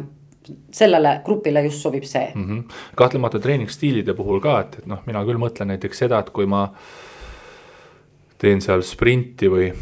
sellele 0.71 1.21
grupile 1.25 1.63
just 1.65 1.83
sobib 1.83 2.05
see 2.05 2.33
mm. 2.35 2.45
-hmm. 2.45 2.73
kahtlemata 2.95 3.39
treeningstiilide 3.39 4.15
puhul 4.15 4.41
ka, 4.41 4.61
et, 4.61 4.79
et 4.79 4.87
noh, 4.87 5.03
mina 5.07 5.25
küll 5.25 5.39
mõtlen 5.39 5.67
näiteks 5.67 5.99
seda, 5.99 6.19
et 6.19 6.31
kui 6.31 6.47
ma 6.47 6.71
teen 8.39 8.61
seal 8.61 8.83
sprinti 8.83 9.49
või 9.49 9.73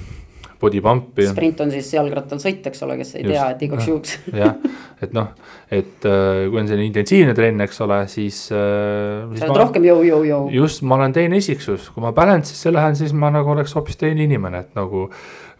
body 0.64 0.82
pump'i. 0.84 1.28
sprint 1.30 1.62
on 1.64 1.70
siis 1.74 1.92
jalgrattal 1.94 2.40
sõit, 2.42 2.64
eks 2.70 2.84
ole, 2.86 2.98
kes 3.00 3.14
ei 3.18 3.24
just, 3.24 3.34
tea, 3.34 3.46
et 3.54 3.64
igaks 3.68 3.88
juhuks. 3.90 4.16
jah, 4.42 4.56
et 5.04 5.14
noh, 5.16 5.30
et 5.68 6.08
äh, 6.10 6.44
kui 6.48 6.60
on 6.62 6.70
selline 6.70 6.88
intensiivne 6.90 7.36
trenn, 7.36 7.64
eks 7.64 7.80
ole, 7.86 8.02
siis 8.10 8.42
äh,. 8.54 9.30
sa 9.38 9.48
oled 9.48 9.62
rohkem 9.64 9.88
jõu-jõu-jõu. 9.90 10.52
just, 10.56 10.84
ma 10.88 10.98
olen 10.98 11.16
teine 11.16 11.40
isiksus, 11.42 11.90
kui 11.94 12.04
ma 12.04 12.14
balance'isse 12.16 12.72
lähen, 12.74 12.98
siis 12.98 13.14
ma 13.16 13.32
nagu 13.34 13.54
oleks 13.54 13.76
hoopis 13.76 14.00
teine 14.00 14.24
inimene, 14.26 14.64
et 14.66 14.78
nagu 14.78 15.08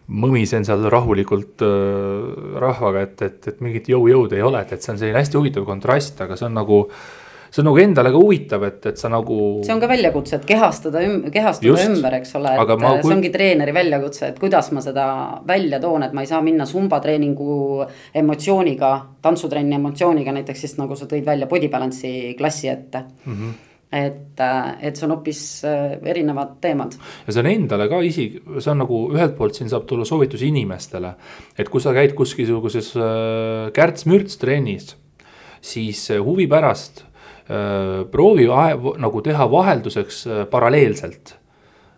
mõmisen 0.05 0.65
seal 0.67 0.85
rahulikult 0.91 1.63
äh, 1.65 2.57
rahvaga, 2.61 3.05
et, 3.07 3.21
et, 3.25 3.51
et 3.53 3.61
mingit 3.65 3.89
jõu-jõudu 3.89 4.37
ei 4.37 4.45
ole, 4.45 4.61
et, 4.61 4.75
et 4.75 4.83
see 4.85 4.93
on 4.93 5.01
selline 5.01 5.21
hästi 5.21 5.39
huvitav 5.39 5.65
kontrast, 5.67 6.19
aga 6.21 6.37
see 6.37 6.49
on 6.49 6.59
nagu 6.59 6.83
see 7.55 7.63
on 7.63 7.69
nagu 7.69 7.79
endale 7.79 8.11
ka 8.11 8.19
huvitav, 8.19 8.63
et, 8.67 8.85
et 8.91 8.99
sa 8.99 9.09
nagu. 9.11 9.35
see 9.63 9.73
on 9.73 9.79
ka 9.79 9.87
väljakutse, 9.87 10.39
et 10.41 10.47
kehastada, 10.49 11.03
kehastada 11.31 11.69
Just, 11.69 11.87
ümber, 11.87 12.17
eks 12.19 12.35
ole, 12.35 12.51
et 12.51 12.73
ma, 12.81 12.95
kui... 12.97 13.05
see 13.07 13.15
ongi 13.15 13.31
treeneri 13.31 13.75
väljakutse, 13.75 14.31
et 14.33 14.41
kuidas 14.41 14.71
ma 14.75 14.83
seda 14.83 15.05
välja 15.47 15.79
toon, 15.83 16.03
et 16.03 16.15
ma 16.15 16.25
ei 16.25 16.31
saa 16.31 16.41
minna 16.43 16.67
sumba 16.67 16.99
treeningu 17.03 17.85
emotsiooniga, 18.23 18.91
tantsutrenni 19.23 19.79
emotsiooniga 19.79 20.35
näiteks 20.35 20.65
siis 20.65 20.75
nagu 20.81 20.99
sa 20.99 21.07
tõid 21.07 21.23
välja 21.27 21.47
body 21.47 21.71
balance'i 21.71 22.35
klassi 22.39 22.73
ette 22.73 23.05
mm. 23.05 23.39
-hmm 23.39 23.55
et, 23.95 24.41
et 24.81 24.97
see 24.97 25.05
on 25.05 25.11
hoopis 25.13 25.39
äh, 25.63 25.93
erinevad 26.09 26.57
teemad. 26.59 26.97
ja 27.27 27.31
see 27.31 27.39
on 27.39 27.47
endale 27.47 27.85
ka 27.87 28.01
isegi, 28.03 28.41
see 28.57 28.71
on 28.73 28.81
nagu 28.81 28.97
ühelt 29.13 29.37
poolt 29.37 29.55
siin 29.55 29.69
saab 29.71 29.85
tulla 29.87 30.03
soovitus 30.03 30.41
inimestele. 30.43 31.13
et 31.55 31.69
kui 31.69 31.79
sa 31.79 31.93
käid 31.93 32.11
kuskilsuguses 32.17 32.91
äh, 32.97 33.71
kärts-mürts 33.77 34.41
trennis, 34.41 34.97
siis 35.61 36.09
huvi 36.19 36.49
pärast 36.51 37.05
proovi 38.11 38.47
nagu 39.01 39.21
teha 39.21 39.49
vahelduseks 39.51 40.21
äh, 40.27 40.45
paralleelselt 40.49 41.35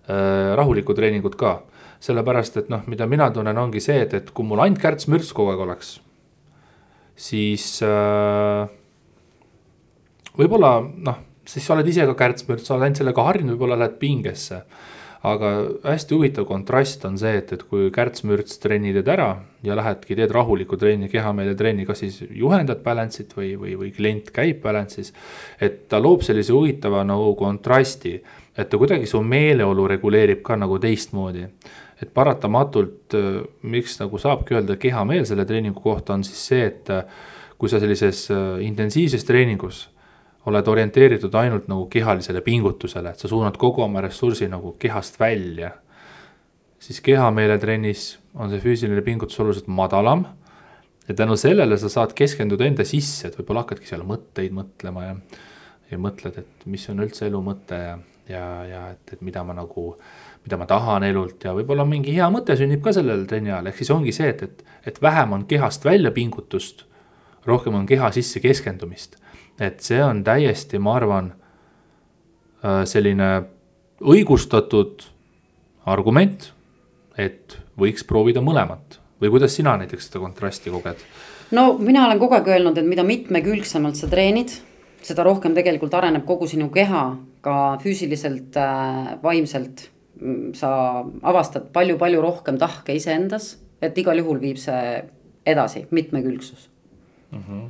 äh, 0.10 0.56
rahulikku 0.60 0.96
treeningut 0.98 1.38
ka. 1.40 1.62
sellepärast, 2.00 2.58
et 2.58 2.68
noh, 2.70 2.84
mida 2.86 3.08
mina 3.10 3.32
tunnen, 3.34 3.58
ongi 3.58 3.82
see, 3.82 4.04
et, 4.04 4.12
et 4.14 4.28
kui 4.30 4.46
mul 4.46 4.60
ainult 4.62 4.78
kärts-mürts 4.78 5.32
kogu 5.34 5.50
aeg 5.50 5.64
oleks, 5.64 5.96
siis 7.18 7.80
äh, 7.82 8.68
võib-olla 10.38 10.76
noh 10.86 11.24
siis 11.48 11.66
sa 11.66 11.76
oled 11.76 11.88
ise 11.88 12.06
ka 12.10 12.16
kärtsmürts, 12.20 12.68
sa 12.68 12.76
oled 12.76 12.88
ainult 12.88 13.02
sellega 13.02 13.26
harjunud, 13.28 13.56
võib-olla 13.56 13.80
lähed 13.82 13.98
pingesse. 14.02 14.62
Aga 15.34 15.52
hästi 15.84 16.16
huvitav 16.16 16.48
kontrast 16.50 17.06
on 17.08 17.18
see, 17.20 17.38
et, 17.40 17.52
et 17.54 17.64
kui 17.70 17.90
kärtsmürts 17.94 18.60
trenni 18.64 18.94
teed 18.96 19.10
ära 19.14 19.30
ja 19.66 19.78
lähedki, 19.78 20.18
teed 20.18 20.34
rahulikku 20.36 20.80
trenni, 20.80 21.10
kehameele 21.12 21.56
trenni, 21.58 21.86
kas 21.88 22.04
siis 22.04 22.20
juhendad 22.28 22.84
balance'it 22.86 23.34
või, 23.38 23.54
või, 23.60 23.76
või 23.80 23.92
klient 23.96 24.32
käib 24.36 24.62
balance'is. 24.64 25.14
et 25.62 25.88
ta 25.90 26.02
loob 26.04 26.26
sellise 26.26 26.54
huvitava 26.56 27.04
nagu 27.08 27.34
kontrasti, 27.40 28.18
et 28.58 28.70
ta 28.70 28.78
kuidagi 28.78 29.10
su 29.10 29.22
meeleolu 29.22 29.88
reguleerib 29.94 30.42
ka 30.46 30.58
nagu 30.60 30.80
teistmoodi 30.80 31.48
et 32.02 32.12
paratamatult, 32.14 33.16
miks 33.66 33.98
nagu 33.98 34.20
saabki 34.22 34.54
öelda 34.54 34.76
kehameel 34.78 35.26
selle 35.26 35.48
treeningu 35.50 35.82
kohta, 35.82 36.14
on 36.14 36.24
siis 36.24 36.44
see, 36.52 36.68
et 36.70 36.92
kui 37.58 37.70
sa 37.72 37.80
sellises 37.82 38.28
äh, 38.30 38.60
intensiivses 38.66 39.26
treeningus 39.26 39.88
oled 40.48 40.68
orienteeritud 40.72 41.36
ainult 41.36 41.68
nagu 41.68 41.88
kehalisele 41.92 42.42
pingutusele, 42.46 43.12
et 43.12 43.20
sa 43.20 43.30
suunad 43.30 43.58
kogu 43.60 43.84
oma 43.84 44.02
ressursi 44.04 44.48
nagu 44.52 44.76
kehast 44.80 45.20
välja. 45.20 45.72
siis 46.80 47.02
kehameeletrennis 47.02 48.20
on 48.36 48.52
see 48.52 48.62
füüsiline 48.62 49.02
pingutus 49.02 49.40
oluliselt 49.40 49.68
madalam. 49.68 50.26
ja 51.08 51.16
tänu 51.16 51.36
sellele 51.38 51.78
sa 51.78 51.90
saad 51.90 52.14
keskenduda 52.14 52.66
enda 52.66 52.86
sisse, 52.86 53.28
et 53.28 53.36
võib-olla 53.40 53.66
hakkadki 53.66 53.88
seal 53.88 54.04
mõtteid 54.04 54.54
mõtlema 54.56 55.04
ja. 55.04 55.16
ja 55.92 55.98
mõtled, 55.98 56.38
et 56.38 56.66
mis 56.66 56.90
on 56.90 57.04
üldse 57.04 57.28
elu 57.28 57.42
mõte 57.44 57.76
ja, 57.76 58.00
ja, 58.30 58.48
ja 58.66 58.82
et, 58.92 59.14
et 59.14 59.22
mida 59.22 59.44
ma 59.44 59.56
nagu, 59.58 59.98
mida 60.46 60.58
ma 60.58 60.66
tahan 60.66 61.04
elult 61.04 61.44
ja 61.44 61.56
võib-olla 61.56 61.86
mingi 61.86 62.16
hea 62.16 62.30
mõte 62.32 62.56
sünnib 62.56 62.84
ka 62.84 62.96
sellel 62.96 63.28
trenni 63.28 63.52
ajal, 63.52 63.68
ehk 63.68 63.84
siis 63.84 63.92
ongi 63.92 64.16
see, 64.16 64.32
et, 64.32 64.44
et, 64.44 64.66
et 64.94 65.02
vähem 65.02 65.34
on 65.34 65.48
kehast 65.48 65.86
välja 65.86 66.12
pingutust. 66.12 66.86
rohkem 67.46 67.76
on 67.76 67.86
keha 67.86 68.12
sisse 68.12 68.40
keskendumist 68.40 69.18
et 69.60 69.82
see 69.82 70.00
on 70.04 70.24
täiesti, 70.24 70.80
ma 70.80 70.96
arvan, 71.00 71.32
äh, 72.64 72.84
selline 72.86 73.32
õigustatud 74.02 75.08
argument, 75.90 76.52
et 77.18 77.58
võiks 77.80 78.06
proovida 78.06 78.44
mõlemat, 78.44 79.00
või 79.22 79.34
kuidas 79.34 79.56
sina 79.58 79.76
näiteks 79.80 80.10
seda 80.10 80.22
kontrasti 80.22 80.74
koged? 80.74 81.02
no 81.52 81.78
mina 81.80 82.06
olen 82.06 82.20
kogu 82.20 82.38
aeg 82.38 82.50
öelnud, 82.54 82.78
et 82.78 82.88
mida 82.88 83.06
mitmekülgsemalt 83.08 83.98
sa 83.98 84.10
treenid, 84.12 84.52
seda 85.02 85.24
rohkem 85.26 85.56
tegelikult 85.56 85.94
areneb 85.96 86.26
kogu 86.28 86.48
sinu 86.50 86.70
keha 86.74 87.04
ka 87.46 87.78
füüsiliselt 87.84 88.58
äh,, 88.60 89.14
vaimselt. 89.24 89.90
sa 90.58 90.70
avastad 91.30 91.68
palju-palju 91.70 92.22
rohkem 92.22 92.56
tahke 92.58 92.96
iseendas, 92.98 93.52
et 93.86 93.98
igal 94.02 94.18
juhul 94.18 94.40
viib 94.42 94.58
see 94.58 95.04
edasi, 95.46 95.84
mitmekülgsus 95.92 96.70
mm. 97.32 97.44
-hmm. 97.44 97.68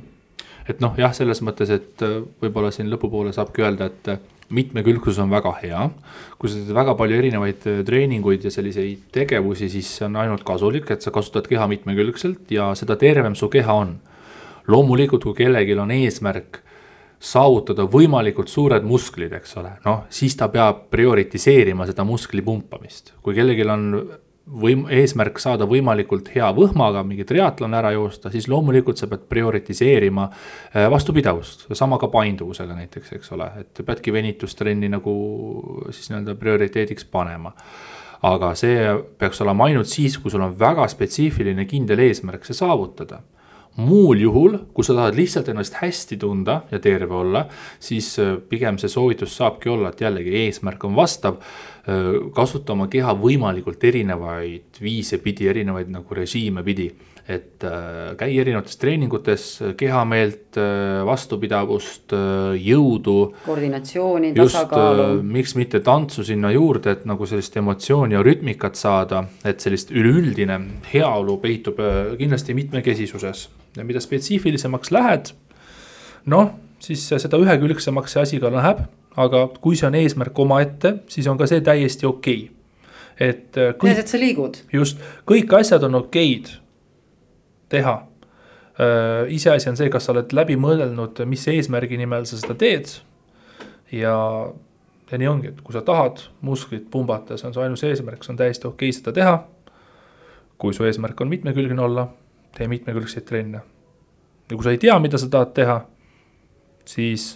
Et 0.68 0.82
noh, 0.84 0.92
jah, 0.98 1.14
selles 1.16 1.40
mõttes, 1.44 1.70
et 1.72 2.04
äh, 2.04 2.18
võib-olla 2.42 2.70
siin 2.74 2.90
lõpupoole 2.92 3.32
saabki 3.34 3.64
öelda, 3.64 3.88
et 3.88 4.10
äh, 4.12 4.20
mitmekülgsus 4.54 5.18
on 5.22 5.32
väga 5.32 5.52
hea. 5.62 5.88
kui 6.38 6.50
sa 6.50 6.60
teed 6.60 6.76
väga 6.76 6.94
palju 6.98 7.18
erinevaid 7.18 7.66
äh, 7.68 7.80
treeninguid 7.88 8.44
ja 8.44 8.52
selliseid 8.52 9.08
tegevusi, 9.14 9.70
siis 9.72 9.90
see 9.98 10.06
on 10.08 10.20
ainult 10.20 10.44
kasulik, 10.46 10.90
et 10.90 11.04
sa 11.04 11.12
kasutad 11.14 11.48
keha 11.48 11.66
mitmekülgselt 11.70 12.52
ja 12.52 12.72
seda 12.78 12.96
tervem 13.00 13.36
su 13.38 13.48
keha 13.48 13.80
on. 13.84 13.98
loomulikult, 14.68 15.24
kui 15.24 15.34
kellelgi 15.34 15.78
on 15.80 15.90
eesmärk 15.90 16.62
saavutada 17.18 17.86
võimalikult 17.88 18.50
suured 18.52 18.84
musklid, 18.86 19.32
eks 19.32 19.56
ole, 19.58 19.72
noh, 19.84 20.04
siis 20.12 20.36
ta 20.36 20.50
peab 20.52 20.84
prioritiseerima 20.92 21.86
seda 21.88 22.04
muskli 22.04 22.44
pumpamist. 22.44 23.14
kui 23.22 23.34
kellelgi 23.34 23.64
on 23.66 23.90
võim-, 24.62 24.86
eesmärk 24.92 25.40
saada 25.42 25.66
võimalikult 25.68 26.30
hea 26.34 26.48
võhmaga 26.56 27.02
mingi 27.06 27.26
triatlon 27.28 27.76
ära 27.78 27.92
joosta, 27.94 28.32
siis 28.32 28.48
loomulikult 28.50 29.00
sa 29.00 29.08
pead 29.10 29.26
prioritiseerima 29.30 30.26
äh, 30.28 30.88
vastupidavust, 30.92 31.66
sama 31.78 32.00
ka 32.00 32.10
painduvusega 32.12 32.76
näiteks, 32.78 33.14
eks 33.18 33.32
ole, 33.36 33.50
et 33.62 33.84
peadki 33.86 34.14
venitustrenni 34.14 34.90
nagu 34.92 35.14
siis 35.90 36.10
nii-öelda 36.12 36.36
prioriteediks 36.40 37.08
panema. 37.12 37.54
aga 38.22 38.54
see 38.58 38.78
peaks 39.18 39.40
olema 39.44 39.68
ainult 39.68 39.86
siis, 39.86 40.16
kui 40.18 40.30
sul 40.30 40.42
on 40.42 40.54
väga 40.58 40.88
spetsiifiline 40.90 41.68
kindel 41.70 42.00
eesmärk 42.02 42.44
see 42.44 42.56
saavutada 42.56 43.20
muul 43.78 44.18
juhul, 44.18 44.58
kui 44.74 44.84
sa 44.84 44.94
tahad 44.96 45.16
lihtsalt 45.18 45.48
ennast 45.52 45.78
hästi 45.78 46.18
tunda 46.18 46.62
ja 46.70 46.80
terve 46.82 47.14
olla, 47.14 47.44
siis 47.80 48.10
äh, 48.18 48.34
pigem 48.50 48.78
see 48.78 48.90
soovitus 48.90 49.36
saabki 49.38 49.70
olla, 49.70 49.92
et 49.92 50.02
jällegi 50.02 50.34
eesmärk 50.44 50.84
on 50.88 50.96
vastav. 50.98 51.38
Kasuta 52.34 52.74
oma 52.74 52.84
keha 52.92 53.14
võimalikult 53.16 53.84
erinevaid 53.88 54.80
viise 54.82 55.16
pidi, 55.24 55.46
erinevaid 55.48 55.88
nagu 55.88 56.16
režiime 56.18 56.64
pidi. 56.66 56.90
et 57.28 57.60
käi 58.16 58.38
erinevates 58.40 58.78
treeningutes, 58.80 59.42
kehameelt, 59.76 60.56
vastupidavust, 61.04 62.14
jõudu. 62.56 63.16
koordinatsiooni, 63.44 64.32
tasakaalu. 64.32 65.22
miks 65.22 65.52
mitte 65.54 65.80
tantsu 65.84 66.24
sinna 66.24 66.50
juurde, 66.54 66.94
et 66.96 67.04
nagu 67.04 67.26
sellist 67.28 67.56
emotsiooni 67.60 68.16
ja 68.16 68.22
rütmikat 68.24 68.80
saada, 68.80 69.26
et 69.44 69.60
sellist 69.60 69.92
üleüldine 69.92 70.56
heaolu 70.92 71.36
peitub 71.36 71.76
kindlasti 72.16 72.56
mitmekesisuses 72.56 73.48
ja 73.76 73.84
mida 73.84 74.00
spetsiifilisemaks 74.00 74.90
lähed, 74.94 75.32
noh, 76.32 76.54
siis 76.82 77.04
seda 77.10 77.40
ühekülgsemaks 77.40 78.16
see 78.16 78.24
asi 78.24 78.40
ka 78.42 78.50
läheb, 78.54 78.86
aga 79.18 79.48
kui 79.62 79.76
see 79.78 79.88
on 79.88 79.96
eesmärk 79.98 80.38
omaette, 80.38 80.94
siis 81.10 81.26
on 81.30 81.38
ka 81.40 81.48
see 81.50 81.62
täiesti 81.64 82.06
okei 82.06 82.44
okay.. 82.44 83.28
et 83.30 83.58
äh, 83.58 83.74
kõik. 83.74 83.98
et 84.04 84.12
sa 84.12 84.20
liigud. 84.20 84.60
just, 84.72 85.02
kõik 85.28 85.52
asjad 85.58 85.84
on 85.88 85.98
okeid 86.02 86.52
teha 87.72 87.96
äh,. 88.78 89.26
iseasi 89.34 89.72
on 89.72 89.80
see, 89.80 89.90
kas 89.92 90.06
sa 90.06 90.14
oled 90.14 90.34
läbi 90.36 90.56
mõelnud, 90.60 91.24
mis 91.26 91.46
eesmärgi 91.50 91.98
nimel 92.00 92.28
sa 92.30 92.38
seda 92.40 92.54
teed. 92.58 92.94
ja, 93.92 94.14
ja 95.10 95.20
nii 95.20 95.30
ongi, 95.30 95.52
et 95.54 95.60
kui 95.66 95.74
sa 95.74 95.82
tahad 95.82 96.22
musklit 96.46 96.86
pumbata, 96.90 97.40
see 97.40 97.50
on 97.50 97.56
su 97.56 97.64
ainus 97.64 97.84
eesmärk, 97.88 98.22
see 98.22 98.36
on 98.36 98.40
täiesti 98.44 98.70
okei 98.70 98.94
seda 98.94 99.16
teha. 99.16 99.36
kui 100.58 100.74
su 100.74 100.86
eesmärk 100.86 101.20
on 101.20 101.30
mitmekülgne 101.34 101.82
olla 101.82 102.08
tee 102.54 102.70
mitmekülgseid 102.70 103.26
trenne. 103.26 103.66
ja 104.50 104.56
kui 104.56 104.64
sa 104.64 104.70
ei 104.70 104.78
tea, 104.78 104.98
mida 105.02 105.18
sa 105.18 105.28
tahad 105.30 105.52
teha, 105.58 105.80
siis 106.86 107.34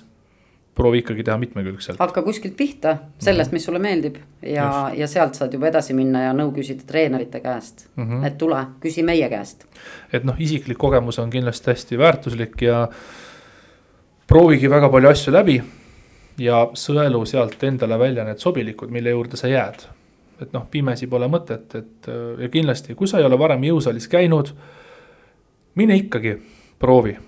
proovi 0.75 1.03
ikkagi 1.03 1.25
teha 1.25 1.37
mitmekülgselt. 1.39 1.99
hakka 2.01 2.23
kuskilt 2.23 2.57
pihta 2.57 2.97
sellest, 3.20 3.53
mis 3.53 3.64
sulle 3.64 3.79
meeldib 3.83 4.16
ja, 4.43 4.91
ja 4.97 5.09
sealt 5.09 5.37
saad 5.37 5.53
juba 5.53 5.68
edasi 5.68 5.95
minna 5.97 6.27
ja 6.27 6.33
nõu 6.37 6.53
küsida 6.57 6.87
treenerite 6.89 7.43
käest 7.45 7.87
mm. 7.97 8.07
-hmm. 8.09 8.27
et 8.27 8.39
tule, 8.39 8.64
küsi 8.81 9.05
meie 9.05 9.29
käest. 9.29 9.66
et 10.12 10.25
noh, 10.25 10.39
isiklik 10.39 10.79
kogemus 10.79 11.18
on 11.18 11.31
kindlasti 11.31 11.70
hästi 11.70 11.99
väärtuslik 11.99 12.62
ja 12.62 12.89
proovigi 14.27 14.70
väga 14.70 14.89
palju 14.89 15.09
asju 15.09 15.33
läbi. 15.33 15.62
ja 16.39 16.66
sõelu 16.73 17.27
sealt 17.27 17.64
endale 17.64 17.99
välja 17.99 18.25
need 18.25 18.39
sobilikud, 18.39 18.91
mille 18.91 19.11
juurde 19.11 19.37
sa 19.37 19.49
jääd. 19.49 19.85
et 20.41 20.53
noh, 20.53 20.66
pimesi 20.70 21.07
pole 21.07 21.29
mõtet, 21.29 21.75
et 21.75 22.09
ja 22.41 22.49
kindlasti, 22.49 22.95
kui 22.95 23.07
sa 23.07 23.18
ei 23.18 23.25
ole 23.25 23.39
varem 23.39 23.61
jõusaalis 23.62 24.09
käinud 24.09 24.55
mine 25.75 25.97
ikkagi, 25.97 26.39
proovi. 26.79 27.18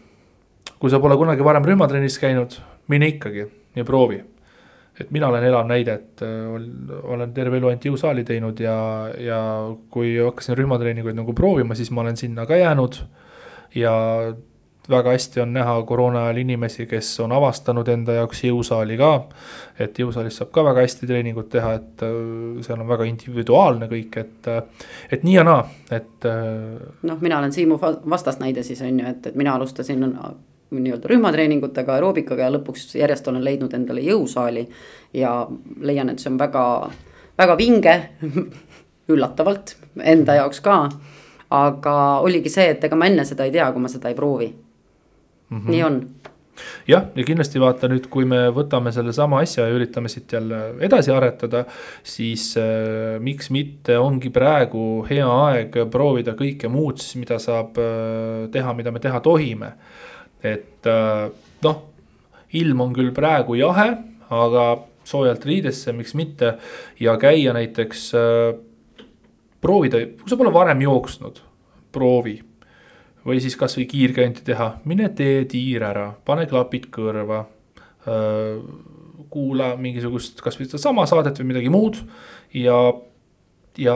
kui 0.78 0.90
sa 0.90 0.98
pole 1.00 1.16
kunagi 1.16 1.44
varem 1.44 1.64
rühmatrennis 1.64 2.18
käinud, 2.18 2.56
mine 2.88 3.08
ikkagi 3.14 3.46
ja 3.76 3.84
proovi. 3.84 4.22
et 5.00 5.10
mina 5.10 5.26
olen 5.28 5.44
elav 5.44 5.66
näide, 5.66 5.94
et 5.94 6.22
äh, 6.22 7.02
olen 7.02 7.32
terve 7.34 7.58
elu 7.58 7.66
ainult 7.66 7.84
jõusaali 7.88 8.22
teinud 8.24 8.60
ja, 8.62 8.76
ja 9.18 9.38
kui 9.90 10.14
hakkasin 10.20 10.54
rühmatreeninguid 10.58 11.18
nagu 11.18 11.34
proovima, 11.34 11.74
siis 11.74 11.90
ma 11.90 12.04
olen 12.04 12.16
sinna 12.16 12.46
ka 12.46 12.56
jäänud. 12.56 13.00
ja 13.74 13.94
väga 14.90 15.10
hästi 15.10 15.40
on 15.40 15.52
näha 15.52 15.82
koroona 15.82 16.26
ajal 16.26 16.36
inimesi, 16.36 16.86
kes 16.86 17.08
on 17.20 17.32
avastanud 17.32 17.88
enda 17.88 18.20
jaoks 18.20 18.44
jõusaali 18.44 18.96
ka. 19.00 19.10
et 19.78 19.98
jõusaalis 19.98 20.38
saab 20.38 20.54
ka 20.54 20.64
väga 20.64 20.86
hästi 20.86 21.10
treeningut 21.10 21.50
teha, 21.50 21.74
et 21.74 22.06
äh, 22.06 22.62
seal 22.62 22.80
on 22.80 22.88
väga 22.88 23.10
individuaalne 23.10 23.90
kõik, 23.90 24.22
et, 24.22 24.48
äh, 24.48 24.88
et 25.10 25.26
nii 25.26 25.38
ja 25.40 25.44
naa, 25.44 25.66
et. 25.90 26.30
Noh, 27.02 27.18
mina 27.20 27.42
olen 27.42 27.52
Siimu 27.52 27.80
vastasnäide 27.82 28.62
siis 28.62 28.82
on 28.82 29.00
ju, 29.00 29.06
et, 29.10 29.26
et 29.26 29.34
mina 29.34 29.58
alustasin 29.58 30.06
nii-öelda 30.82 31.08
rühmatreeningutega, 31.10 31.94
aeroobikaga 31.94 32.46
ja 32.46 32.52
lõpuks 32.54 32.94
järjest 32.98 33.28
olen 33.28 33.44
leidnud 33.44 33.74
endale 33.74 34.00
jõusaali. 34.04 34.68
ja 35.14 35.46
leian, 35.80 36.10
et 36.10 36.18
see 36.18 36.30
on 36.32 36.38
väga, 36.38 36.64
väga 37.38 37.58
vinge 37.58 37.96
üllatavalt 39.14 39.76
enda 40.02 40.34
jaoks 40.40 40.60
ka 40.60 40.78
aga 41.54 41.94
oligi 42.24 42.52
see, 42.52 42.72
et 42.74 42.84
ega 42.84 42.98
ma 42.98 43.08
enne 43.10 43.24
seda 43.28 43.46
ei 43.46 43.54
tea, 43.54 43.70
kui 43.72 43.82
ma 43.82 43.90
seda 43.92 44.10
ei 44.10 44.18
proovi 44.18 44.48
mm. 44.48 45.58
-hmm. 45.58 45.70
nii 45.70 45.82
on 45.82 45.98
jah, 46.88 47.06
ja 47.14 47.24
kindlasti 47.26 47.60
vaata 47.60 47.88
nüüd, 47.90 48.06
kui 48.10 48.24
me 48.28 48.48
võtame 48.54 48.92
sellesama 48.94 49.40
asja 49.42 49.66
ja 49.68 49.74
üritame 49.74 50.08
siit 50.08 50.32
jälle 50.32 50.60
edasi 50.80 51.10
aretada, 51.10 51.64
siis 52.02 52.54
äh, 52.60 53.20
miks 53.20 53.50
mitte 53.50 53.98
ongi 53.98 54.30
praegu 54.30 55.04
hea 55.10 55.28
aeg 55.46 55.78
proovida 55.90 56.36
kõike 56.38 56.68
muud 56.68 57.02
mida 57.20 57.38
saab 57.38 57.78
äh, 57.78 58.50
teha, 58.50 58.74
mida 58.74 58.90
me 58.90 59.00
teha 59.00 59.20
tohime. 59.20 59.72
Et 60.44 60.88
äh, 60.90 61.28
noh, 61.64 61.82
ilm 62.54 62.84
on 62.84 62.94
küll 62.96 63.12
praegu 63.16 63.56
jahe, 63.58 63.88
aga 64.34 64.66
soojalt 65.04 65.44
riidesse, 65.44 65.92
miks 65.96 66.14
mitte 66.16 66.54
ja 67.00 67.16
käia 67.20 67.54
näiteks 67.56 68.06
äh, 68.18 68.56
proovida, 69.64 70.02
kui 70.20 70.30
sa 70.30 70.38
pole 70.40 70.52
varem 70.54 70.82
jooksnud, 70.84 71.40
proovi 71.94 72.38
või 73.24 73.40
siis 73.40 73.56
kasvõi 73.56 73.86
kiirkõndi 73.88 74.44
teha, 74.44 74.74
mine 74.84 75.08
tee 75.16 75.46
tiir 75.48 75.86
ära, 75.86 76.10
pane 76.24 76.44
klapid 76.50 76.90
kõrva. 76.92 77.46
kuula 79.32 79.70
mingisugust, 79.80 80.42
kasvõi 80.44 80.66
sedasama 80.66 81.06
saadet 81.08 81.38
või 81.40 81.46
midagi 81.48 81.70
muud 81.72 81.96
ja, 82.52 82.76
ja 83.80 83.94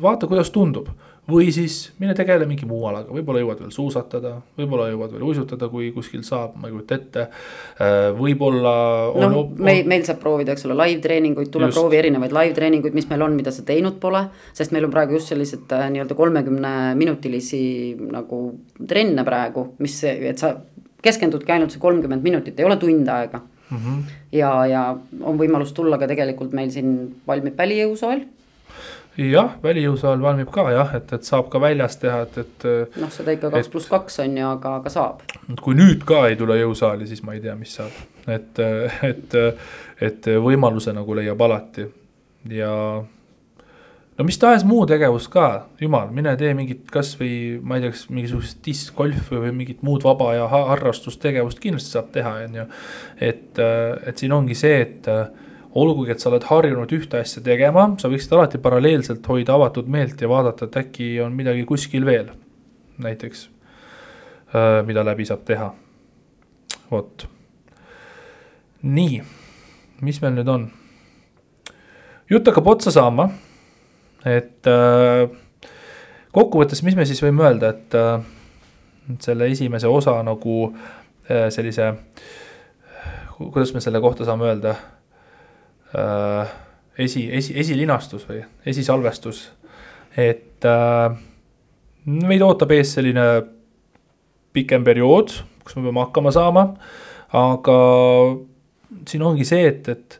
vaata, 0.00 0.26
kuidas 0.26 0.48
tundub 0.50 0.88
või 1.30 1.50
siis 1.54 1.76
mine 2.02 2.14
tegele 2.18 2.46
mingi 2.48 2.66
muu 2.68 2.82
alaga, 2.90 3.12
võib-olla 3.14 3.42
jõuad 3.42 3.62
veel 3.62 3.72
suusatada, 3.74 4.34
võib-olla 4.58 4.88
jõuad 4.90 5.14
veel 5.14 5.26
uisutada, 5.30 5.68
kui 5.72 5.90
kuskil 5.94 6.24
saab, 6.26 6.56
ma 6.60 6.68
ei 6.68 6.74
kujuta 6.74 6.98
ette. 6.98 7.26
Äh, 7.80 8.08
võib-olla. 8.18 8.74
noh, 9.20 9.52
meil, 9.58 9.86
meil 9.90 10.06
saab 10.08 10.20
proovida, 10.22 10.56
eks 10.56 10.66
ole, 10.68 10.78
live 10.82 11.02
treeninguid, 11.04 11.52
tule 11.52 11.70
just. 11.70 11.78
proovi 11.78 12.00
erinevaid 12.00 12.34
live 12.36 12.56
treeninguid, 12.58 12.96
mis 12.96 13.08
meil 13.10 13.26
on, 13.26 13.38
mida 13.38 13.54
sa 13.54 13.64
teinud 13.66 14.00
pole. 14.02 14.26
sest 14.56 14.74
meil 14.74 14.88
on 14.88 14.94
praegu 14.94 15.18
just 15.18 15.32
sellised 15.32 15.70
äh, 15.76 15.86
nii-öelda 15.94 16.18
kolmekümne 16.18 16.74
minutilisi 16.98 17.62
nagu 18.10 18.42
trenne 18.88 19.24
praegu, 19.26 19.70
mis, 19.78 20.00
et 20.04 20.40
sa 20.40 20.56
keskendudki 21.02 21.54
ainult 21.54 21.72
see 21.74 21.82
kolmkümmend 21.82 22.24
minutit, 22.24 22.58
ei 22.60 22.66
ole 22.68 22.76
tund 22.80 23.08
aega 23.08 23.40
mm. 23.70 23.76
-hmm. 23.76 24.02
ja, 24.32 24.50
ja 24.66 24.82
on 25.20 25.38
võimalus 25.38 25.72
tulla 25.76 25.98
ka 25.98 26.08
tegelikult 26.10 26.52
meil 26.56 26.70
siin 26.70 26.92
valmib 27.26 27.56
välijõusaal 27.58 28.24
jah, 29.18 29.54
välijõusaal 29.62 30.22
valmib 30.22 30.50
ka 30.54 30.66
jah, 30.74 30.94
et, 30.96 31.12
et 31.16 31.26
saab 31.26 31.50
ka 31.52 31.60
väljas 31.62 31.98
teha, 32.00 32.22
et, 32.26 32.38
et. 32.44 32.66
noh, 33.00 33.12
seda 33.12 33.34
ikka 33.36 33.52
kaks 33.54 33.70
pluss 33.72 33.90
kaks 33.90 34.20
on 34.24 34.36
ju, 34.38 34.48
aga, 34.54 34.74
aga 34.80 34.92
saab. 34.92 35.24
kui 35.62 35.78
nüüd 35.78 36.04
ka 36.08 36.26
ei 36.30 36.38
tule 36.40 36.58
jõusaali, 36.60 37.08
siis 37.10 37.24
ma 37.26 37.36
ei 37.36 37.44
tea, 37.44 37.56
mis 37.58 37.74
saab, 37.80 37.96
et, 38.30 38.60
et, 39.10 39.40
et 40.00 40.30
võimaluse 40.44 40.94
nagu 40.96 41.18
leiab 41.18 41.48
alati 41.48 41.88
ja 42.50 42.70
no 44.20 44.26
mis 44.28 44.38
tahes 44.40 44.64
muu 44.68 44.86
tegevus 44.88 45.28
ka, 45.32 45.48
jumal, 45.80 46.10
mine 46.14 46.32
tee 46.40 46.54
mingit 46.56 46.88
kasvõi 46.92 47.60
ma 47.64 47.78
ei 47.78 47.86
tea, 47.86 47.94
kas 47.96 48.06
mingisugust 48.12 48.62
diskgolfi 48.66 49.42
või 49.44 49.52
mingit 49.62 49.84
muud 49.86 50.04
vaba 50.06 50.32
aja 50.34 50.48
harrastustegevust 50.50 51.60
kindlasti 51.62 51.96
saab 51.96 52.10
teha, 52.14 52.34
on 52.46 52.58
ju. 52.62 52.66
et, 53.30 53.62
et 54.06 54.20
siin 54.20 54.36
ongi 54.36 54.56
see, 54.58 54.82
et 54.86 55.08
olgugi, 55.74 56.10
et 56.14 56.22
sa 56.22 56.30
oled 56.30 56.44
harjunud 56.48 56.92
ühte 56.94 57.20
asja 57.20 57.42
tegema, 57.44 57.86
sa 58.00 58.10
võiksid 58.10 58.32
alati 58.34 58.60
paralleelselt 58.62 59.26
hoida 59.30 59.54
avatud 59.54 59.90
meelt 59.90 60.20
ja 60.20 60.30
vaadata, 60.30 60.66
et 60.66 60.78
äkki 60.82 61.12
on 61.22 61.36
midagi 61.36 61.64
kuskil 61.68 62.06
veel. 62.06 62.30
näiteks, 63.00 63.48
äh, 64.54 64.82
mida 64.86 65.04
läbi 65.04 65.24
saab 65.24 65.44
teha. 65.44 65.74
vot. 66.90 67.28
nii, 68.82 69.22
mis 70.00 70.22
meil 70.22 70.34
nüüd 70.34 70.48
on? 70.48 70.70
jutt 72.30 72.46
hakkab 72.46 72.66
otsa 72.66 72.90
saama. 72.90 73.30
et 74.24 74.66
äh, 74.66 75.30
kokkuvõttes, 76.32 76.82
mis 76.82 76.96
me 76.96 77.06
siis 77.06 77.22
võime 77.22 77.46
öelda, 77.46 77.70
et 77.70 77.94
äh, 77.94 78.20
selle 79.20 79.46
esimese 79.46 79.88
osa 79.88 80.22
nagu 80.22 80.74
äh, 81.30 81.48
sellise, 81.50 81.94
kuidas 83.38 83.74
me 83.74 83.80
selle 83.80 84.00
kohta 84.00 84.26
saame 84.26 84.50
öelda 84.50 84.74
äh,. 85.94 86.52
esi, 87.00 87.24
esi, 87.32 87.54
esilinastus 87.56 88.26
või 88.28 88.42
esisalvestus, 88.68 89.46
et 90.20 90.66
äh, 90.68 91.16
meid 92.04 92.42
ootab 92.44 92.72
ees 92.76 92.94
selline 92.96 93.26
pikem 94.52 94.84
periood, 94.84 95.32
kus 95.64 95.76
me 95.76 95.86
peame 95.86 96.02
hakkama 96.02 96.32
saama, 96.34 96.66
aga 97.36 97.78
siin 99.08 99.22
ongi 99.24 99.46
see, 99.46 99.68
et, 99.70 99.88
et 99.88 100.19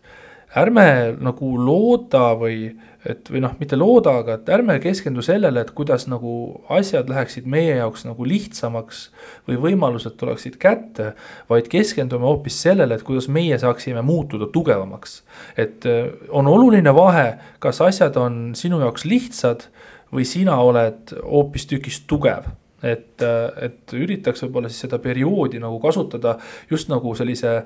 ärme 0.57 1.16
nagu 1.22 1.51
looda 1.59 2.32
või 2.38 2.70
et 3.09 3.30
või 3.32 3.40
noh, 3.40 3.55
mitte 3.57 3.78
looda, 3.80 4.18
aga 4.20 4.34
et 4.36 4.51
ärme 4.53 4.76
keskendu 4.82 5.22
sellele, 5.24 5.62
et 5.62 5.70
kuidas 5.76 6.05
nagu 6.11 6.32
asjad 6.72 7.09
läheksid 7.09 7.46
meie 7.48 7.78
jaoks 7.78 8.05
nagu 8.05 8.26
lihtsamaks 8.28 9.07
või 9.48 9.57
võimalused 9.62 10.18
tuleksid 10.20 10.59
kätte, 10.61 11.14
vaid 11.48 11.70
keskendume 11.72 12.28
hoopis 12.28 12.61
sellele, 12.66 12.98
et 12.98 13.07
kuidas 13.07 13.30
meie 13.32 13.57
saaksime 13.59 14.05
muutuda 14.05 14.51
tugevamaks. 14.53 15.22
et 15.57 15.86
äh, 15.86 16.12
on 16.28 16.46
oluline 16.46 16.94
vahe, 16.94 17.38
kas 17.59 17.80
asjad 17.80 18.16
on 18.20 18.51
sinu 18.55 18.80
jaoks 18.84 19.05
lihtsad 19.05 19.68
või 20.12 20.26
sina 20.26 20.61
oled 20.61 21.14
hoopistükkis 21.22 22.03
tugev 22.11 22.51
et, 22.82 23.22
et 23.61 23.94
üritaks 23.96 24.44
võib-olla 24.44 24.70
siis 24.70 24.86
seda 24.86 24.98
perioodi 25.03 25.61
nagu 25.61 25.78
kasutada 25.82 26.36
just 26.70 26.88
nagu 26.92 27.12
sellise 27.16 27.61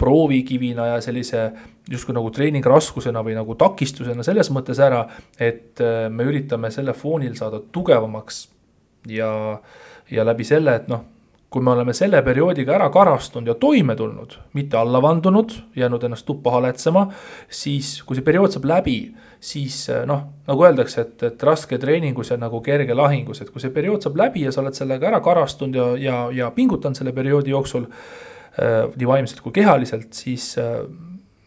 proovikivina 0.00 0.86
ja 0.94 0.98
sellise 1.04 1.44
justkui 1.90 2.16
nagu 2.16 2.32
treeningraskusena 2.32 3.22
või 3.26 3.36
nagu 3.36 3.56
takistusena 3.58 4.24
selles 4.26 4.50
mõttes 4.54 4.80
ära, 4.82 5.04
et 5.38 5.80
äh, 5.84 6.08
me 6.12 6.26
üritame 6.28 6.72
selle 6.74 6.96
foonil 6.96 7.36
saada 7.38 7.60
tugevamaks 7.72 8.44
ja, 9.10 9.32
ja 10.10 10.26
läbi 10.26 10.46
selle, 10.48 10.76
et 10.80 10.92
noh 10.92 11.08
kui 11.50 11.64
me 11.66 11.72
oleme 11.72 11.90
selle 11.96 12.20
perioodiga 12.22 12.76
ära 12.76 12.86
karastunud 12.94 13.48
ja 13.50 13.56
toime 13.58 13.96
tulnud, 13.98 14.36
mitte 14.54 14.78
alla 14.78 15.00
vandunud, 15.02 15.56
jäänud 15.76 16.04
ennast 16.06 16.26
tuppa 16.28 16.52
haletsema, 16.54 17.08
siis 17.50 17.96
kui 18.06 18.14
see 18.14 18.26
periood 18.26 18.54
saab 18.54 18.68
läbi, 18.70 18.96
siis 19.42 19.80
eh, 19.90 20.04
noh, 20.06 20.22
nagu 20.46 20.66
öeldakse, 20.66 21.02
et, 21.02 21.24
et 21.26 21.42
raske 21.42 21.78
treeningus 21.82 22.30
ja 22.30 22.38
nagu 22.38 22.62
kerge 22.62 22.94
lahingus, 22.94 23.42
et 23.42 23.50
kui 23.50 23.62
see 23.62 23.74
periood 23.74 24.06
saab 24.06 24.22
läbi 24.22 24.46
ja 24.46 24.54
sa 24.54 24.62
oled 24.62 24.78
sellega 24.78 25.10
ära 25.10 25.18
karastunud 25.26 25.74
ja, 25.74 25.88
ja, 25.98 26.20
ja 26.38 26.52
pingutanud 26.54 27.02
selle 27.02 27.16
perioodi 27.16 27.50
jooksul 27.50 27.88
äh, 27.88 28.29
nii 28.60 29.08
vaimselt 29.08 29.40
kui 29.44 29.54
kehaliselt, 29.56 30.12
siis 30.16 30.52
äh, 30.60 30.82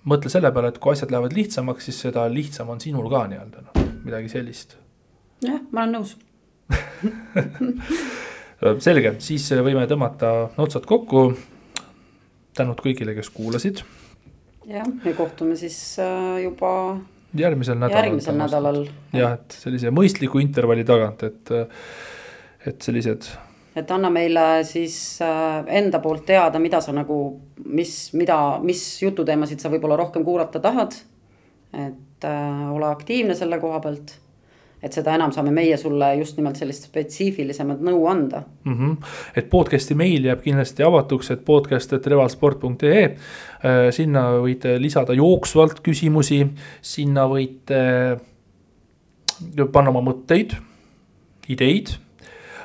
mõtle 0.10 0.32
selle 0.32 0.52
peale, 0.54 0.74
et 0.74 0.80
kui 0.82 0.96
asjad 0.96 1.12
lähevad 1.14 1.36
lihtsamaks, 1.36 1.90
siis 1.90 2.02
seda 2.08 2.26
lihtsam 2.32 2.72
on 2.74 2.82
sinul 2.84 3.10
ka 3.12 3.26
nii-öelda, 3.32 3.66
noh, 3.68 3.90
midagi 4.04 4.32
sellist. 4.32 4.78
jah, 5.44 5.60
ma 5.72 5.86
olen 5.86 6.00
nõus 6.00 6.16
selge, 8.88 9.16
siis 9.24 9.50
võime 9.60 9.86
tõmmata 9.90 10.34
otsad 10.64 10.88
kokku. 10.90 11.34
tänud 12.54 12.80
kõigile, 12.82 13.16
kes 13.18 13.30
kuulasid. 13.34 13.84
jah, 14.70 14.88
me 14.88 15.14
kohtume 15.18 15.56
siis 15.60 16.00
äh, 16.00 16.44
juba. 16.44 17.00
järgmisel 17.38 17.78
nädalal. 17.78 18.04
järgmisel 18.04 18.40
nädalal. 18.40 18.86
jah, 19.14 19.40
et 19.40 19.58
sellise 19.60 19.92
mõistliku 19.92 20.42
intervalli 20.42 20.86
tagant, 20.88 21.24
et, 21.24 21.56
et 22.66 22.82
sellised. 22.82 23.34
Et 23.76 23.92
anna 23.92 24.10
meile 24.14 24.64
siis 24.68 24.96
äh, 25.22 25.64
enda 25.80 26.00
poolt 26.00 26.26
teada, 26.26 26.60
mida 26.62 26.82
sa 26.82 26.94
nagu, 26.96 27.20
mis, 27.66 27.96
mida, 28.18 28.40
mis 28.64 28.84
jututeemasid 29.02 29.64
sa 29.64 29.72
võib-olla 29.74 29.98
rohkem 30.00 30.26
kuulata 30.26 30.62
tahad. 30.64 30.98
et 31.74 32.26
äh, 32.26 32.74
ole 32.74 32.86
aktiivne 32.86 33.36
selle 33.36 33.58
koha 33.60 33.80
pealt 33.82 34.20
et 34.84 34.94
seda 34.94 35.14
enam 35.16 35.32
saame 35.32 35.54
meie 35.56 35.78
sulle 35.80 36.10
just 36.20 36.38
nimelt 36.38 36.60
sellist 36.60 36.90
spetsiifilisemat 36.90 37.82
nõu 37.88 38.04
anda 38.12 38.44
mm. 38.66 38.74
-hmm. 38.74 38.98
et 39.40 39.50
podcast'i 39.50 39.96
meil 39.96 40.28
jääb 40.28 40.44
kindlasti 40.44 40.84
avatuks, 40.84 41.32
et 41.32 41.46
podcast, 41.46 41.94
et 41.94 42.08
revalsport.ee. 42.08 43.04
Äh, 43.04 43.90
sinna 43.96 44.28
võite 44.44 44.76
lisada 44.82 45.14
jooksvalt 45.14 45.80
küsimusi, 45.82 46.44
sinna 46.82 47.26
võite 47.32 47.82
äh, 48.20 49.68
panna 49.72 49.90
oma 49.90 50.04
mõtteid, 50.12 50.58
ideid 51.48 51.96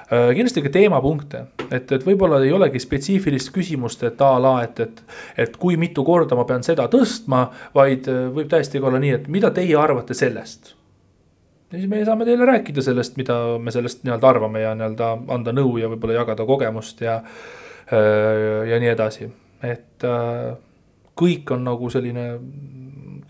kindlasti 0.08 0.62
ka 0.64 0.70
teemapunkte, 0.72 1.42
et, 1.68 1.90
et 1.92 2.04
võib-olla 2.06 2.38
ei 2.44 2.52
olegi 2.56 2.80
spetsiifilist 2.80 3.52
küsimust, 3.52 4.06
et 4.08 4.22
a 4.24 4.30
la, 4.40 4.54
et, 4.64 4.80
et, 4.80 5.02
et 5.44 5.58
kui 5.60 5.76
mitu 5.76 6.04
korda 6.06 6.38
ma 6.38 6.46
pean 6.48 6.64
seda 6.64 6.88
tõstma, 6.88 7.44
vaid 7.76 8.08
võib 8.08 8.48
täiesti 8.48 8.80
olla 8.80 9.02
nii, 9.02 9.14
et 9.18 9.28
mida 9.32 9.52
teie 9.52 9.76
arvate 9.76 10.16
sellest 10.16 10.72
ja 11.72 11.78
siis 11.78 11.88
me 11.90 12.04
saame 12.04 12.24
teile 12.24 12.46
rääkida 12.48 12.82
sellest, 12.82 13.16
mida 13.20 13.36
me 13.60 13.72
sellest 13.74 14.04
nii-öelda 14.04 14.28
arvame 14.28 14.62
ja 14.62 14.74
nii-öelda 14.76 15.10
anda 15.34 15.52
nõu 15.52 15.76
ja 15.80 15.90
võib-olla 15.92 16.22
jagada 16.22 16.46
kogemust 16.48 17.02
ja. 17.04 17.20
Äh, 17.92 18.68
ja 18.68 18.78
nii 18.80 18.90
edasi, 18.92 19.30
et 19.64 20.04
äh, 20.04 20.56
kõik 21.16 21.54
on 21.54 21.64
nagu 21.64 21.88
selline, 21.92 22.26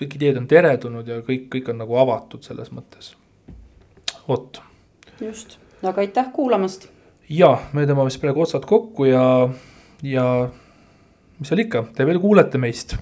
kõik 0.01 0.17
ideed 0.19 0.41
on 0.41 0.49
teretulnud 0.51 1.07
ja 1.07 1.21
kõik, 1.27 1.47
kõik 1.53 1.71
on 1.71 1.79
nagu 1.85 1.99
avatud 2.03 2.43
selles 2.47 2.73
mõttes. 2.75 3.13
vot. 4.29 4.61
just, 5.21 5.59
aga 5.83 6.05
aitäh 6.05 6.33
kuulamast. 6.35 6.89
ja, 7.29 7.53
me 7.73 7.87
tõmbame 7.87 8.13
siis 8.13 8.23
praegu 8.23 8.43
otsad 8.43 8.67
kokku 8.69 9.09
ja, 9.09 9.25
ja 10.03 10.27
mis 11.39 11.51
seal 11.51 11.65
ikka, 11.65 11.85
te 11.95 12.07
veel 12.09 12.21
kuulete 12.23 12.59
meist 12.59 12.97